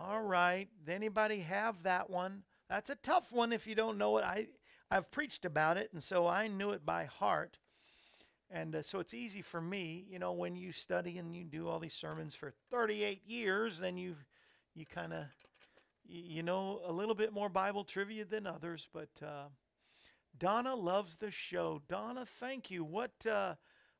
All 0.00 0.22
right. 0.22 0.68
Anybody 0.86 1.40
have 1.40 1.82
that 1.82 2.08
one? 2.08 2.44
That's 2.70 2.90
a 2.90 2.96
tough 2.96 3.32
one 3.32 3.52
if 3.52 3.66
you 3.66 3.74
don't 3.74 3.98
know 3.98 4.18
it. 4.18 4.24
I 4.24 4.46
I've 4.90 5.10
preached 5.10 5.44
about 5.44 5.76
it, 5.76 5.90
and 5.92 6.02
so 6.02 6.26
I 6.26 6.48
knew 6.48 6.70
it 6.70 6.86
by 6.86 7.04
heart. 7.04 7.58
And 8.50 8.74
uh, 8.76 8.82
so 8.82 9.00
it's 9.00 9.12
easy 9.12 9.42
for 9.42 9.60
me, 9.60 10.06
you 10.08 10.18
know, 10.18 10.32
when 10.32 10.56
you 10.56 10.72
study 10.72 11.18
and 11.18 11.36
you 11.36 11.44
do 11.44 11.68
all 11.68 11.78
these 11.78 11.94
sermons 11.94 12.34
for 12.34 12.52
38 12.70 13.22
years, 13.26 13.78
then 13.78 13.96
you 13.98 14.16
you 14.74 14.86
kind 14.86 15.12
of 15.12 15.24
you 16.06 16.42
know 16.42 16.80
a 16.86 16.92
little 16.92 17.14
bit 17.14 17.32
more 17.32 17.48
Bible 17.50 17.84
trivia 17.84 18.24
than 18.24 18.46
others. 18.46 18.88
But 18.92 19.10
uh, 19.22 19.48
Donna 20.38 20.74
loves 20.74 21.16
the 21.16 21.30
show. 21.30 21.82
Donna, 21.88 22.24
thank 22.24 22.70
you. 22.70 22.84
What 22.84 23.26
uh, 23.30 23.56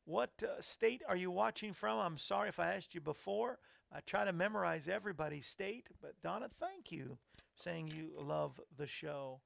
what 0.06 0.42
uh, 0.42 0.62
state 0.62 1.02
are 1.06 1.16
you 1.16 1.30
watching 1.30 1.74
from? 1.74 1.98
I'm 1.98 2.16
sorry 2.16 2.48
if 2.48 2.58
I 2.58 2.74
asked 2.74 2.94
you 2.94 3.02
before. 3.02 3.58
I 3.92 4.00
try 4.00 4.24
to 4.24 4.32
memorize 4.32 4.88
everybody's 4.88 5.46
state, 5.46 5.88
but 6.00 6.20
Donna, 6.22 6.48
thank 6.60 6.92
you 6.92 7.18
saying 7.54 7.92
you 7.94 8.12
love 8.18 8.60
the 8.76 8.86
show. 8.86 9.40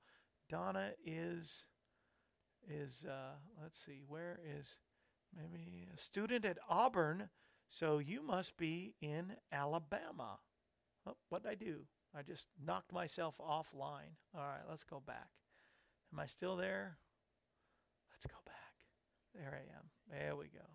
Donna 0.53 0.91
is 1.03 1.65
is 2.69 3.07
uh, 3.09 3.37
let's 3.63 3.83
see, 3.83 4.03
where 4.07 4.39
is 4.59 4.77
maybe 5.35 5.89
a 5.95 5.99
student 5.99 6.45
at 6.45 6.59
Auburn? 6.69 7.31
So 7.71 7.99
you 7.99 8.23
must 8.23 8.59
be 8.59 8.95
in 9.01 9.33
Alabama. 9.51 10.41
Oh, 11.07 11.17
what 11.31 11.43
did 11.43 11.53
I 11.53 11.55
do? 11.55 11.87
I 12.15 12.21
just 12.21 12.49
knocked 12.63 12.93
myself 12.93 13.37
offline. 13.39 14.19
All 14.37 14.43
right, 14.43 14.61
let's 14.69 14.85
go 14.85 15.01
back. 15.05 15.31
Am 16.13 16.21
I 16.21 16.27
still 16.27 16.57
there? 16.57 16.99
Let's 18.13 18.27
go 18.27 18.39
back. 18.45 18.75
There 19.35 19.59
I 19.59 19.75
am. 19.75 19.89
There 20.11 20.37
we 20.37 20.49
go. 20.49 20.67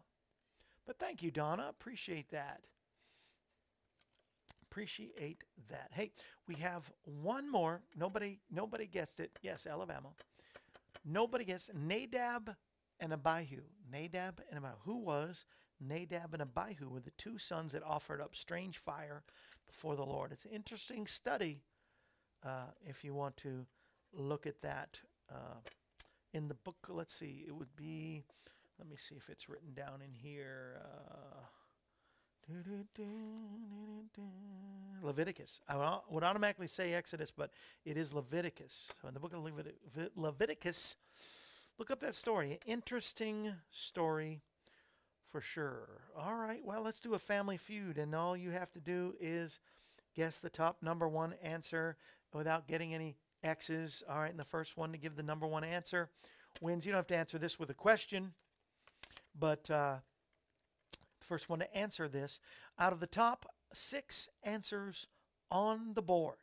But 0.87 0.97
thank 0.97 1.21
you, 1.21 1.29
Donna. 1.29 1.67
Appreciate 1.69 2.31
that. 2.31 2.61
Appreciate 4.77 5.43
that. 5.71 5.89
Hey, 5.91 6.11
we 6.47 6.53
have 6.61 6.91
one 7.03 7.51
more. 7.51 7.81
Nobody 7.97 8.37
nobody 8.51 8.85
guessed 8.85 9.19
it. 9.19 9.31
Yes, 9.41 9.65
Alabama. 9.65 10.09
Nobody 11.03 11.45
guessed 11.45 11.73
Nadab 11.73 12.55
and 12.99 13.11
Abihu. 13.11 13.61
Nadab 13.91 14.39
and 14.51 14.59
Abihu. 14.59 14.75
Who 14.83 14.99
was 14.99 15.47
Nadab 15.81 16.35
and 16.35 16.43
Abihu 16.43 16.89
were 16.89 16.99
the 16.99 17.09
two 17.17 17.39
sons 17.39 17.71
that 17.71 17.81
offered 17.81 18.21
up 18.21 18.35
strange 18.35 18.77
fire 18.77 19.23
before 19.65 19.95
the 19.95 20.05
Lord. 20.05 20.31
It's 20.31 20.45
an 20.45 20.51
interesting 20.51 21.07
study 21.07 21.63
uh, 22.45 22.69
if 22.85 23.03
you 23.03 23.15
want 23.15 23.35
to 23.37 23.65
look 24.13 24.45
at 24.45 24.61
that 24.61 24.99
uh, 25.31 25.57
in 26.35 26.49
the 26.49 26.53
book. 26.53 26.87
Let's 26.87 27.15
see, 27.15 27.45
it 27.47 27.55
would 27.55 27.75
be, 27.75 28.25
let 28.77 28.87
me 28.87 28.95
see 28.95 29.15
if 29.15 29.27
it's 29.27 29.49
written 29.49 29.73
down 29.73 30.03
in 30.05 30.13
here. 30.13 30.79
Uh, 30.79 31.45
Leviticus. 35.01 35.59
I 35.67 35.99
would 36.09 36.23
automatically 36.23 36.67
say 36.67 36.93
Exodus, 36.93 37.31
but 37.31 37.51
it 37.85 37.97
is 37.97 38.13
Leviticus. 38.13 38.93
So 39.01 39.07
in 39.07 39.13
the 39.13 39.19
book 39.19 39.33
of 39.33 39.43
Levit- 39.43 40.11
Leviticus, 40.15 40.95
look 41.77 41.91
up 41.91 41.99
that 41.99 42.15
story. 42.15 42.59
Interesting 42.65 43.53
story 43.69 44.41
for 45.29 45.41
sure. 45.41 46.01
All 46.17 46.35
right, 46.35 46.63
well, 46.63 46.81
let's 46.81 46.99
do 46.99 47.13
a 47.13 47.19
family 47.19 47.57
feud, 47.57 47.97
and 47.97 48.15
all 48.15 48.35
you 48.35 48.51
have 48.51 48.71
to 48.73 48.79
do 48.79 49.15
is 49.19 49.59
guess 50.15 50.39
the 50.39 50.49
top 50.49 50.77
number 50.81 51.07
one 51.07 51.35
answer 51.43 51.97
without 52.33 52.67
getting 52.67 52.93
any 52.93 53.17
X's. 53.43 54.03
All 54.09 54.19
right, 54.19 54.31
and 54.31 54.39
the 54.39 54.45
first 54.45 54.77
one 54.77 54.91
to 54.93 54.97
give 54.97 55.15
the 55.15 55.23
number 55.23 55.45
one 55.45 55.63
answer 55.63 56.09
wins. 56.61 56.85
You 56.85 56.91
don't 56.91 56.99
have 56.99 57.07
to 57.07 57.17
answer 57.17 57.37
this 57.37 57.59
with 57.59 57.69
a 57.69 57.75
question, 57.75 58.33
but 59.37 59.69
uh, 59.69 59.97
first 61.27 61.49
one 61.49 61.59
to 61.59 61.75
answer 61.75 62.07
this 62.07 62.39
out 62.79 62.93
of 62.93 62.99
the 62.99 63.07
top 63.07 63.45
six 63.73 64.29
answers 64.43 65.07
on 65.51 65.93
the 65.93 66.01
board. 66.01 66.37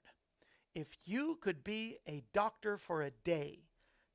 If 0.75 0.99
you 1.05 1.39
could 1.41 1.65
be 1.65 1.99
a 2.07 2.25
doctor 2.33 2.77
for 2.77 3.03
a 3.03 3.11
day, 3.11 3.61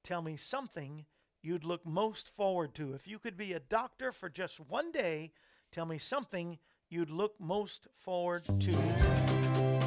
tell 0.03 0.21
me 0.21 0.37
something 0.37 1.05
you'd 1.41 1.63
look 1.63 1.85
most 1.85 2.27
forward 2.27 2.73
to. 2.75 2.93
If 2.93 3.07
you 3.07 3.17
could 3.17 3.37
be 3.37 3.53
a 3.53 3.59
doctor 3.59 4.11
for 4.11 4.29
just 4.29 4.59
one 4.59 4.91
day, 4.91 5.31
tell 5.71 5.85
me 5.85 5.97
something 5.97 6.59
you'd 6.89 7.09
look 7.09 7.35
most 7.39 7.87
forward 7.93 8.43
to. 8.43 9.78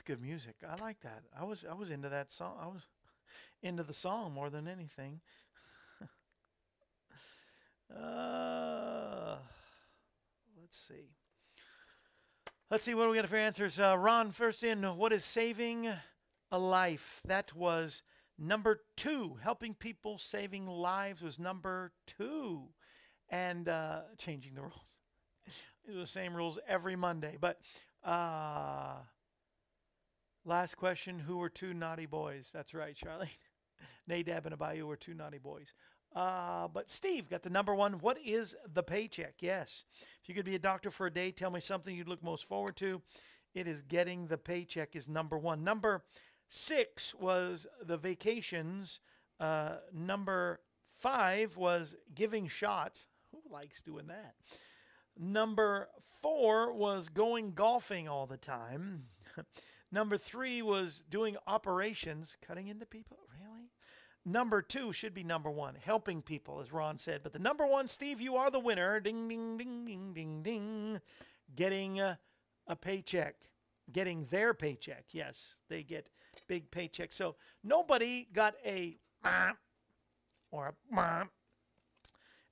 That's 0.00 0.06
good 0.06 0.22
music. 0.22 0.54
I 0.66 0.82
like 0.82 1.00
that. 1.02 1.24
I 1.38 1.44
was 1.44 1.66
I 1.70 1.74
was 1.74 1.90
into 1.90 2.08
that 2.08 2.32
song. 2.32 2.54
I 2.58 2.68
was 2.68 2.80
into 3.62 3.82
the 3.82 3.92
song 3.92 4.32
more 4.32 4.48
than 4.48 4.66
anything. 4.66 5.20
uh, 7.94 9.36
let's 10.58 10.78
see. 10.78 11.10
Let's 12.70 12.84
see 12.84 12.94
what 12.94 13.04
do 13.04 13.10
we 13.10 13.16
got 13.16 13.28
for 13.28 13.36
answers. 13.36 13.78
Uh, 13.78 13.94
Ron, 13.98 14.30
first 14.30 14.62
in, 14.62 14.84
what 14.84 15.12
is 15.12 15.22
saving 15.22 15.92
a 16.50 16.58
life? 16.58 17.20
That 17.26 17.54
was 17.54 18.02
number 18.38 18.80
two. 18.96 19.36
Helping 19.42 19.74
people, 19.74 20.16
saving 20.16 20.66
lives 20.66 21.20
was 21.20 21.38
number 21.38 21.92
two, 22.06 22.68
and 23.28 23.68
uh, 23.68 24.00
changing 24.16 24.54
the 24.54 24.62
rules. 24.62 24.74
The 25.86 26.06
same 26.06 26.34
rules 26.34 26.58
every 26.66 26.96
Monday, 26.96 27.36
but 27.38 27.60
uh, 28.02 28.94
last 30.44 30.76
question 30.76 31.18
Who 31.18 31.38
were 31.38 31.48
two 31.48 31.74
naughty 31.74 32.06
boys? 32.06 32.50
That's 32.52 32.74
right, 32.74 32.94
Charlie. 32.94 33.30
Nadab 34.06 34.46
and 34.46 34.54
Abihu 34.54 34.86
were 34.86 34.96
two 34.96 35.14
naughty 35.14 35.38
boys. 35.38 35.72
Uh, 36.14 36.66
but 36.68 36.90
Steve 36.90 37.28
got 37.28 37.42
the 37.42 37.50
number 37.50 37.74
one. 37.74 37.94
What 37.94 38.18
is 38.24 38.56
the 38.72 38.82
paycheck? 38.82 39.34
Yes. 39.40 39.84
If 40.22 40.28
you 40.28 40.34
could 40.34 40.44
be 40.44 40.56
a 40.56 40.60
doctor 40.60 40.90
for 40.90 41.06
a 41.06 41.12
day, 41.12 41.30
tell 41.30 41.50
me 41.50 41.60
something 41.60 41.94
you'd 41.94 42.08
look 42.08 42.22
most 42.22 42.44
forward 42.44 42.76
to. 42.78 43.00
It 43.54 43.68
is 43.68 43.82
getting 43.82 44.26
the 44.26 44.38
paycheck 44.38 44.96
is 44.96 45.08
number 45.08 45.38
one. 45.38 45.62
Number 45.62 46.04
six 46.48 47.14
was 47.14 47.66
the 47.82 47.96
vacations. 47.96 49.00
Uh, 49.38 49.76
number 49.92 50.60
five 50.88 51.56
was 51.56 51.94
giving 52.14 52.48
shots. 52.48 53.06
Who 53.30 53.40
likes 53.52 53.80
doing 53.80 54.08
that? 54.08 54.34
Number 55.16 55.88
four 56.20 56.72
was 56.72 57.08
going 57.08 57.52
golfing 57.52 58.08
all 58.08 58.26
the 58.26 58.36
time. 58.36 59.04
Number 59.92 60.16
three 60.16 60.62
was 60.62 61.02
doing 61.10 61.36
operations, 61.46 62.36
cutting 62.46 62.68
into 62.68 62.86
people. 62.86 63.18
Really? 63.30 63.70
Number 64.24 64.62
two 64.62 64.92
should 64.92 65.14
be 65.14 65.24
number 65.24 65.50
one, 65.50 65.74
helping 65.82 66.22
people, 66.22 66.60
as 66.60 66.72
Ron 66.72 66.98
said. 66.98 67.22
But 67.22 67.32
the 67.32 67.38
number 67.38 67.66
one, 67.66 67.88
Steve, 67.88 68.20
you 68.20 68.36
are 68.36 68.50
the 68.50 68.60
winner. 68.60 69.00
Ding, 69.00 69.28
ding, 69.28 69.56
ding, 69.56 69.84
ding, 69.84 70.12
ding, 70.12 70.42
ding. 70.42 71.00
Getting 71.56 72.00
a, 72.00 72.18
a 72.66 72.76
paycheck, 72.76 73.34
getting 73.90 74.26
their 74.26 74.54
paycheck. 74.54 75.06
Yes, 75.10 75.56
they 75.68 75.82
get 75.82 76.08
big 76.46 76.70
paychecks. 76.70 77.14
So 77.14 77.34
nobody 77.64 78.28
got 78.32 78.54
a 78.64 78.98
or 80.52 80.74
a 80.96 81.28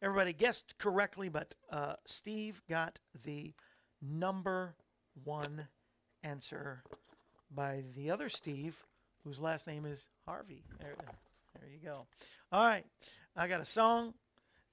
Everybody 0.00 0.32
guessed 0.32 0.78
correctly, 0.78 1.28
but 1.28 1.54
uh, 1.70 1.94
Steve 2.04 2.62
got 2.68 3.00
the 3.24 3.54
number 4.00 4.76
one 5.24 5.68
answer 6.22 6.84
by 7.54 7.82
the 7.96 8.10
other 8.10 8.28
Steve, 8.28 8.84
whose 9.24 9.40
last 9.40 9.66
name 9.66 9.84
is 9.84 10.06
Harvey. 10.26 10.64
There, 10.80 10.94
there 11.58 11.70
you 11.70 11.78
go. 11.82 12.06
All 12.52 12.64
right, 12.64 12.84
I 13.36 13.48
got 13.48 13.60
a 13.60 13.66
song, 13.66 14.14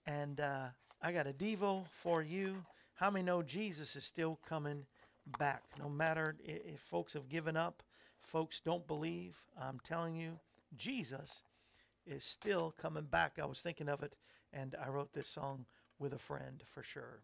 and 0.06 0.40
uh, 0.40 0.68
I 1.02 1.12
got 1.12 1.28
a 1.28 1.34
Devo 1.34 1.86
for 1.90 2.22
you. 2.22 2.66
How 2.96 3.12
many 3.12 3.26
know 3.26 3.44
Jesus 3.44 3.96
is 3.96 4.04
still 4.04 4.40
coming 4.48 4.86
back? 5.38 5.64
No 5.80 5.90
matter 5.90 6.36
if 6.44 6.80
folks 6.80 7.14
have 7.14 7.30
given 7.30 7.58
up, 7.58 7.84
folks 8.22 8.60
don't 8.60 8.88
believe, 8.88 9.42
I'm 9.60 9.80
telling 9.84 10.16
you, 10.16 10.40
Jesus 10.76 11.44
is 12.06 12.24
still 12.24 12.74
coming 12.80 13.06
back. 13.06 13.38
I 13.42 13.46
was 13.46 13.62
thinking 13.62 13.90
of 13.90 14.04
it, 14.04 14.16
and 14.54 14.76
I 14.84 14.90
wrote 14.90 15.14
this 15.14 15.28
song 15.28 15.66
with 16.00 16.14
a 16.14 16.20
friend 16.20 16.62
for 16.66 16.84
sure 16.84 17.22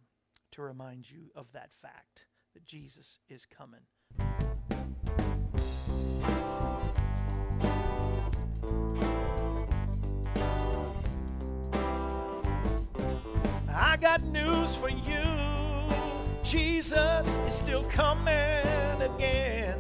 to 0.52 0.62
remind 0.62 1.10
you 1.10 1.32
of 1.36 1.52
that 1.54 1.74
fact 1.74 2.26
that 2.54 2.66
Jesus 2.66 3.20
is 3.30 3.46
coming. 3.46 4.51
Got 14.02 14.24
news 14.24 14.76
for 14.76 14.90
you. 14.90 15.22
Jesus 16.44 17.38
is 17.48 17.54
still 17.54 17.84
coming 17.84 19.00
again. 19.00 19.78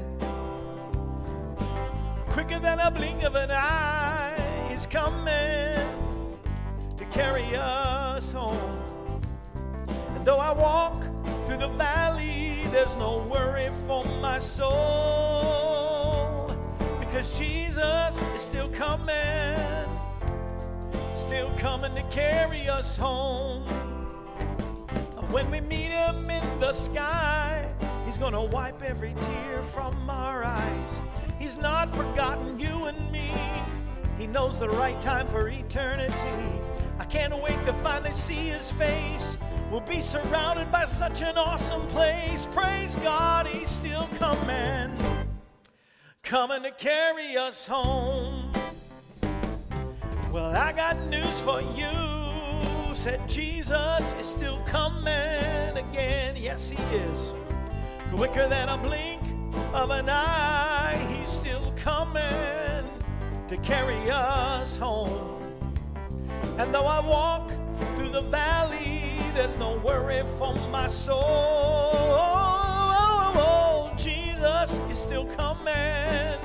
Quicker 2.28 2.59
than 2.59 2.80
a 2.80 2.91
blink 2.91 3.24
of 3.24 3.34
an 3.34 3.49
eye, 3.49 4.39
he's 4.69 4.86
coming 4.86 5.88
to 6.97 7.05
carry 7.09 7.55
us 7.55 8.32
home. 8.32 8.80
And 10.15 10.24
though 10.24 10.38
I 10.38 10.51
walk 10.51 11.01
through 11.47 11.57
the 11.57 11.69
valley, 11.69 12.59
there's 12.69 12.95
no 12.97 13.28
worry 13.28 13.72
for 13.88 14.05
my 14.22 14.38
soul. 14.38 15.65
Because 16.99 17.39
Jesus 17.39 18.22
is 18.36 18.43
still 18.43 18.69
coming, 18.69 19.57
still 21.15 21.49
coming 21.57 21.95
to 21.95 22.03
carry 22.11 22.69
us 22.69 22.95
home. 22.95 23.90
When 25.32 25.49
we 25.49 25.61
meet 25.61 25.91
him 25.91 26.29
in 26.29 26.59
the 26.59 26.73
sky, 26.73 27.65
he's 28.05 28.17
gonna 28.17 28.43
wipe 28.43 28.84
every 28.84 29.13
tear 29.13 29.63
from 29.63 30.09
our 30.09 30.43
eyes. 30.43 30.99
He's 31.39 31.57
not 31.57 31.89
forgotten 31.89 32.59
you 32.59 32.88
and 32.88 33.11
me. 33.13 33.32
He 34.17 34.27
knows 34.27 34.59
the 34.59 34.67
right 34.67 34.99
time 35.01 35.27
for 35.27 35.47
eternity. 35.47 36.13
I 36.99 37.05
can't 37.05 37.34
wait 37.41 37.65
to 37.65 37.71
finally 37.82 38.11
see 38.11 38.49
his 38.49 38.73
face. 38.73 39.38
We'll 39.71 39.79
be 39.79 40.01
surrounded 40.01 40.69
by 40.69 40.84
such 40.84 41.21
an 41.21 41.38
awesome 41.38 41.88
place. 41.88 42.45
Praise 42.51 42.97
God, 42.97 43.47
he's 43.47 43.69
still 43.69 44.09
coming. 44.19 44.91
Coming 46.23 46.63
to 46.63 46.71
carry 46.71 47.38
us 47.38 47.65
home. 47.65 48.51
Well, 50.29 50.53
I 50.57 50.73
got 50.73 50.99
news 51.07 51.39
for 51.39 51.61
you. 51.61 52.11
Said 53.01 53.27
Jesus 53.27 54.13
is 54.19 54.27
still 54.27 54.59
coming 54.67 55.75
again. 55.75 56.35
Yes, 56.35 56.69
he 56.69 56.77
is. 56.95 57.33
Quicker 58.13 58.47
than 58.47 58.69
a 58.69 58.77
blink 58.77 59.23
of 59.73 59.89
an 59.89 60.07
eye, 60.07 61.03
he's 61.09 61.27
still 61.27 61.73
coming 61.75 62.85
to 63.47 63.57
carry 63.63 63.97
us 64.11 64.77
home. 64.77 65.41
And 66.59 66.71
though 66.71 66.85
I 66.85 66.99
walk 66.99 67.49
through 67.95 68.09
the 68.09 68.21
valley, 68.21 69.15
there's 69.33 69.57
no 69.57 69.77
worry 69.79 70.21
for 70.37 70.53
my 70.69 70.85
soul. 70.85 72.21
Jesus 73.97 74.77
is 74.91 74.99
still 74.99 75.25
coming, 75.25 76.37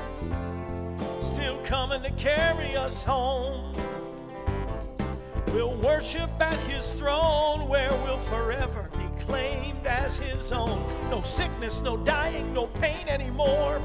still 1.20 1.58
coming 1.64 2.02
to 2.02 2.10
carry 2.12 2.74
us 2.76 3.04
home. 3.04 3.74
We'll 5.56 5.74
worship 5.76 6.30
at 6.38 6.58
his 6.68 6.92
throne 6.92 7.66
where 7.66 7.90
we'll 8.04 8.18
forever 8.18 8.90
be 8.94 9.08
claimed 9.22 9.86
as 9.86 10.18
his 10.18 10.52
own. 10.52 10.84
No 11.08 11.22
sickness, 11.22 11.80
no 11.80 11.96
dying, 11.96 12.52
no 12.52 12.66
pain 12.66 13.08
anymore. 13.08 13.80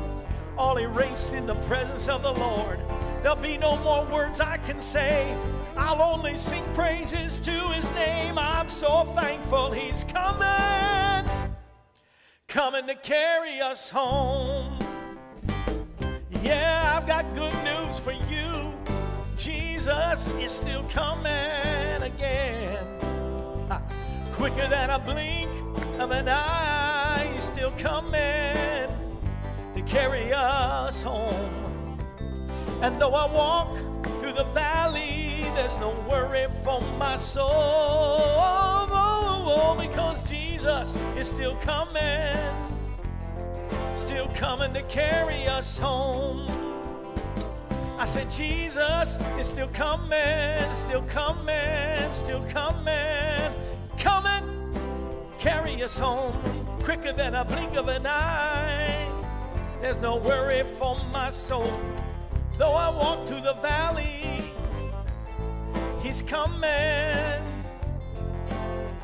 All 0.58 0.78
erased 0.78 1.32
in 1.32 1.46
the 1.46 1.56
presence 1.70 2.10
of 2.10 2.24
the 2.24 2.34
Lord. 2.34 2.78
There'll 3.24 3.38
be 3.38 3.58
no 3.58 3.78
more 3.86 4.04
words 4.08 4.42
I 4.42 4.58
can 4.58 4.82
say. 4.82 5.34
I'll 5.78 6.02
only 6.02 6.36
sing 6.36 6.66
praises 6.74 7.40
to 7.40 7.54
his 7.70 7.90
name. 7.92 8.38
I'm 8.38 8.68
so 8.68 9.06
thankful 9.06 9.72
he's 9.72 10.04
coming, 10.04 11.32
coming 12.50 12.86
to 12.88 12.96
carry 12.96 13.62
us 13.62 13.90
home. 13.90 14.78
Yeah, 16.44 16.81
Jesus 19.82 20.30
is 20.40 20.52
still 20.52 20.84
coming 20.90 22.04
again. 22.04 22.78
Quicker 24.34 24.68
than 24.68 24.92
a 24.92 25.00
blink 25.00 25.50
of 25.98 26.12
an 26.12 26.30
eye, 26.30 27.28
he's 27.34 27.46
still 27.46 27.72
coming 27.80 28.12
to 28.14 29.82
carry 29.88 30.32
us 30.34 31.02
home. 31.02 31.98
And 32.84 33.02
though 33.02 33.16
I 33.16 33.26
walk 33.34 33.74
through 34.20 34.34
the 34.34 34.44
valley, 34.54 35.48
there's 35.56 35.80
no 35.80 35.96
worry 36.08 36.46
for 36.64 36.80
my 37.00 37.16
soul 37.16 37.50
oh, 37.50 39.76
because 39.80 40.30
Jesus 40.30 40.96
is 41.18 41.28
still 41.28 41.56
coming, 41.56 42.38
still 43.96 44.28
coming 44.36 44.76
to 44.76 44.84
carry 44.84 45.48
us 45.48 45.80
home. 45.80 46.71
I 48.02 48.06
said, 48.06 48.32
Jesus 48.32 49.20
is 49.38 49.46
still 49.46 49.68
coming, 49.68 50.74
still 50.74 51.04
coming, 51.04 52.12
still 52.14 52.44
coming, 52.50 53.54
coming, 53.96 54.74
carry 55.38 55.84
us 55.84 56.00
home 56.00 56.34
quicker 56.82 57.14
than 57.14 57.36
a 57.36 57.46
blink 57.46 57.76
of 57.76 57.90
an 57.90 58.08
eye. 58.08 59.08
There's 59.84 60.02
no 60.02 60.16
worry 60.16 60.64
for 60.80 60.98
my 61.14 61.30
soul. 61.30 61.80
Though 62.58 62.74
I 62.74 62.90
walk 62.90 63.28
through 63.28 63.42
the 63.42 63.54
valley, 63.62 64.46
He's 66.02 66.24
coming, 66.24 67.44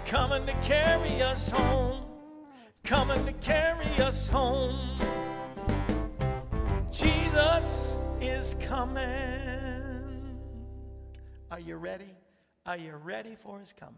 coming 0.08 0.43
to 0.48 0.54
carry 0.64 1.22
us 1.22 1.52
home, 1.52 2.02
coming 2.84 3.24
to 3.28 3.34
carry 3.34 3.86
us 4.02 4.28
home. 4.28 4.80
Is 8.20 8.55
coming. 8.61 10.39
Are 11.51 11.59
you 11.59 11.76
ready? 11.76 12.15
Are 12.65 12.76
you 12.76 12.95
ready 12.95 13.36
for 13.36 13.59
his 13.59 13.74
coming? 13.74 13.95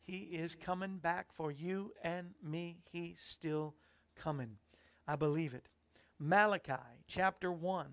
He 0.00 0.18
is 0.18 0.54
coming 0.54 0.98
back 0.98 1.32
for 1.32 1.50
you 1.50 1.92
and 2.04 2.34
me. 2.40 2.78
He's 2.92 3.18
still 3.20 3.74
coming. 4.14 4.58
I 5.08 5.16
believe 5.16 5.54
it. 5.54 5.68
Malachi 6.20 6.74
chapter 7.08 7.50
1, 7.50 7.86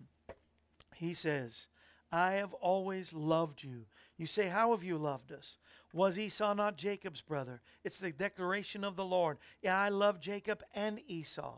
he 0.95 1.15
says, 1.15 1.67
I 2.11 2.33
have 2.33 2.53
always 2.53 3.13
loved 3.13 3.63
you. 3.63 3.85
You 4.17 4.27
say, 4.27 4.49
How 4.49 4.69
have 4.71 4.83
you 4.83 4.97
loved 4.97 5.31
us? 5.31 5.57
Was 5.93 6.19
Esau 6.19 6.53
not 6.53 6.77
Jacob's 6.77 7.21
brother? 7.21 7.59
It's 7.83 7.99
the 7.99 8.11
declaration 8.11 8.83
of 8.83 8.95
the 8.95 9.05
Lord. 9.05 9.39
Yeah, 9.63 9.79
I 9.79 9.89
love 9.89 10.19
Jacob 10.19 10.61
and 10.75 11.01
Esau. 11.07 11.57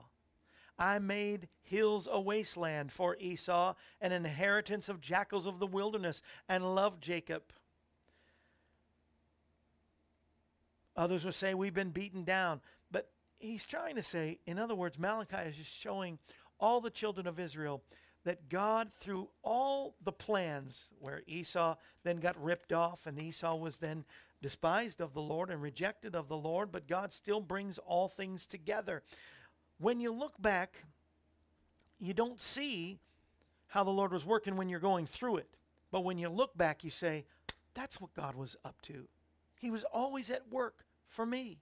I 0.78 1.00
made 1.00 1.48
hills 1.62 2.08
a 2.12 2.20
wasteland 2.20 2.92
for 2.92 3.16
Esau, 3.20 3.76
an 4.02 4.12
inheritance 4.12 4.90
of 4.90 5.02
jackals 5.02 5.46
of 5.46 5.60
the 5.60 5.68
wilderness, 5.68 6.22
and 6.50 6.76
loved 6.76 7.02
Jacob. 7.02 7.44
Others 10.98 11.26
will 11.26 11.32
say 11.32 11.54
we've 11.54 11.74
been 11.74 11.92
beaten 11.92 12.24
down. 12.24 12.62
But 12.92 13.10
he's 13.40 13.66
trying 13.66 13.96
to 13.96 14.04
say, 14.04 14.40
in 14.46 14.60
other 14.60 14.76
words, 14.76 14.98
Malachi 14.98 15.50
is 15.50 15.58
just 15.58 15.74
showing 15.74 16.20
all 16.60 16.82
the 16.82 16.90
children 16.90 17.28
of 17.28 17.40
Israel 17.40 17.84
that 18.24 18.50
God, 18.50 18.92
through 18.92 19.30
all 19.44 19.96
the 20.04 20.12
plans 20.12 20.92
where 21.00 21.22
Esau 21.28 21.76
then 22.04 22.18
got 22.18 22.42
ripped 22.42 22.74
off 22.74 23.06
and 23.06 23.22
Esau 23.22 23.56
was 23.56 23.78
then 23.78 24.04
despised 24.42 25.00
of 25.00 25.14
the 25.14 25.22
Lord 25.22 25.50
and 25.50 25.62
rejected 25.62 26.16
of 26.16 26.28
the 26.28 26.38
Lord, 26.38 26.72
but 26.72 26.88
God 26.88 27.14
still 27.14 27.40
brings 27.40 27.78
all 27.78 28.08
things 28.08 28.46
together. 28.46 29.04
When 29.78 30.00
you 30.00 30.12
look 30.12 30.42
back, 30.42 30.84
you 32.00 32.14
don't 32.14 32.42
see 32.42 33.00
how 33.68 33.84
the 33.84 33.92
Lord 33.92 34.12
was 34.12 34.26
working 34.26 34.56
when 34.56 34.70
you're 34.70 34.80
going 34.80 35.06
through 35.06 35.38
it. 35.38 35.50
But 35.92 36.04
when 36.04 36.18
you 36.18 36.30
look 36.30 36.58
back, 36.58 36.84
you 36.84 36.90
say, 36.90 37.26
that's 37.74 38.00
what 38.00 38.14
God 38.14 38.36
was 38.36 38.56
up 38.64 38.82
to. 38.84 39.08
He 39.60 39.72
was 39.72 39.84
always 39.86 40.30
at 40.30 40.50
work 40.50 40.86
for 41.08 41.26
me. 41.26 41.60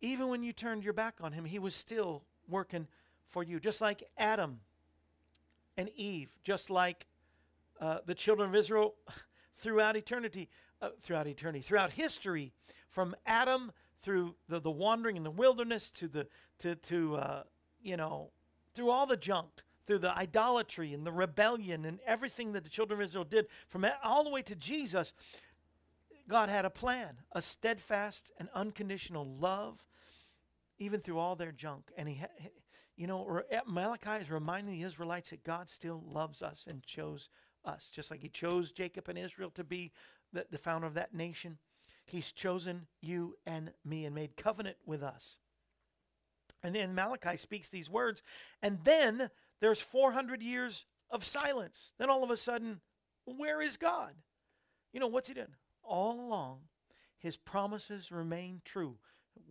Even 0.00 0.28
when 0.28 0.42
you 0.42 0.52
turned 0.52 0.84
your 0.84 0.92
back 0.92 1.16
on 1.20 1.32
him, 1.32 1.44
he 1.44 1.58
was 1.58 1.74
still 1.74 2.24
working 2.48 2.86
for 3.26 3.42
you. 3.42 3.60
Just 3.60 3.80
like 3.80 4.04
Adam 4.16 4.60
and 5.76 5.90
Eve, 5.96 6.38
just 6.42 6.70
like 6.70 7.06
uh, 7.80 7.98
the 8.06 8.14
children 8.14 8.48
of 8.48 8.54
Israel 8.54 8.94
throughout 9.56 9.96
eternity, 9.96 10.48
uh, 10.80 10.90
throughout 11.00 11.26
eternity, 11.26 11.60
throughout 11.60 11.92
history, 11.92 12.52
from 12.88 13.14
Adam 13.26 13.72
through 14.02 14.36
the, 14.48 14.60
the 14.60 14.70
wandering 14.70 15.16
in 15.16 15.22
the 15.22 15.30
wilderness 15.30 15.90
to 15.92 16.08
the 16.08 16.26
to 16.58 16.74
to 16.76 17.16
uh, 17.16 17.42
you 17.80 17.96
know 17.96 18.30
through 18.74 18.90
all 18.90 19.06
the 19.06 19.16
junk, 19.16 19.62
through 19.86 19.98
the 19.98 20.16
idolatry 20.16 20.92
and 20.92 21.06
the 21.06 21.12
rebellion 21.12 21.84
and 21.84 21.98
everything 22.06 22.52
that 22.52 22.64
the 22.64 22.70
children 22.70 23.00
of 23.00 23.04
Israel 23.04 23.24
did, 23.24 23.46
from 23.66 23.84
all 24.04 24.24
the 24.24 24.30
way 24.30 24.42
to 24.42 24.54
Jesus. 24.54 25.14
God 26.28 26.50
had 26.50 26.66
a 26.66 26.70
plan, 26.70 27.16
a 27.32 27.40
steadfast 27.40 28.30
and 28.38 28.50
unconditional 28.54 29.26
love, 29.26 29.84
even 30.78 31.00
through 31.00 31.18
all 31.18 31.36
their 31.36 31.52
junk. 31.52 31.90
And 31.96 32.06
he, 32.08 32.16
ha- 32.16 32.50
you 32.96 33.06
know, 33.06 33.24
re- 33.24 33.42
Malachi 33.66 34.22
is 34.22 34.30
reminding 34.30 34.74
the 34.74 34.82
Israelites 34.82 35.30
that 35.30 35.42
God 35.42 35.68
still 35.68 36.04
loves 36.06 36.42
us 36.42 36.66
and 36.68 36.82
chose 36.82 37.30
us, 37.64 37.90
just 37.92 38.10
like 38.10 38.20
He 38.20 38.28
chose 38.28 38.72
Jacob 38.72 39.08
and 39.08 39.18
Israel 39.18 39.50
to 39.50 39.64
be 39.64 39.92
the, 40.32 40.46
the 40.50 40.58
founder 40.58 40.86
of 40.86 40.94
that 40.94 41.14
nation. 41.14 41.58
He's 42.10 42.32
chosen 42.32 42.86
you 43.00 43.36
and 43.46 43.72
me 43.84 44.04
and 44.04 44.14
made 44.14 44.36
covenant 44.36 44.76
with 44.86 45.02
us. 45.02 45.38
And 46.62 46.74
then 46.74 46.94
Malachi 46.94 47.36
speaks 47.36 47.68
these 47.68 47.90
words, 47.90 48.22
and 48.62 48.78
then 48.84 49.30
there's 49.60 49.80
400 49.80 50.42
years 50.42 50.84
of 51.10 51.24
silence. 51.24 51.92
Then 51.98 52.10
all 52.10 52.24
of 52.24 52.30
a 52.30 52.36
sudden, 52.36 52.80
where 53.24 53.60
is 53.60 53.76
God? 53.76 54.14
You 54.92 55.00
know, 55.00 55.06
what's 55.06 55.28
He 55.28 55.34
done? 55.34 55.54
All 55.82 56.20
along, 56.20 56.60
His 57.18 57.36
promises 57.36 58.10
remain 58.10 58.62
true. 58.64 58.96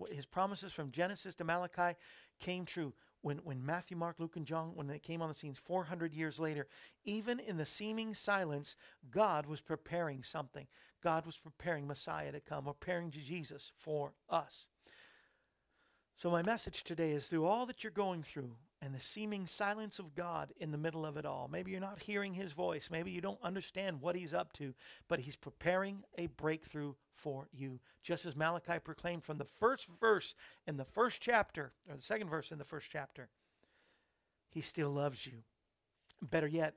His 0.09 0.25
promises 0.25 0.73
from 0.73 0.91
Genesis 0.91 1.35
to 1.35 1.43
Malachi 1.43 1.97
came 2.39 2.65
true. 2.65 2.93
When, 3.21 3.37
when 3.39 3.65
Matthew, 3.65 3.97
Mark, 3.97 4.19
Luke, 4.19 4.35
and 4.35 4.45
John, 4.45 4.71
when 4.75 4.87
they 4.87 4.99
came 4.99 5.21
on 5.21 5.29
the 5.29 5.35
scenes 5.35 5.57
400 5.57 6.13
years 6.13 6.39
later, 6.39 6.67
even 7.03 7.39
in 7.39 7.57
the 7.57 7.65
seeming 7.65 8.13
silence, 8.13 8.75
God 9.09 9.47
was 9.47 9.59
preparing 9.59 10.23
something. 10.23 10.67
God 11.03 11.25
was 11.25 11.37
preparing 11.37 11.87
Messiah 11.87 12.31
to 12.31 12.39
come, 12.39 12.65
preparing 12.65 13.11
Jesus 13.11 13.71
for 13.75 14.13
us. 14.29 14.67
So, 16.15 16.31
my 16.31 16.41
message 16.41 16.83
today 16.83 17.11
is 17.11 17.27
through 17.27 17.45
all 17.45 17.65
that 17.67 17.83
you're 17.83 17.91
going 17.91 18.23
through 18.23 18.55
and 18.81 18.93
the 18.93 18.99
seeming 18.99 19.47
silence 19.47 19.99
of 19.99 20.15
God 20.15 20.53
in 20.59 20.71
the 20.71 20.77
middle 20.77 21.05
of 21.05 21.17
it 21.17 21.25
all. 21.25 21.49
Maybe 21.51 21.71
you're 21.71 21.79
not 21.79 22.03
hearing 22.03 22.33
his 22.33 22.51
voice. 22.51 22.89
Maybe 22.91 23.11
you 23.11 23.21
don't 23.21 23.41
understand 23.43 24.01
what 24.01 24.15
he's 24.15 24.33
up 24.33 24.53
to, 24.53 24.73
but 25.07 25.19
he's 25.21 25.35
preparing 25.35 26.03
a 26.17 26.27
breakthrough 26.27 26.93
for 27.11 27.49
you. 27.51 27.79
Just 28.03 28.25
as 28.25 28.35
Malachi 28.35 28.79
proclaimed 28.83 29.23
from 29.23 29.37
the 29.37 29.45
first 29.45 29.87
verse 29.99 30.35
in 30.67 30.77
the 30.77 30.85
first 30.85 31.21
chapter, 31.21 31.71
or 31.89 31.95
the 31.95 32.01
second 32.01 32.29
verse 32.29 32.51
in 32.51 32.59
the 32.59 32.63
first 32.63 32.89
chapter, 32.91 33.29
he 34.49 34.61
still 34.61 34.91
loves 34.91 35.25
you. 35.25 35.43
Better 36.21 36.47
yet, 36.47 36.75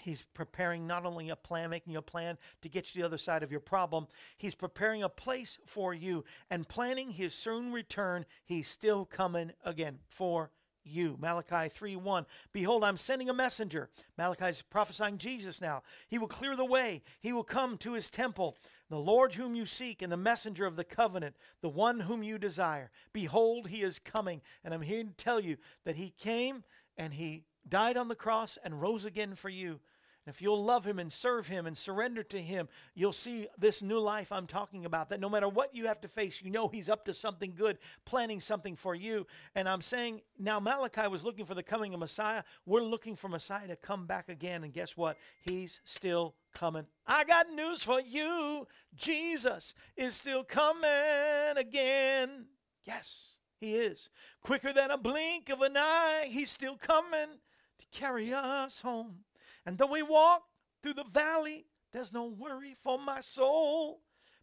He's 0.00 0.22
preparing 0.22 0.86
not 0.86 1.04
only 1.04 1.28
a 1.28 1.36
plan, 1.36 1.70
making 1.70 1.96
a 1.96 2.02
plan 2.02 2.38
to 2.62 2.68
get 2.68 2.86
you 2.86 2.92
to 2.92 2.98
the 2.98 3.06
other 3.06 3.18
side 3.18 3.42
of 3.42 3.50
your 3.50 3.60
problem, 3.60 4.06
he's 4.36 4.54
preparing 4.54 5.02
a 5.02 5.08
place 5.08 5.58
for 5.66 5.94
you 5.94 6.24
and 6.50 6.68
planning 6.68 7.10
his 7.10 7.34
soon 7.34 7.72
return. 7.72 8.24
He's 8.44 8.68
still 8.68 9.04
coming 9.04 9.52
again 9.64 9.98
for 10.08 10.50
you. 10.84 11.16
Malachi 11.20 11.68
3 11.68 11.96
1. 11.96 12.26
Behold, 12.52 12.84
I'm 12.84 12.96
sending 12.96 13.28
a 13.28 13.34
messenger. 13.34 13.90
Malachi's 14.16 14.62
prophesying 14.62 15.18
Jesus 15.18 15.60
now. 15.60 15.82
He 16.08 16.18
will 16.18 16.28
clear 16.28 16.56
the 16.56 16.64
way, 16.64 17.02
he 17.20 17.32
will 17.32 17.44
come 17.44 17.76
to 17.78 17.92
his 17.92 18.10
temple. 18.10 18.56
The 18.90 18.98
Lord 18.98 19.34
whom 19.34 19.54
you 19.54 19.66
seek 19.66 20.00
and 20.00 20.10
the 20.10 20.16
messenger 20.16 20.64
of 20.64 20.76
the 20.76 20.84
covenant, 20.84 21.36
the 21.60 21.68
one 21.68 22.00
whom 22.00 22.22
you 22.22 22.38
desire. 22.38 22.90
Behold, 23.12 23.68
he 23.68 23.82
is 23.82 23.98
coming. 23.98 24.40
And 24.64 24.72
I'm 24.72 24.80
here 24.80 25.04
to 25.04 25.10
tell 25.10 25.40
you 25.40 25.58
that 25.84 25.96
he 25.96 26.14
came 26.18 26.64
and 26.96 27.12
he 27.12 27.44
died 27.68 27.96
on 27.96 28.08
the 28.08 28.14
cross 28.14 28.58
and 28.62 28.80
rose 28.80 29.04
again 29.04 29.34
for 29.34 29.48
you. 29.48 29.80
And 30.28 30.34
if 30.34 30.42
you'll 30.42 30.62
love 30.62 30.84
him 30.84 30.98
and 30.98 31.10
serve 31.10 31.48
him 31.48 31.66
and 31.66 31.74
surrender 31.74 32.22
to 32.22 32.38
him, 32.38 32.68
you'll 32.94 33.14
see 33.14 33.46
this 33.56 33.80
new 33.80 33.98
life 33.98 34.30
I'm 34.30 34.46
talking 34.46 34.84
about. 34.84 35.08
That 35.08 35.20
no 35.20 35.30
matter 35.30 35.48
what 35.48 35.74
you 35.74 35.86
have 35.86 36.02
to 36.02 36.08
face, 36.08 36.42
you 36.42 36.50
know 36.50 36.68
he's 36.68 36.90
up 36.90 37.06
to 37.06 37.14
something 37.14 37.54
good, 37.56 37.78
planning 38.04 38.38
something 38.38 38.76
for 38.76 38.94
you. 38.94 39.26
And 39.54 39.66
I'm 39.66 39.80
saying 39.80 40.20
now 40.38 40.60
Malachi 40.60 41.08
was 41.08 41.24
looking 41.24 41.46
for 41.46 41.54
the 41.54 41.62
coming 41.62 41.94
of 41.94 42.00
Messiah. 42.00 42.42
We're 42.66 42.82
looking 42.82 43.16
for 43.16 43.28
Messiah 43.28 43.68
to 43.68 43.76
come 43.76 44.06
back 44.06 44.28
again. 44.28 44.64
And 44.64 44.72
guess 44.74 44.98
what? 44.98 45.16
He's 45.40 45.80
still 45.84 46.34
coming. 46.52 46.84
I 47.06 47.24
got 47.24 47.48
news 47.48 47.82
for 47.82 47.98
you. 47.98 48.66
Jesus 48.94 49.72
is 49.96 50.14
still 50.14 50.44
coming 50.44 51.56
again. 51.56 52.48
Yes, 52.84 53.38
he 53.56 53.76
is. 53.76 54.10
Quicker 54.42 54.74
than 54.74 54.90
a 54.90 54.98
blink 54.98 55.48
of 55.48 55.62
an 55.62 55.78
eye, 55.78 56.26
he's 56.28 56.50
still 56.50 56.76
coming 56.76 57.38
to 57.78 57.86
carry 57.90 58.32
us 58.32 58.80
home. 58.80 59.24
And 59.64 59.78
though 59.78 59.92
we 59.92 60.02
walk 60.02 60.42
through 60.82 60.94
the 60.94 61.04
valley, 61.04 61.66
there's 61.92 62.12
no 62.12 62.26
worry 62.26 62.74
for 62.74 62.98
my 62.98 63.20
soul 63.20 64.00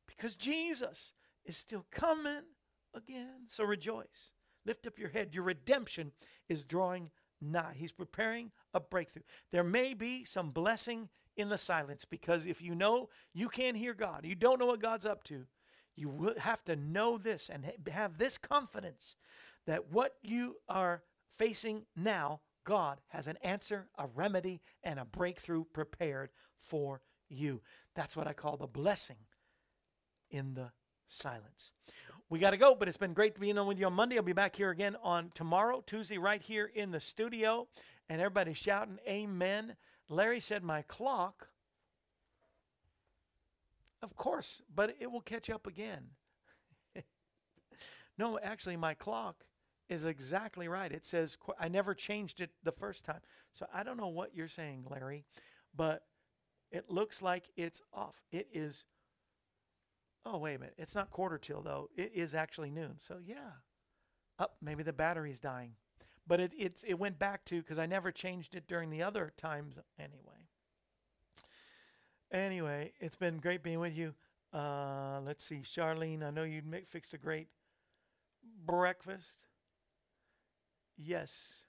because 0.08 0.36
Jesus 0.36 1.14
is 1.46 1.58
still 1.58 1.86
coming 1.92 2.44
again. 2.94 3.48
So 3.48 3.64
rejoice. 3.64 4.34
Lift 4.66 4.88
up 4.88 4.98
your 4.98 5.10
head. 5.10 5.34
Your 5.34 5.44
redemption 5.44 6.12
is 6.50 6.66
drawing 6.66 7.12
nigh. 7.42 7.74
He's 7.76 7.92
preparing 7.92 8.52
a 8.74 8.80
breakthrough. 8.80 9.24
There 9.52 9.64
may 9.64 9.94
be 9.94 10.24
some 10.24 10.52
blessing 10.52 11.10
in 11.38 11.50
the 11.50 11.58
silence 11.58 12.06
because 12.06 12.46
if 12.46 12.62
you 12.62 12.74
know 12.74 13.10
you 13.34 13.50
can't 13.50 13.78
hear 13.78 13.94
God, 13.94 14.26
you 14.26 14.36
don't 14.36 14.60
know 14.60 14.66
what 14.66 14.82
God's 14.82 15.06
up 15.06 15.24
to, 15.26 15.46
you 15.96 16.10
will 16.10 16.40
have 16.40 16.64
to 16.66 16.76
know 16.76 17.18
this 17.18 17.50
and 17.50 17.72
have 17.92 18.18
this 18.18 18.38
confidence 18.38 19.16
that 19.68 19.92
what 19.92 20.16
you 20.22 20.58
are 20.68 21.04
facing 21.38 21.86
now, 21.96 22.42
God 22.66 22.99
has 23.09 23.28
an 23.28 23.38
answer, 23.41 23.88
a 23.97 24.07
remedy, 24.07 24.59
and 24.84 24.99
a 24.99 25.05
breakthrough 25.05 25.63
prepared 25.63 26.32
for 26.59 27.01
you. 27.30 27.61
That's 27.95 28.18
what 28.18 28.28
I 28.28 28.34
call 28.34 28.57
the 28.57 28.68
blessing 28.68 29.18
in 30.30 30.55
the 30.55 30.72
silence. 31.07 31.72
We 32.30 32.39
got 32.39 32.51
to 32.51 32.57
go, 32.57 32.76
but 32.76 32.88
it's 32.88 32.97
been 32.97 33.13
great 33.13 33.39
being 33.39 33.57
on 33.57 33.68
with 33.68 33.80
you 33.80 33.86
on 33.86 33.93
Monday. 33.93 34.18
I'll 34.18 34.24
be 34.24 34.34
back 34.34 34.55
here 34.55 34.72
again 34.72 34.97
on 35.03 35.32
tomorrow, 35.36 35.84
Tuesday, 35.86 36.18
right 36.18 36.41
here 36.41 36.70
in 36.74 36.91
the 36.91 36.99
studio. 36.99 37.68
And 38.09 38.20
everybody 38.20 38.53
shouting, 38.53 38.97
Amen. 39.07 39.76
Larry 40.09 40.39
said, 40.39 40.63
My 40.63 40.82
clock. 40.82 41.49
Of 44.01 44.16
course, 44.16 44.61
but 44.74 44.95
it 44.99 45.11
will 45.11 45.22
catch 45.22 45.49
up 45.49 45.66
again. 45.68 46.09
no, 48.18 48.39
actually, 48.39 48.78
my 48.78 48.93
clock 48.93 49.45
is 49.90 50.06
exactly 50.06 50.68
right. 50.68 50.92
It 50.92 51.06
says, 51.06 51.38
I 51.60 51.68
never 51.68 51.94
changed 51.94 52.42
it 52.42 52.52
the 52.64 52.72
first 52.72 53.06
time. 53.06 53.22
So 53.54 53.68
I 53.74 53.84
don't 53.84 53.98
know 53.98 54.08
what 54.08 54.36
you're 54.36 54.48
saying, 54.48 54.86
Larry, 54.90 55.26
but 55.76 56.04
it 56.72 56.90
looks 56.90 57.22
like 57.22 57.50
it's 57.56 57.82
off. 57.94 58.24
It 58.32 58.48
is, 58.52 58.86
oh, 60.26 60.38
wait 60.38 60.56
a 60.56 60.60
minute. 60.60 60.76
It's 60.78 60.96
not 60.96 61.12
quarter 61.12 61.38
till, 61.38 61.62
though. 61.62 61.90
It 61.96 62.12
is 62.14 62.34
actually 62.34 62.72
noon. 62.72 62.96
So 63.06 63.18
yeah, 63.24 63.62
up. 64.40 64.56
maybe 64.62 64.84
the 64.84 64.94
battery's 64.94 65.40
dying. 65.40 65.74
But 66.28 66.40
it, 66.40 66.54
it's, 66.58 66.84
it 66.84 66.96
went 66.96 67.20
back 67.20 67.46
to, 67.46 67.62
because 67.62 67.78
I 67.78 67.86
never 67.86 68.12
changed 68.12 68.56
it 68.56 68.68
during 68.68 68.90
the 68.90 69.04
other 69.04 69.32
times 69.38 69.76
anyway. 70.00 70.50
Anyway, 72.32 72.94
it's 73.00 73.16
been 73.16 73.38
great 73.38 73.62
being 73.62 73.80
with 73.80 73.96
you. 73.96 74.16
Uh, 74.52 75.20
let's 75.24 75.44
see, 75.44 75.62
Charlene, 75.64 76.24
I 76.24 76.32
know 76.32 76.44
you 76.44 76.62
fixed 76.88 77.14
a 77.14 77.18
great 77.18 77.48
breakfast. 78.66 79.46
Yes. 80.98 81.66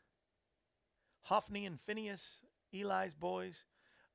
Hophni 1.25 1.67
and 1.67 1.81
Phineas, 1.81 2.43
Eli's 2.73 3.15
boys. 3.15 3.65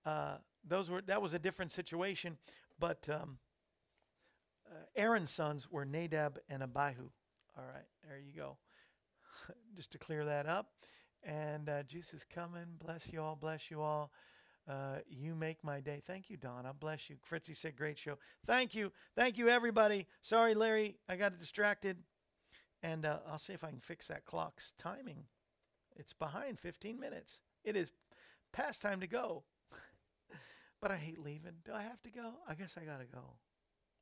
Uh, 0.05 0.35
those 0.65 0.89
were 0.89 1.01
that 1.01 1.21
was 1.21 1.33
a 1.33 1.39
different 1.39 1.71
situation, 1.71 2.37
but 2.79 3.07
um, 3.09 3.37
uh, 4.69 4.85
Aaron's 4.95 5.29
sons 5.29 5.69
were 5.69 5.85
Nadab 5.85 6.39
and 6.49 6.63
Abihu. 6.63 7.09
All 7.57 7.65
right, 7.73 7.85
there 8.07 8.19
you 8.19 8.33
go. 8.35 8.57
Just 9.75 9.91
to 9.91 9.97
clear 9.97 10.23
that 10.25 10.47
up. 10.47 10.71
And 11.23 11.69
uh, 11.69 11.83
Jesus 11.83 12.23
coming. 12.23 12.77
Bless 12.83 13.11
you 13.11 13.21
all. 13.21 13.35
Bless 13.35 13.69
you 13.69 13.81
all. 13.81 14.11
Uh, 14.67 14.97
you 15.07 15.35
make 15.35 15.63
my 15.63 15.79
day. 15.79 16.01
Thank 16.05 16.29
you, 16.29 16.37
Donna. 16.37 16.73
Bless 16.73 17.09
you. 17.09 17.17
Fritzy 17.23 17.53
said, 17.53 17.75
great 17.75 17.97
show. 17.97 18.17
Thank 18.45 18.73
you. 18.73 18.91
Thank 19.15 19.37
you, 19.37 19.49
everybody. 19.49 20.07
Sorry, 20.21 20.53
Larry. 20.53 20.97
I 21.09 21.15
got 21.15 21.39
distracted. 21.39 21.97
And 22.83 23.05
uh, 23.05 23.19
I'll 23.29 23.37
see 23.37 23.53
if 23.53 23.63
I 23.63 23.69
can 23.69 23.79
fix 23.79 24.07
that 24.07 24.25
clock's 24.25 24.73
timing. 24.77 25.25
It's 25.95 26.13
behind 26.13 26.59
15 26.59 26.99
minutes. 26.99 27.39
It 27.63 27.75
is 27.75 27.91
past 28.51 28.81
time 28.81 28.99
to 29.01 29.07
go. 29.07 29.43
but 30.81 30.91
I 30.91 30.97
hate 30.97 31.19
leaving. 31.19 31.57
Do 31.63 31.73
I 31.73 31.83
have 31.83 32.01
to 32.03 32.09
go? 32.09 32.33
I 32.47 32.55
guess 32.55 32.77
I 32.81 32.85
got 32.85 32.99
to 32.99 33.05
go. 33.05 33.35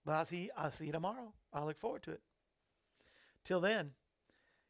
But 0.05 0.13
I'll 0.13 0.25
see, 0.25 0.49
I'll 0.57 0.71
see 0.71 0.85
you 0.85 0.91
tomorrow. 0.91 1.33
I 1.53 1.63
look 1.63 1.79
forward 1.79 2.03
to 2.03 2.11
it. 2.11 2.21
Till 3.43 3.59
then, 3.59 3.91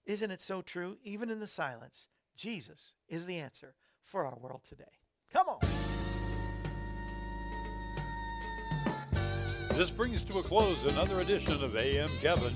isn't 0.05 0.31
it 0.31 0.41
so 0.41 0.61
true? 0.61 0.97
Even 1.03 1.29
in 1.29 1.39
the 1.39 1.47
silence, 1.47 2.07
Jesus 2.35 2.93
is 3.07 3.25
the 3.25 3.37
answer 3.37 3.75
for 4.03 4.25
our 4.25 4.37
world 4.37 4.61
today. 4.67 4.85
Come 5.31 5.47
on. 5.49 5.59
This 9.77 9.91
brings 9.91 10.23
to 10.23 10.39
a 10.39 10.43
close 10.43 10.83
another 10.83 11.21
edition 11.21 11.63
of 11.63 11.75
AM 11.77 12.09
Kevin. 12.21 12.55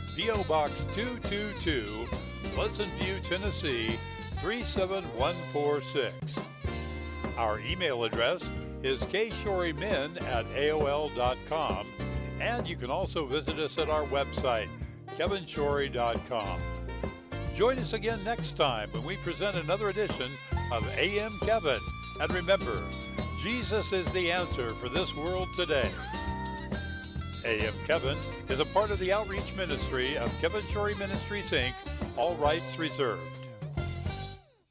P.O. 0.15 0.43
Box 0.43 0.71
222, 0.95 2.07
Pleasant 2.53 2.91
View, 2.99 3.19
Tennessee 3.29 3.97
37146. 4.41 6.15
Our 7.37 7.61
email 7.61 8.03
address 8.03 8.43
is 8.83 8.99
kshorymen 8.99 10.21
at 10.23 10.45
AOL.com, 10.47 11.87
and 12.41 12.67
you 12.67 12.75
can 12.75 12.91
also 12.91 13.25
visit 13.25 13.57
us 13.57 13.77
at 13.77 13.89
our 13.89 14.03
website, 14.05 14.67
kevinshorey.com. 15.17 16.59
Join 17.55 17.79
us 17.79 17.93
again 17.93 18.21
next 18.25 18.57
time 18.57 18.89
when 18.91 19.05
we 19.05 19.15
present 19.17 19.55
another 19.55 19.89
edition 19.89 20.29
of 20.73 20.85
AM 20.97 21.31
Kevin. 21.43 21.79
And 22.19 22.33
remember, 22.33 22.81
Jesus 23.43 23.91
is 23.93 24.11
the 24.11 24.29
answer 24.29 24.73
for 24.75 24.89
this 24.89 25.15
world 25.15 25.47
today. 25.55 25.89
AM 27.45 27.73
Kevin 27.87 28.17
is 28.49 28.59
a 28.59 28.65
part 28.65 28.91
of 28.91 28.99
the 28.99 29.11
outreach 29.11 29.55
ministry 29.55 30.17
of 30.17 30.31
Kevin 30.39 30.63
Shorey 30.65 30.95
Ministries, 30.97 31.49
Inc., 31.49 31.73
all 32.17 32.35
rights 32.35 32.77
reserved. 32.77 33.40